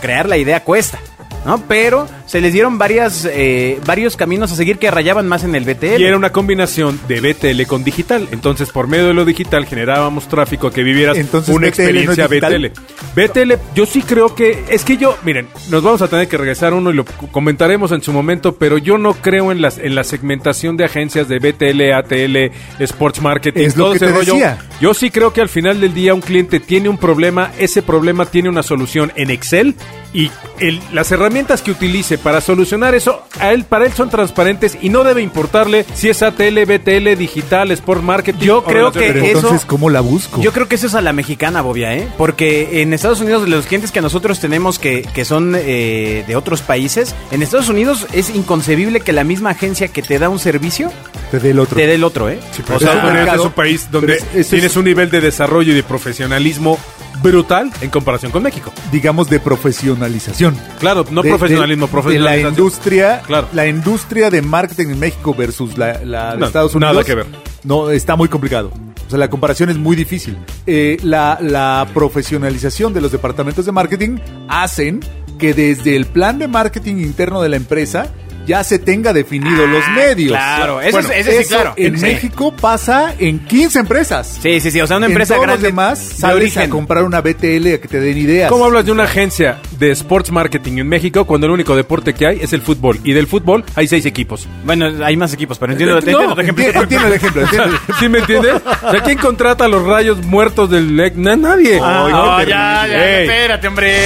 crear 0.00 0.28
la 0.28 0.36
idea 0.36 0.64
cuesta, 0.64 0.98
¿no? 1.44 1.62
Pero 1.68 2.06
se 2.26 2.40
les 2.40 2.52
dieron 2.52 2.78
varias, 2.78 3.28
eh, 3.30 3.78
varios 3.86 4.16
caminos 4.16 4.52
a 4.52 4.56
seguir 4.56 4.78
que 4.78 4.90
rayaban 4.90 5.28
más 5.28 5.44
en 5.44 5.54
el 5.54 5.64
BTL. 5.64 6.00
Y 6.00 6.04
era 6.04 6.16
una 6.16 6.30
combinación 6.30 6.98
de 7.08 7.20
BTL 7.20 7.66
con 7.66 7.84
digital. 7.84 8.28
Entonces, 8.32 8.70
por 8.70 8.88
medio 8.88 9.06
de 9.06 9.14
lo 9.14 9.24
digital 9.24 9.66
generábamos 9.66 10.28
tráfico 10.28 10.70
que 10.70 10.82
vivieras 10.82 11.16
Entonces, 11.16 11.54
una 11.54 11.68
BTL 11.68 11.80
experiencia. 11.80 12.26
BTL. 12.26 12.66
BTL, 13.14 13.52
yo 13.74 13.86
sí 13.86 14.02
creo 14.02 14.34
que 14.34 14.64
es 14.68 14.84
que 14.84 14.96
yo, 14.96 15.16
miren, 15.24 15.48
nos 15.70 15.82
vamos 15.82 16.02
a 16.02 16.08
tener 16.08 16.28
que 16.28 16.36
regresar 16.36 16.74
uno 16.74 16.90
y 16.90 16.94
lo 16.94 17.04
comentaremos 17.04 17.92
en 17.92 18.02
su 18.02 18.12
momento, 18.12 18.56
pero 18.56 18.78
yo 18.78 18.98
no 18.98 19.14
creo 19.14 19.52
en 19.52 19.60
las 19.62 19.78
en 19.78 19.94
la 19.94 20.04
segmentación 20.04 20.76
de 20.76 20.84
agencias 20.84 21.28
de 21.28 21.38
BTL, 21.38 21.92
ATL, 21.92 22.52
Sports 22.82 23.20
Marketing, 23.20 23.62
Es 23.64 23.76
lo 23.76 23.84
todo 23.84 23.92
que 23.92 23.96
ese 23.98 24.06
te 24.06 24.12
rollo. 24.12 24.32
decía. 24.34 24.58
Yo 24.80 24.94
sí 24.94 25.10
creo 25.10 25.32
que 25.32 25.40
al 25.40 25.48
final 25.48 25.80
del 25.80 25.94
día 25.94 26.14
un 26.14 26.20
cliente 26.20 26.60
tiene 26.60 26.88
un 26.88 26.98
problema, 26.98 27.50
ese 27.58 27.82
problema 27.82 28.26
tiene 28.26 28.48
una 28.48 28.62
solución 28.62 29.12
en 29.16 29.30
Excel 29.30 29.74
y 30.14 30.30
el- 30.60 30.80
las 30.92 31.10
herramientas 31.12 31.60
que 31.60 31.72
utilice 31.72 32.16
para 32.16 32.40
solucionar 32.40 32.94
eso, 32.94 33.22
a 33.40 33.52
él, 33.52 33.64
para 33.64 33.84
él 33.84 33.92
son 33.92 34.08
transparentes 34.08 34.78
y 34.80 34.88
no 34.88 35.04
debe 35.04 35.20
importarle 35.20 35.84
si 35.92 36.08
es 36.08 36.22
ATL, 36.22 36.64
BTL, 36.64 37.16
digital, 37.16 37.70
Sport 37.72 38.02
Marketing. 38.02 38.46
Yo 38.46 38.58
o 38.58 38.64
creo 38.64 38.92
que 38.92 39.00
Pero 39.00 39.24
eso- 39.24 39.36
entonces, 39.38 39.66
¿cómo 39.66 39.90
la 39.90 40.00
busco? 40.00 40.40
Yo 40.40 40.52
creo 40.52 40.68
que 40.68 40.76
eso 40.76 40.86
es 40.86 40.94
a 40.94 41.00
la 41.02 41.12
mexicana, 41.12 41.60
Bobia, 41.62 41.94
¿eh? 41.94 42.08
Porque 42.16 42.80
en 42.82 42.94
Estados 42.94 43.20
Unidos, 43.20 43.48
los 43.48 43.66
clientes 43.66 43.90
que 43.90 44.00
nosotros 44.00 44.38
tenemos 44.40 44.78
que, 44.78 45.02
que 45.02 45.24
son 45.24 45.54
eh, 45.56 46.24
de 46.26 46.36
otros 46.36 46.62
países, 46.62 47.14
en 47.32 47.42
Estados 47.42 47.68
Unidos 47.68 48.06
es 48.12 48.30
inconcebible 48.30 49.00
que 49.00 49.12
la 49.12 49.24
misma 49.24 49.50
agencia 49.50 49.88
que 49.88 50.00
te 50.02 50.18
da 50.20 50.28
un 50.28 50.38
servicio 50.38 50.92
Te 51.32 51.40
dé 51.40 51.50
el 51.50 51.58
otro. 51.58 51.76
te 51.76 51.86
dé 51.88 51.94
el 51.96 52.04
otro, 52.04 52.28
¿eh? 52.30 52.38
O 52.70 52.76
es 52.76 52.82
sea, 52.82 52.92
un 52.92 52.98
es 53.08 53.12
mercado- 53.12 53.42
un 53.46 53.50
país 53.52 53.88
donde 53.90 54.14
pero 54.32 54.44
tienes 54.48 54.70
es- 54.70 54.76
un 54.76 54.84
nivel 54.84 55.10
de 55.10 55.20
desarrollo 55.20 55.72
y 55.72 55.74
de 55.74 55.82
profesionalismo 55.82 56.78
brutal 57.24 57.72
en 57.80 57.90
comparación 57.90 58.30
con 58.30 58.42
México. 58.44 58.70
digamos, 58.92 59.28
de 59.28 59.40
profesionalización. 59.40 60.56
Claro, 60.78 61.04
no 61.10 61.22
De- 61.22 61.28
profesionalismo, 61.30 61.86
de- 61.86 61.92
profesionalización. 61.92 62.42
De 62.42 62.42
la 62.44 62.48
industria, 62.48 63.22
Claro. 63.26 63.48
la 63.52 63.66
industria 63.66 64.30
de 64.30 64.42
marketing 64.42 64.88
en 64.90 64.98
México 65.00 65.34
versus 65.34 65.76
la, 65.76 66.04
la 66.04 66.32
de 66.34 66.38
No, 66.38 66.46
Estados 66.46 66.74
nada 66.76 66.92
Unidos. 66.92 67.06
que 67.06 67.14
ver. 67.16 67.26
No, 67.64 67.90
está 67.90 68.14
muy 68.14 68.28
complicado. 68.28 68.70
O 69.06 69.10
sea, 69.10 69.18
la 69.18 69.28
comparación 69.28 69.70
es 69.70 69.76
muy 69.78 69.96
difícil. 69.96 70.36
Eh, 70.66 70.98
la, 71.02 71.38
la 71.40 71.86
profesionalización 71.92 72.92
de 72.94 73.00
los 73.00 73.10
departamentos 73.10 73.66
de 73.66 73.72
marketing 73.72 74.18
hacen 74.48 75.00
que 75.38 75.52
desde 75.54 75.96
el 75.96 76.06
plan 76.06 76.38
de 76.38 76.46
marketing 76.46 76.96
interno 76.96 77.42
de 77.42 77.48
la 77.48 77.56
empresa 77.56 78.06
ya 78.46 78.62
se 78.64 78.78
tenga 78.78 79.12
definido 79.12 79.66
los 79.66 79.82
medios. 79.96 80.36
Ah, 80.38 80.54
claro, 80.58 80.74
Bueno, 80.74 80.98
es- 81.10 81.18
ese 81.18 81.30
sí, 81.30 81.36
eso 81.38 81.48
claro. 81.54 81.74
En 81.76 81.96
Sí. 81.98 82.02
México 82.06 82.54
pasa 82.58 83.14
en 83.18 83.38
15 83.40 83.78
empresas. 83.80 84.38
Sí, 84.42 84.60
sí, 84.60 84.70
sí. 84.70 84.80
O 84.80 84.86
sea, 84.86 84.96
una 84.98 85.06
En 85.06 85.12
empresa 85.12 85.34
todos 85.34 85.46
grande. 85.46 85.62
los 85.62 85.70
demás 85.72 86.08
de 86.10 86.14
sales 86.16 86.36
origen. 86.36 86.62
a 86.62 86.68
comprar 86.70 87.04
una 87.04 87.20
BTL 87.20 87.74
a 87.74 87.78
que 87.80 87.88
te 87.88 88.00
den 88.00 88.18
ideas. 88.18 88.50
¿Cómo 88.50 88.64
hablas 88.64 88.84
de 88.86 88.92
una 88.92 89.04
agencia 89.04 89.58
de 89.78 89.90
sports 89.92 90.30
marketing 90.30 90.78
en 90.78 90.88
México 90.88 91.24
cuando 91.24 91.46
el 91.46 91.52
único 91.52 91.74
deporte 91.76 92.14
que 92.14 92.26
hay 92.26 92.38
es 92.40 92.52
el 92.52 92.62
fútbol? 92.62 93.00
Y 93.04 93.12
del 93.12 93.26
fútbol 93.26 93.64
hay 93.74 93.88
seis 93.88 94.06
equipos. 94.06 94.46
Bueno, 94.64 94.90
hay 95.04 95.16
más 95.16 95.32
equipos, 95.32 95.58
pero 95.58 95.72
entiendo, 95.72 95.94
No, 95.94 95.98
Entiendo 96.00 96.32
el 96.34 96.40
ejemplo. 96.40 96.82
entiendo 96.82 97.06
el 97.08 97.12
ejemplo. 97.14 97.46
¿Sí 98.00 98.08
me 98.08 98.18
entiendes? 98.20 98.54
O 98.82 98.90
sea, 98.90 99.02
¿quién 99.02 99.18
contrata 99.18 99.64
a 99.64 99.68
los 99.68 99.84
rayos 99.84 100.22
muertos 100.24 100.70
del... 100.70 100.96
LEC? 100.96 101.16
Na- 101.16 101.36
nadie. 101.36 101.80
Ah, 101.82 102.06
no, 102.10 102.38
no, 102.38 102.42
ya, 102.42 102.86
ya, 102.86 103.20
espérate, 103.20 103.66
hombre. 103.68 103.96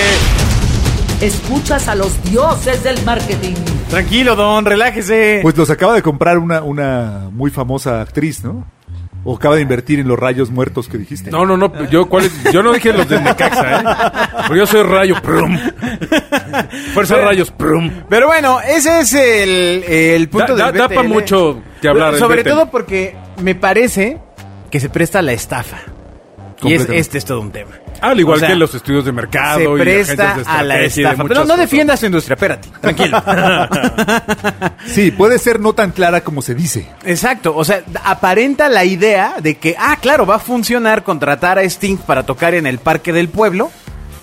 Escuchas 1.20 1.88
a 1.88 1.94
los 1.94 2.12
dioses 2.30 2.82
del 2.84 3.02
marketing. 3.04 3.54
Tranquilo, 3.90 4.36
don, 4.36 4.64
relájese. 4.64 5.40
Pues 5.42 5.56
los 5.56 5.70
acaba 5.70 5.94
de 5.94 6.02
comprar 6.02 6.38
una, 6.38 6.62
una 6.62 7.28
muy 7.32 7.50
famosa 7.50 8.02
actriz, 8.02 8.44
¿no? 8.44 8.66
O 9.24 9.36
acaba 9.36 9.56
de 9.56 9.62
invertir 9.62 9.98
en 9.98 10.06
los 10.08 10.18
rayos 10.18 10.50
muertos 10.50 10.88
que 10.88 10.98
dijiste. 10.98 11.30
No, 11.30 11.44
no, 11.46 11.56
no. 11.56 11.88
Yo, 11.90 12.06
¿cuál 12.08 12.26
es? 12.26 12.52
yo 12.52 12.62
no 12.62 12.72
dije 12.72 12.92
los 12.92 13.08
del 13.08 13.24
Necaxa, 13.24 13.80
¿eh? 13.80 13.84
Porque 14.46 14.58
yo 14.58 14.66
soy 14.66 14.82
rayo. 14.82 15.16
Prum. 15.22 15.58
Fuerza 16.94 17.16
rayos. 17.16 17.50
Prum. 17.50 17.90
Pero 18.08 18.26
bueno, 18.28 18.60
ese 18.60 19.00
es 19.00 19.12
el, 19.14 19.84
el 19.84 20.28
punto 20.28 20.54
Da- 20.56 20.70
del 20.70 20.80
da- 20.82 20.88
da 20.88 21.02
mucho 21.02 21.60
que 21.82 21.88
hablar 21.88 22.16
Sobre 22.16 22.44
todo 22.44 22.70
porque 22.70 23.16
me 23.42 23.54
parece 23.54 24.18
que 24.70 24.80
se 24.80 24.88
presta 24.88 25.20
la 25.22 25.32
estafa. 25.32 25.78
Y 26.62 26.74
es, 26.74 26.88
este 26.88 27.18
es 27.18 27.24
todo 27.24 27.40
un 27.40 27.52
tema. 27.52 27.72
Al 28.00 28.18
igual 28.18 28.36
O 28.36 28.40
sea, 28.40 28.48
que 28.48 28.54
los 28.56 28.74
estudios 28.74 29.04
de 29.04 29.12
mercado 29.12 29.76
se 29.76 29.82
presta 29.82 30.34
de 30.34 30.44
a 30.46 30.62
la 30.62 30.80
estafa. 30.80 31.24
Pero 31.24 31.44
no 31.44 31.56
defiendas 31.56 32.00
tu 32.00 32.06
industria, 32.06 32.34
espérate, 32.34 32.68
tranquilo. 32.80 33.22
Sí, 34.86 35.10
puede 35.10 35.38
ser 35.38 35.60
no 35.60 35.74
tan 35.74 35.90
clara 35.90 36.22
como 36.22 36.40
se 36.42 36.54
dice. 36.54 36.88
Exacto, 37.04 37.54
o 37.54 37.64
sea, 37.64 37.82
aparenta 38.04 38.68
la 38.68 38.84
idea 38.84 39.36
de 39.40 39.56
que, 39.56 39.76
ah, 39.78 39.96
claro, 40.00 40.26
va 40.26 40.36
a 40.36 40.38
funcionar 40.38 41.04
contratar 41.04 41.58
a 41.58 41.62
Sting 41.62 41.98
para 41.98 42.24
tocar 42.24 42.54
en 42.54 42.66
el 42.66 42.78
Parque 42.78 43.12
del 43.12 43.28
Pueblo, 43.28 43.70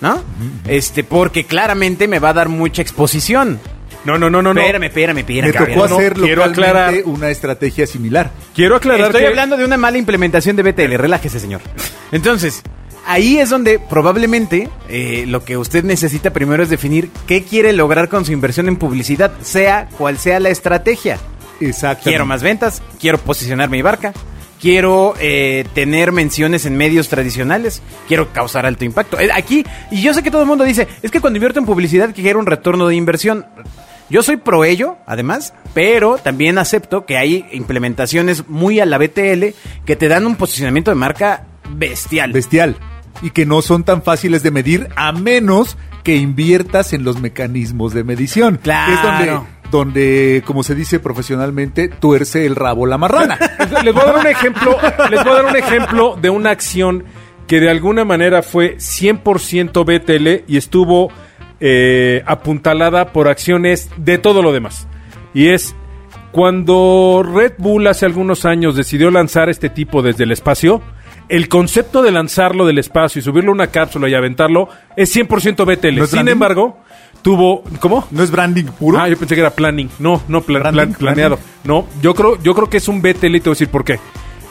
¿no? 0.00 0.22
Este, 0.66 1.04
porque 1.04 1.44
claramente 1.44 2.08
me 2.08 2.18
va 2.18 2.30
a 2.30 2.34
dar 2.34 2.48
mucha 2.48 2.82
exposición. 2.82 3.60
No, 4.06 4.18
no, 4.18 4.30
no, 4.30 4.40
no. 4.40 4.54
no. 4.54 4.60
Espérame, 4.60 4.84
espérame, 4.84 5.18
espérame. 5.18 5.46
Me 5.46 5.52
tocó 5.52 5.66
cabrón. 5.66 5.90
no, 5.90 5.96
hacer 5.96 6.12
quiero 6.14 6.46
localmente 6.46 6.70
aclarar. 6.70 6.94
una 7.04 7.30
estrategia 7.30 7.86
similar. 7.86 8.30
Quiero 8.54 8.76
aclarar 8.76 9.06
Estoy 9.06 9.22
que... 9.22 9.26
hablando 9.26 9.56
de 9.56 9.64
una 9.64 9.76
mala 9.76 9.98
implementación 9.98 10.56
de 10.56 10.62
BTL, 10.62 10.94
relájese, 10.94 11.40
señor. 11.40 11.60
Entonces, 12.12 12.62
ahí 13.06 13.38
es 13.38 13.50
donde 13.50 13.78
probablemente 13.78 14.68
eh, 14.88 15.24
lo 15.26 15.44
que 15.44 15.56
usted 15.56 15.84
necesita 15.84 16.32
primero 16.32 16.62
es 16.62 16.70
definir 16.70 17.10
qué 17.26 17.42
quiere 17.42 17.72
lograr 17.72 18.08
con 18.08 18.24
su 18.24 18.32
inversión 18.32 18.68
en 18.68 18.76
publicidad, 18.76 19.32
sea 19.42 19.88
cual 19.98 20.18
sea 20.18 20.40
la 20.40 20.50
estrategia. 20.50 21.18
Exacto. 21.60 22.04
Quiero 22.04 22.26
más 22.26 22.42
ventas, 22.42 22.82
quiero 23.00 23.18
posicionar 23.18 23.70
mi 23.70 23.82
barca, 23.82 24.12
quiero 24.60 25.14
eh, 25.18 25.64
tener 25.74 26.12
menciones 26.12 26.66
en 26.66 26.76
medios 26.76 27.08
tradicionales, 27.08 27.82
quiero 28.08 28.32
causar 28.32 28.66
alto 28.66 28.84
impacto. 28.84 29.18
Eh, 29.18 29.30
Aquí, 29.34 29.64
y 29.90 30.02
yo 30.02 30.12
sé 30.14 30.22
que 30.22 30.30
todo 30.30 30.42
el 30.42 30.48
mundo 30.48 30.64
dice, 30.64 30.86
es 31.02 31.10
que 31.10 31.20
cuando 31.20 31.38
invierto 31.38 31.58
en 31.58 31.66
publicidad 31.66 32.14
quiero 32.14 32.38
un 32.38 32.46
retorno 32.46 32.86
de 32.88 32.94
inversión. 32.94 33.46
Yo 34.08 34.22
soy 34.22 34.36
pro 34.36 34.64
ello, 34.64 34.98
además, 35.06 35.52
pero 35.74 36.16
también 36.18 36.58
acepto 36.58 37.06
que 37.06 37.16
hay 37.16 37.46
implementaciones 37.52 38.48
muy 38.48 38.78
a 38.78 38.86
la 38.86 38.98
BTL 38.98 39.46
que 39.84 39.96
te 39.96 40.08
dan 40.08 40.26
un 40.26 40.36
posicionamiento 40.36 40.90
de 40.90 40.94
marca 40.94 41.46
bestial. 41.70 42.32
Bestial. 42.32 42.76
Y 43.22 43.30
que 43.30 43.46
no 43.46 43.62
son 43.62 43.82
tan 43.82 44.02
fáciles 44.02 44.42
de 44.42 44.50
medir 44.50 44.88
a 44.94 45.10
menos 45.12 45.76
que 46.04 46.16
inviertas 46.16 46.92
en 46.92 47.02
los 47.02 47.20
mecanismos 47.20 47.92
de 47.94 48.04
medición. 48.04 48.60
Claro. 48.62 48.92
Es 48.92 49.02
donde, 49.02 49.40
donde, 49.72 50.42
como 50.46 50.62
se 50.62 50.76
dice 50.76 51.00
profesionalmente, 51.00 51.88
tuerce 51.88 52.46
el 52.46 52.54
rabo 52.54 52.86
la 52.86 52.98
marrana. 52.98 53.38
Les 53.58 53.84
les 53.84 53.94
voy 53.94 54.02
a 54.04 54.06
dar 54.06 54.18
un 54.18 54.26
ejemplo, 54.26 54.76
les 55.10 55.24
voy 55.24 55.32
a 55.32 55.36
dar 55.36 55.46
un 55.46 55.56
ejemplo 55.56 56.16
de 56.20 56.30
una 56.30 56.50
acción 56.50 57.04
que 57.48 57.58
de 57.58 57.70
alguna 57.70 58.04
manera 58.04 58.42
fue 58.42 58.76
100% 58.76 59.84
BTL 59.84 60.44
y 60.52 60.56
estuvo 60.56 61.10
eh, 61.60 62.22
apuntalada 62.26 63.12
por 63.12 63.28
acciones 63.28 63.90
de 63.96 64.18
todo 64.18 64.42
lo 64.42 64.52
demás. 64.52 64.86
Y 65.34 65.48
es 65.48 65.74
cuando 66.32 67.22
Red 67.24 67.54
Bull 67.58 67.86
hace 67.86 68.04
algunos 68.06 68.44
años 68.44 68.76
decidió 68.76 69.10
lanzar 69.10 69.48
este 69.48 69.70
tipo 69.70 70.02
desde 70.02 70.24
el 70.24 70.32
espacio, 70.32 70.82
el 71.28 71.48
concepto 71.48 72.02
de 72.02 72.10
lanzarlo 72.12 72.66
del 72.66 72.78
espacio 72.78 73.18
y 73.18 73.22
subirlo 73.22 73.50
a 73.52 73.54
una 73.54 73.66
cápsula 73.68 74.08
y 74.08 74.14
aventarlo 74.14 74.68
es 74.96 75.14
100% 75.16 75.64
BTL. 75.64 75.96
¿No 75.96 76.04
es 76.04 76.10
Sin 76.10 76.16
branding? 76.18 76.32
embargo, 76.32 76.78
tuvo... 77.22 77.64
¿Cómo? 77.80 78.06
¿No 78.10 78.22
es 78.22 78.30
branding 78.30 78.64
puro? 78.66 78.98
Ah, 78.98 79.08
yo 79.08 79.16
pensé 79.16 79.34
que 79.34 79.40
era 79.40 79.50
planning. 79.50 79.88
No, 79.98 80.22
no, 80.28 80.42
plan- 80.42 80.62
Branding, 80.62 80.78
plan- 80.92 80.94
planeado. 80.94 81.38
No, 81.64 81.86
yo 82.02 82.14
creo, 82.14 82.40
yo 82.42 82.54
creo 82.54 82.68
que 82.68 82.76
es 82.76 82.86
un 82.88 83.00
BTL 83.00 83.34
y 83.36 83.40
te 83.40 83.48
voy 83.48 83.52
a 83.52 83.58
decir 83.58 83.68
por 83.68 83.84
qué. 83.84 83.98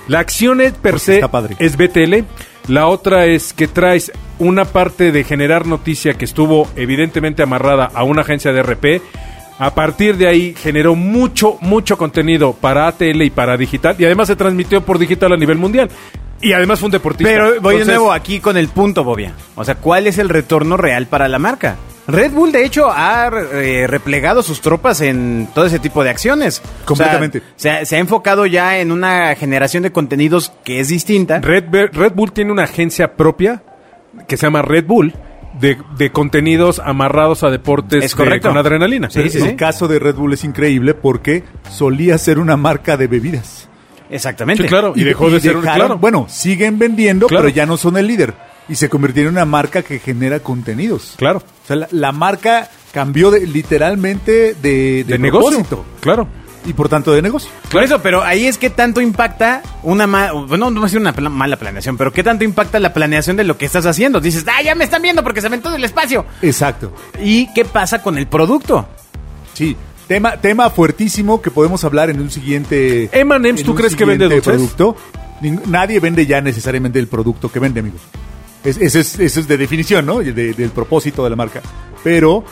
La 0.07 0.19
acción 0.19 0.59
es 0.61 0.73
per 0.73 0.93
Porque 0.93 0.99
se 0.99 1.15
está 1.15 1.31
padre. 1.31 1.55
es 1.59 1.77
BTL. 1.77 2.25
La 2.67 2.87
otra 2.87 3.27
es 3.27 3.53
que 3.53 3.67
traes 3.67 4.11
una 4.39 4.65
parte 4.65 5.11
de 5.11 5.23
generar 5.23 5.67
noticia 5.67 6.15
que 6.15 6.25
estuvo 6.25 6.67
evidentemente 6.75 7.43
amarrada 7.43 7.91
a 7.93 8.03
una 8.03 8.21
agencia 8.21 8.53
de 8.53 8.63
RP. 8.63 9.01
A 9.57 9.73
partir 9.73 10.17
de 10.17 10.27
ahí 10.27 10.53
generó 10.57 10.95
mucho, 10.95 11.57
mucho 11.61 11.97
contenido 11.97 12.53
para 12.53 12.87
ATL 12.87 13.21
y 13.21 13.29
para 13.29 13.55
digital. 13.57 13.95
Y 13.97 14.05
además 14.05 14.27
se 14.27 14.35
transmitió 14.35 14.81
por 14.81 14.99
digital 14.99 15.31
a 15.31 15.37
nivel 15.37 15.57
mundial. 15.57 15.89
Y 16.41 16.53
además 16.53 16.79
fue 16.79 16.87
un 16.87 16.91
deportista. 16.91 17.31
Pero 17.31 17.61
voy 17.61 17.79
de 17.79 17.85
nuevo 17.85 18.11
aquí 18.11 18.39
con 18.39 18.57
el 18.57 18.67
punto, 18.67 19.03
Bobia. 19.03 19.33
O 19.55 19.63
sea, 19.63 19.75
¿cuál 19.75 20.07
es 20.07 20.17
el 20.17 20.29
retorno 20.29 20.75
real 20.75 21.07
para 21.07 21.27
la 21.27 21.39
marca? 21.39 21.77
Red 22.07 22.33
Bull, 22.33 22.51
de 22.51 22.65
hecho, 22.65 22.91
ha 22.91 23.31
eh, 23.53 23.87
replegado 23.87 24.43
sus 24.43 24.61
tropas 24.61 25.01
en 25.01 25.47
todo 25.55 25.65
ese 25.65 25.79
tipo 25.79 26.03
de 26.03 26.11
acciones. 26.11 26.59
O 26.59 26.61
sea, 26.61 26.85
Completamente. 26.85 27.41
se, 27.55 27.71
ha, 27.71 27.85
se 27.85 27.95
ha 27.95 27.99
enfocado 27.99 28.45
ya 28.45 28.77
en 28.77 28.91
una 28.91 29.33
generación 29.35 29.81
de 29.83 29.91
contenidos 29.91 30.51
que 30.63 30.79
es 30.79 30.89
distinta. 30.89 31.39
Red, 31.39 31.65
Red 31.93 32.13
Bull 32.13 32.31
tiene 32.31 32.51
una 32.51 32.65
agencia 32.65 33.15
propia 33.15 33.63
que 34.27 34.37
se 34.37 34.45
llama 34.45 34.61
Red 34.61 34.85
Bull 34.85 35.13
de, 35.59 35.77
de 35.97 36.11
contenidos 36.11 36.79
amarrados 36.79 37.43
a 37.43 37.49
deportes 37.49 38.03
Es 38.03 38.11
de- 38.11 38.17
correcto. 38.17 38.49
con 38.49 38.57
adrenalina. 38.57 39.09
Sí, 39.09 39.29
sí, 39.29 39.37
el 39.39 39.49
sí. 39.51 39.55
caso 39.55 39.87
de 39.87 39.99
Red 39.99 40.15
Bull 40.15 40.33
es 40.33 40.43
increíble 40.43 40.93
porque 40.93 41.43
solía 41.71 42.17
ser 42.17 42.39
una 42.39 42.57
marca 42.57 42.97
de 42.97 43.07
bebidas. 43.07 43.69
Exactamente. 44.09 44.63
Sí, 44.63 44.69
claro. 44.69 44.93
Y 44.95 45.03
dejó 45.03 45.29
de 45.29 45.39
ser 45.39 45.55
un- 45.57 45.63
claro. 45.63 45.97
Bueno, 45.97 46.27
siguen 46.29 46.77
vendiendo, 46.77 47.27
Claro. 47.27 47.43
pero 47.45 47.55
ya 47.55 47.65
no 47.65 47.77
son 47.77 47.97
el 47.97 48.07
líder. 48.07 48.33
Y 48.67 48.75
se 48.75 48.89
convirtieron 48.89 49.33
en 49.33 49.37
una 49.37 49.45
marca 49.45 49.81
que 49.83 49.99
genera 49.99 50.39
contenidos. 50.39 51.13
Claro. 51.17 51.39
O 51.39 51.67
sea, 51.67 51.75
la, 51.75 51.87
la 51.91 52.11
marca 52.11 52.69
cambió 52.93 53.29
de, 53.31 53.45
literalmente 53.45 54.55
de, 54.55 55.03
de, 55.03 55.03
De, 55.03 55.17
negocio. 55.19 55.85
Claro. 55.99 56.27
Y 56.65 56.73
por 56.73 56.89
tanto 56.89 57.13
de 57.13 57.21
negocio. 57.21 57.49
Por 57.71 57.83
eso, 57.83 58.01
pero 58.01 58.23
ahí 58.23 58.47
es 58.47 58.57
que 58.57 58.69
tanto 58.71 58.99
impacta 59.01 59.61
una 59.83 60.07
ma- 60.07 60.31
bueno, 60.31 60.71
no 60.71 60.81
va 60.81 60.87
a 60.87 60.89
ser 60.89 60.99
una 60.99 61.13
pla- 61.13 61.29
mala 61.29 61.57
planeación, 61.57 61.95
pero 61.95 62.11
qué 62.11 62.23
tanto 62.23 62.43
impacta 62.43 62.79
la 62.79 62.91
planeación 62.93 63.37
de 63.37 63.43
lo 63.43 63.57
que 63.57 63.65
estás 63.65 63.85
haciendo. 63.85 64.19
Dices, 64.19 64.43
ah, 64.47 64.61
ya 64.63 64.73
me 64.73 64.83
están 64.83 65.01
viendo 65.03 65.23
porque 65.23 65.41
se 65.41 65.47
aventó 65.47 65.69
del 65.69 65.83
espacio. 65.83 66.25
Exacto. 66.41 66.91
¿Y 67.21 67.53
qué 67.53 67.65
pasa 67.65 68.01
con 68.01 68.17
el 68.17 68.25
producto? 68.27 68.87
Sí. 69.53 69.75
Tema, 70.07 70.37
tema 70.37 70.69
fuertísimo 70.69 71.41
que 71.41 71.49
podemos 71.51 71.83
hablar 71.83 72.09
en 72.09 72.19
un 72.21 72.29
siguiente. 72.31 73.09
En 73.11 73.55
¿tú 73.63 73.73
crees 73.75 73.95
que 73.95 74.05
vende 74.05 74.25
dulces? 74.25 74.41
producto. 74.43 74.95
Nadie 75.67 75.99
vende 75.99 76.25
ya 76.25 76.41
necesariamente 76.41 76.97
el 76.99 77.07
producto 77.07 77.51
que 77.51 77.59
vende, 77.59 77.79
amigos. 77.79 78.01
Es- 78.63 78.77
Eso 78.77 78.99
es, 78.99 79.19
eso 79.19 79.39
es 79.39 79.47
de 79.47 79.57
definición, 79.57 80.05
¿no? 80.05 80.19
De- 80.19 80.31
del 80.33 80.69
propósito 80.69 81.23
de 81.23 81.29
la 81.29 81.35
marca. 81.35 81.61
Pero 82.03 82.43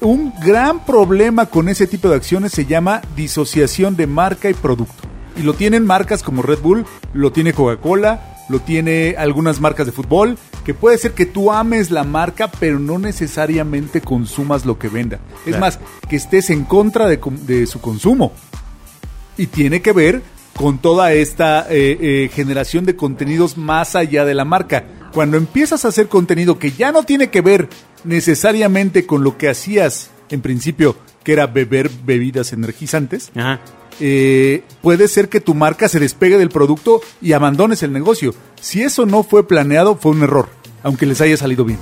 un 0.00 0.32
gran 0.44 0.84
problema 0.84 1.46
con 1.46 1.68
ese 1.68 1.86
tipo 1.86 2.08
de 2.08 2.16
acciones 2.16 2.52
se 2.52 2.66
llama 2.66 3.02
disociación 3.16 3.96
de 3.96 4.06
marca 4.06 4.48
y 4.48 4.54
producto. 4.54 5.02
Y 5.36 5.42
lo 5.42 5.54
tienen 5.54 5.84
marcas 5.84 6.22
como 6.22 6.42
Red 6.42 6.60
Bull, 6.60 6.86
lo 7.12 7.32
tiene 7.32 7.52
Coca-Cola, 7.52 8.36
lo 8.48 8.60
tiene 8.60 9.16
algunas 9.18 9.60
marcas 9.60 9.86
de 9.86 9.92
fútbol, 9.92 10.38
que 10.64 10.74
puede 10.74 10.98
ser 10.98 11.12
que 11.12 11.26
tú 11.26 11.50
ames 11.50 11.90
la 11.90 12.04
marca, 12.04 12.50
pero 12.60 12.78
no 12.78 12.98
necesariamente 12.98 14.00
consumas 14.00 14.64
lo 14.64 14.78
que 14.78 14.88
venda. 14.88 15.18
Es 15.38 15.56
Claro. 15.56 15.60
más, 15.60 15.78
que 16.08 16.16
estés 16.16 16.50
en 16.50 16.64
contra 16.64 17.06
de 17.08 17.66
su 17.66 17.80
consumo. 17.80 18.32
Y 19.36 19.46
tiene 19.46 19.82
que 19.82 19.92
ver 19.92 20.22
con 20.56 20.78
toda 20.78 21.12
esta 21.12 21.66
eh, 21.68 21.98
eh, 22.00 22.30
generación 22.32 22.84
de 22.84 22.96
contenidos 22.96 23.56
más 23.56 23.96
allá 23.96 24.24
de 24.24 24.34
la 24.34 24.44
marca. 24.44 24.84
Cuando 25.12 25.36
empiezas 25.36 25.84
a 25.84 25.88
hacer 25.88 26.08
contenido 26.08 26.58
que 26.58 26.72
ya 26.72 26.92
no 26.92 27.02
tiene 27.02 27.28
que 27.28 27.40
ver 27.40 27.68
necesariamente 28.04 29.06
con 29.06 29.24
lo 29.24 29.36
que 29.36 29.48
hacías 29.48 30.10
en 30.30 30.40
principio, 30.40 30.96
que 31.22 31.32
era 31.32 31.46
beber 31.46 31.90
bebidas 32.04 32.52
energizantes, 32.52 33.30
Ajá. 33.34 33.60
eh, 34.00 34.62
puede 34.82 35.08
ser 35.08 35.28
que 35.28 35.40
tu 35.40 35.54
marca 35.54 35.88
se 35.88 36.00
despegue 36.00 36.38
del 36.38 36.50
producto 36.50 37.00
y 37.20 37.32
abandones 37.32 37.82
el 37.82 37.92
negocio. 37.92 38.34
Si 38.60 38.82
eso 38.82 39.06
no 39.06 39.22
fue 39.22 39.46
planeado, 39.46 39.96
fue 39.96 40.12
un 40.12 40.22
error, 40.22 40.48
aunque 40.82 41.06
les 41.06 41.20
haya 41.20 41.36
salido 41.36 41.64
bien. 41.64 41.78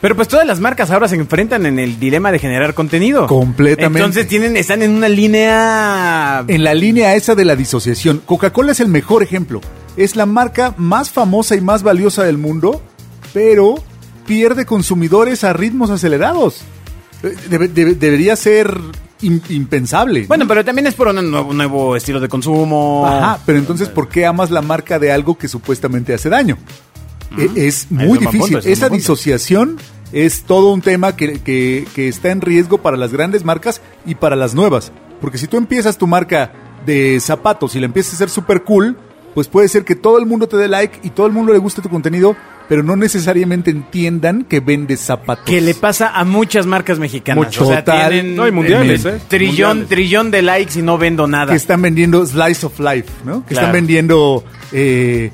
Pero 0.00 0.16
pues 0.16 0.28
todas 0.28 0.46
las 0.46 0.60
marcas 0.60 0.90
ahora 0.90 1.08
se 1.08 1.16
enfrentan 1.16 1.64
en 1.64 1.78
el 1.78 1.98
dilema 1.98 2.30
de 2.30 2.38
generar 2.38 2.74
contenido. 2.74 3.26
Completamente. 3.26 3.98
Entonces 4.00 4.28
tienen, 4.28 4.54
están 4.54 4.82
en 4.82 4.90
una 4.90 5.08
línea. 5.08 6.44
En 6.46 6.62
la 6.62 6.74
línea 6.74 7.14
esa 7.14 7.34
de 7.34 7.46
la 7.46 7.56
disociación, 7.56 8.20
Coca-Cola 8.26 8.72
es 8.72 8.80
el 8.80 8.88
mejor 8.88 9.22
ejemplo. 9.22 9.62
Es 9.96 10.14
la 10.14 10.26
marca 10.26 10.74
más 10.76 11.10
famosa 11.10 11.56
y 11.56 11.62
más 11.62 11.82
valiosa 11.82 12.22
del 12.24 12.36
mundo, 12.36 12.82
pero 13.32 13.76
pierde 14.26 14.66
consumidores 14.66 15.44
a 15.44 15.52
ritmos 15.52 15.90
acelerados. 15.90 16.62
Eh, 17.22 17.34
debe- 17.48 17.68
debe- 17.68 17.94
debería 17.94 18.36
ser 18.36 18.76
im- 19.22 19.40
impensable. 19.50 20.26
Bueno, 20.26 20.46
pero 20.46 20.64
también 20.64 20.86
es 20.86 20.94
por 20.94 21.08
un 21.08 21.30
nuevo, 21.30 21.52
nuevo 21.52 21.96
estilo 21.96 22.20
de 22.20 22.28
consumo. 22.28 23.06
Ajá, 23.06 23.38
pero 23.46 23.58
entonces, 23.58 23.88
¿por 23.88 24.08
qué 24.08 24.26
amas 24.26 24.50
la 24.50 24.62
marca 24.62 24.98
de 24.98 25.10
algo 25.12 25.36
que 25.38 25.48
supuestamente 25.48 26.14
hace 26.14 26.28
daño? 26.28 26.58
E- 27.38 27.66
Es 27.66 27.90
muy 27.90 28.12
es 28.18 28.20
difícil. 28.20 28.40
punto, 28.40 28.58
es 28.58 28.66
un 28.66 28.72
Esa 28.72 28.88
disociación 28.88 29.76
es 30.12 30.42
todo 30.44 30.72
un 30.72 30.80
tema 30.82 31.16
que, 31.16 31.40
que- 31.40 31.86
que 31.94 32.08
está 32.08 32.30
en 32.30 32.40
riesgo 32.40 32.78
para 32.78 32.96
las 32.96 33.12
grandes 33.12 33.44
marcas 33.44 33.80
y 34.06 34.14
para 34.14 34.36
las 34.36 34.54
nuevas. 34.54 34.92
Porque 35.20 35.38
si 35.38 35.46
tú 35.46 35.56
empiezas 35.56 35.96
tu 35.98 36.06
marca 36.06 36.52
de 36.86 37.18
zapatos 37.20 37.74
y 37.74 37.80
la 37.80 37.86
empiezas 37.86 38.12
a 38.12 38.16
hacer 38.16 38.30
súper 38.30 38.62
cool, 38.62 38.96
pues 39.34 39.48
puede 39.48 39.68
ser 39.68 39.84
que 39.84 39.96
todo 39.96 40.18
el 40.18 40.26
mundo 40.26 40.46
te 40.46 40.56
dé 40.56 40.68
like 40.68 41.00
y 41.02 41.10
todo 41.10 41.26
el 41.26 41.32
mundo 41.32 41.52
le 41.52 41.58
guste 41.58 41.82
tu 41.82 41.88
contenido, 41.88 42.36
pero 42.68 42.82
no 42.82 42.96
necesariamente 42.96 43.70
entiendan 43.70 44.44
que 44.44 44.60
vendes 44.60 45.00
zapatos. 45.00 45.44
Que 45.44 45.60
le 45.60 45.74
pasa 45.74 46.08
a 46.18 46.24
muchas 46.24 46.66
marcas 46.66 46.98
mexicanas. 46.98 47.44
Mucho. 47.44 47.64
O 47.64 47.68
sea, 47.68 47.84
Total. 47.84 48.10
tienen 48.10 48.36
No, 48.36 48.46
y 48.48 48.50
mundiales, 48.52 49.04
eh. 49.04 49.20
Trillón, 49.28 49.78
Mundiales. 49.78 49.88
trillón 49.88 50.30
de 50.30 50.42
likes 50.42 50.78
y 50.78 50.82
no 50.82 50.96
vendo 50.98 51.26
nada. 51.26 51.50
que 51.52 51.56
están 51.56 51.82
vendiendo 51.82 52.24
Slice 52.26 52.66
of 52.66 52.78
Life, 52.80 53.08
¿no? 53.24 53.42
Que 53.46 53.54
Claro. 53.54 53.66
están 53.66 53.72
vendiendo 53.72 54.44
eh, 54.72 55.30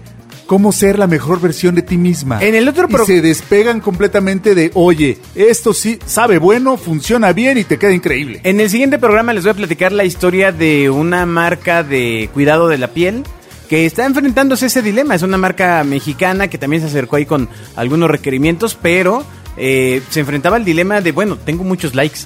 cómo 0.46 0.72
ser 0.72 0.98
la 0.98 1.06
mejor 1.06 1.40
versión 1.40 1.76
de 1.76 1.82
ti 1.82 1.96
misma. 1.96 2.42
En 2.42 2.56
el 2.56 2.68
otro 2.68 2.88
y 2.90 3.06
se 3.06 3.20
despegan 3.22 3.80
completamente 3.80 4.54
de, 4.56 4.72
oye, 4.74 5.18
esto 5.36 5.72
sí 5.72 5.98
sabe 6.06 6.38
bueno, 6.38 6.76
funciona 6.76 7.32
bien 7.32 7.56
y 7.58 7.62
te 7.64 7.78
queda 7.78 7.92
increíble. 7.92 8.40
En 8.42 8.58
el 8.60 8.68
siguiente 8.68 8.98
programa 8.98 9.32
les 9.32 9.44
voy 9.44 9.52
a 9.52 9.54
platicar 9.54 9.92
la 9.92 10.04
historia 10.04 10.50
de 10.50 10.90
una 10.90 11.24
marca 11.24 11.84
de 11.84 12.28
cuidado 12.34 12.66
de 12.66 12.78
la 12.78 12.88
piel 12.88 13.22
que 13.70 13.86
está 13.86 14.04
enfrentándose 14.04 14.64
a 14.64 14.68
ese 14.68 14.82
dilema. 14.82 15.14
Es 15.14 15.22
una 15.22 15.38
marca 15.38 15.84
mexicana 15.84 16.48
que 16.48 16.58
también 16.58 16.82
se 16.82 16.88
acercó 16.88 17.14
ahí 17.14 17.24
con 17.24 17.48
algunos 17.76 18.10
requerimientos, 18.10 18.74
pero 18.74 19.24
eh, 19.56 20.02
se 20.10 20.18
enfrentaba 20.20 20.56
al 20.56 20.64
dilema 20.64 21.00
de, 21.00 21.12
bueno, 21.12 21.36
tengo 21.36 21.62
muchos 21.62 21.94
likes. 21.94 22.18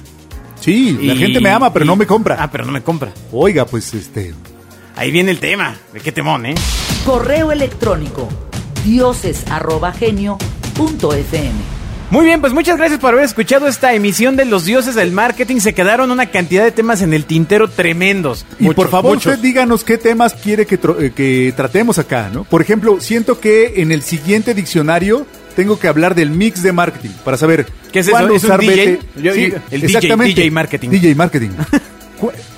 Sí, 0.59 0.97
la 1.03 1.15
gente 1.15 1.39
me 1.39 1.51
ama, 1.51 1.71
pero 1.71 1.85
y- 1.85 1.87
no 1.87 1.95
me 1.95 2.07
compra. 2.07 2.37
Ah, 2.39 2.49
pero 2.51 2.65
no 2.65 2.71
me 2.71 2.81
compra. 2.81 3.13
Oiga, 3.31 3.65
pues 3.67 3.93
este, 3.93 4.33
Ahí 4.95 5.11
viene 5.11 5.29
el 5.29 5.37
tema. 5.39 5.75
De 5.93 5.99
qué 5.99 6.11
temón, 6.11 6.47
¿eh? 6.47 6.55
Correo 7.05 7.51
electrónico 7.51 8.27
dioses@genio.fm. 8.83 11.74
Muy 12.11 12.25
bien, 12.25 12.39
pues 12.39 12.53
muchas 12.53 12.77
gracias 12.77 12.99
por 12.99 13.13
haber 13.13 13.25
escuchado 13.25 13.67
esta 13.67 13.93
emisión 13.93 14.35
de 14.35 14.45
Los 14.45 14.65
Dioses 14.65 14.95
del 14.95 15.11
Marketing. 15.11 15.57
Se 15.59 15.73
quedaron 15.73 16.11
una 16.11 16.27
cantidad 16.27 16.63
de 16.63 16.71
temas 16.71 17.01
en 17.01 17.13
el 17.13 17.25
tintero 17.25 17.67
tremendos. 17.69 18.45
Y 18.59 18.69
por 18.69 18.89
favor, 18.89 19.17
usted 19.17 19.39
díganos 19.39 19.83
qué 19.83 19.97
temas 19.97 20.33
quiere 20.33 20.65
que, 20.65 20.75
eh, 20.75 21.11
que 21.15 21.53
tratemos 21.57 21.97
acá, 21.97 22.29
¿no? 22.31 22.43
Por 22.43 22.61
ejemplo, 22.61 23.01
siento 23.01 23.39
que 23.39 23.81
en 23.81 23.91
el 23.91 24.01
siguiente 24.03 24.53
diccionario 24.53 25.25
tengo 25.55 25.79
que 25.79 25.87
hablar 25.87 26.15
del 26.15 26.29
mix 26.29 26.61
de 26.61 26.71
marketing 26.71 27.09
para 27.23 27.37
saber 27.37 27.65
¿Qué 27.91 27.99
es 27.99 28.05
eso? 28.07 28.11
cuándo 28.15 28.35
¿Es 28.35 28.43
un 28.43 28.49
usar 28.49 28.59
DJ? 28.61 28.99
Yo- 29.21 29.33
Sí, 29.33 29.53
el 29.71 29.81
DJ, 29.81 29.85
exactamente. 29.97 30.41
DJ 30.41 30.51
marketing. 30.51 30.89
DJ 30.89 31.15
marketing. 31.15 31.49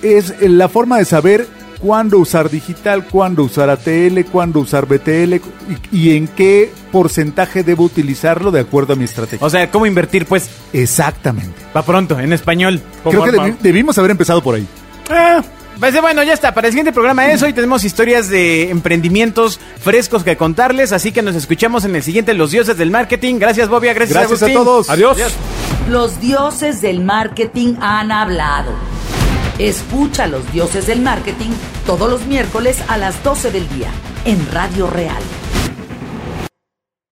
Es 0.03 0.35
la 0.41 0.69
forma 0.69 0.99
de 0.99 1.05
saber 1.05 1.47
cuándo 1.79 2.17
usar 2.19 2.49
digital, 2.49 3.05
cuándo 3.05 3.43
usar 3.43 3.69
ATL, 3.69 4.21
cuándo 4.31 4.59
usar 4.59 4.85
BTL 4.85 5.35
y, 5.35 5.41
y 5.91 6.15
en 6.17 6.27
qué 6.27 6.71
porcentaje 6.91 7.63
debo 7.63 7.83
utilizarlo 7.83 8.51
de 8.51 8.61
acuerdo 8.61 8.93
a 8.93 8.95
mi 8.95 9.03
estrategia. 9.05 9.45
O 9.45 9.49
sea, 9.49 9.69
¿cómo 9.69 9.85
invertir? 9.85 10.25
Pues, 10.25 10.49
Exactamente. 10.73 11.53
va 11.75 11.83
pronto, 11.83 12.19
en 12.19 12.33
español. 12.33 12.81
Creo 13.03 13.23
que 13.23 13.31
debi- 13.31 13.57
debimos 13.59 13.97
haber 13.97 14.11
empezado 14.11 14.41
por 14.41 14.55
ahí. 14.55 14.67
Ah, 15.09 15.43
pues 15.79 15.99
bueno, 16.01 16.23
ya 16.23 16.33
está. 16.33 16.53
Para 16.53 16.67
el 16.67 16.73
siguiente 16.73 16.91
programa 16.91 17.27
eso 17.31 17.47
y 17.47 17.53
tenemos 17.53 17.83
historias 17.83 18.29
de 18.29 18.71
emprendimientos 18.71 19.59
frescos 19.79 20.23
que 20.23 20.35
contarles. 20.35 20.91
Así 20.91 21.11
que 21.11 21.21
nos 21.21 21.35
escuchamos 21.35 21.85
en 21.85 21.95
el 21.95 22.01
siguiente 22.01 22.33
Los 22.33 22.49
Dioses 22.51 22.77
del 22.77 22.89
Marketing. 22.89 23.35
Gracias, 23.37 23.69
Bobia. 23.69 23.93
Gracias, 23.93 24.17
Gracias 24.17 24.41
a 24.41 24.53
todos. 24.53 24.89
Adiós. 24.89 25.17
Los 25.89 26.19
dioses 26.19 26.81
del 26.81 27.01
marketing 27.01 27.75
han 27.79 28.11
hablado. 28.11 28.71
Escucha 29.59 30.25
a 30.25 30.27
los 30.27 30.51
dioses 30.51 30.85
del 30.85 31.01
marketing 31.01 31.49
todos 31.87 32.07
los 32.09 32.27
miércoles 32.27 32.83
a 32.87 32.97
las 32.97 33.23
12 33.23 33.51
del 33.51 33.67
día 33.69 33.89
en 34.23 34.51
Radio 34.51 34.85
Real 34.87 35.23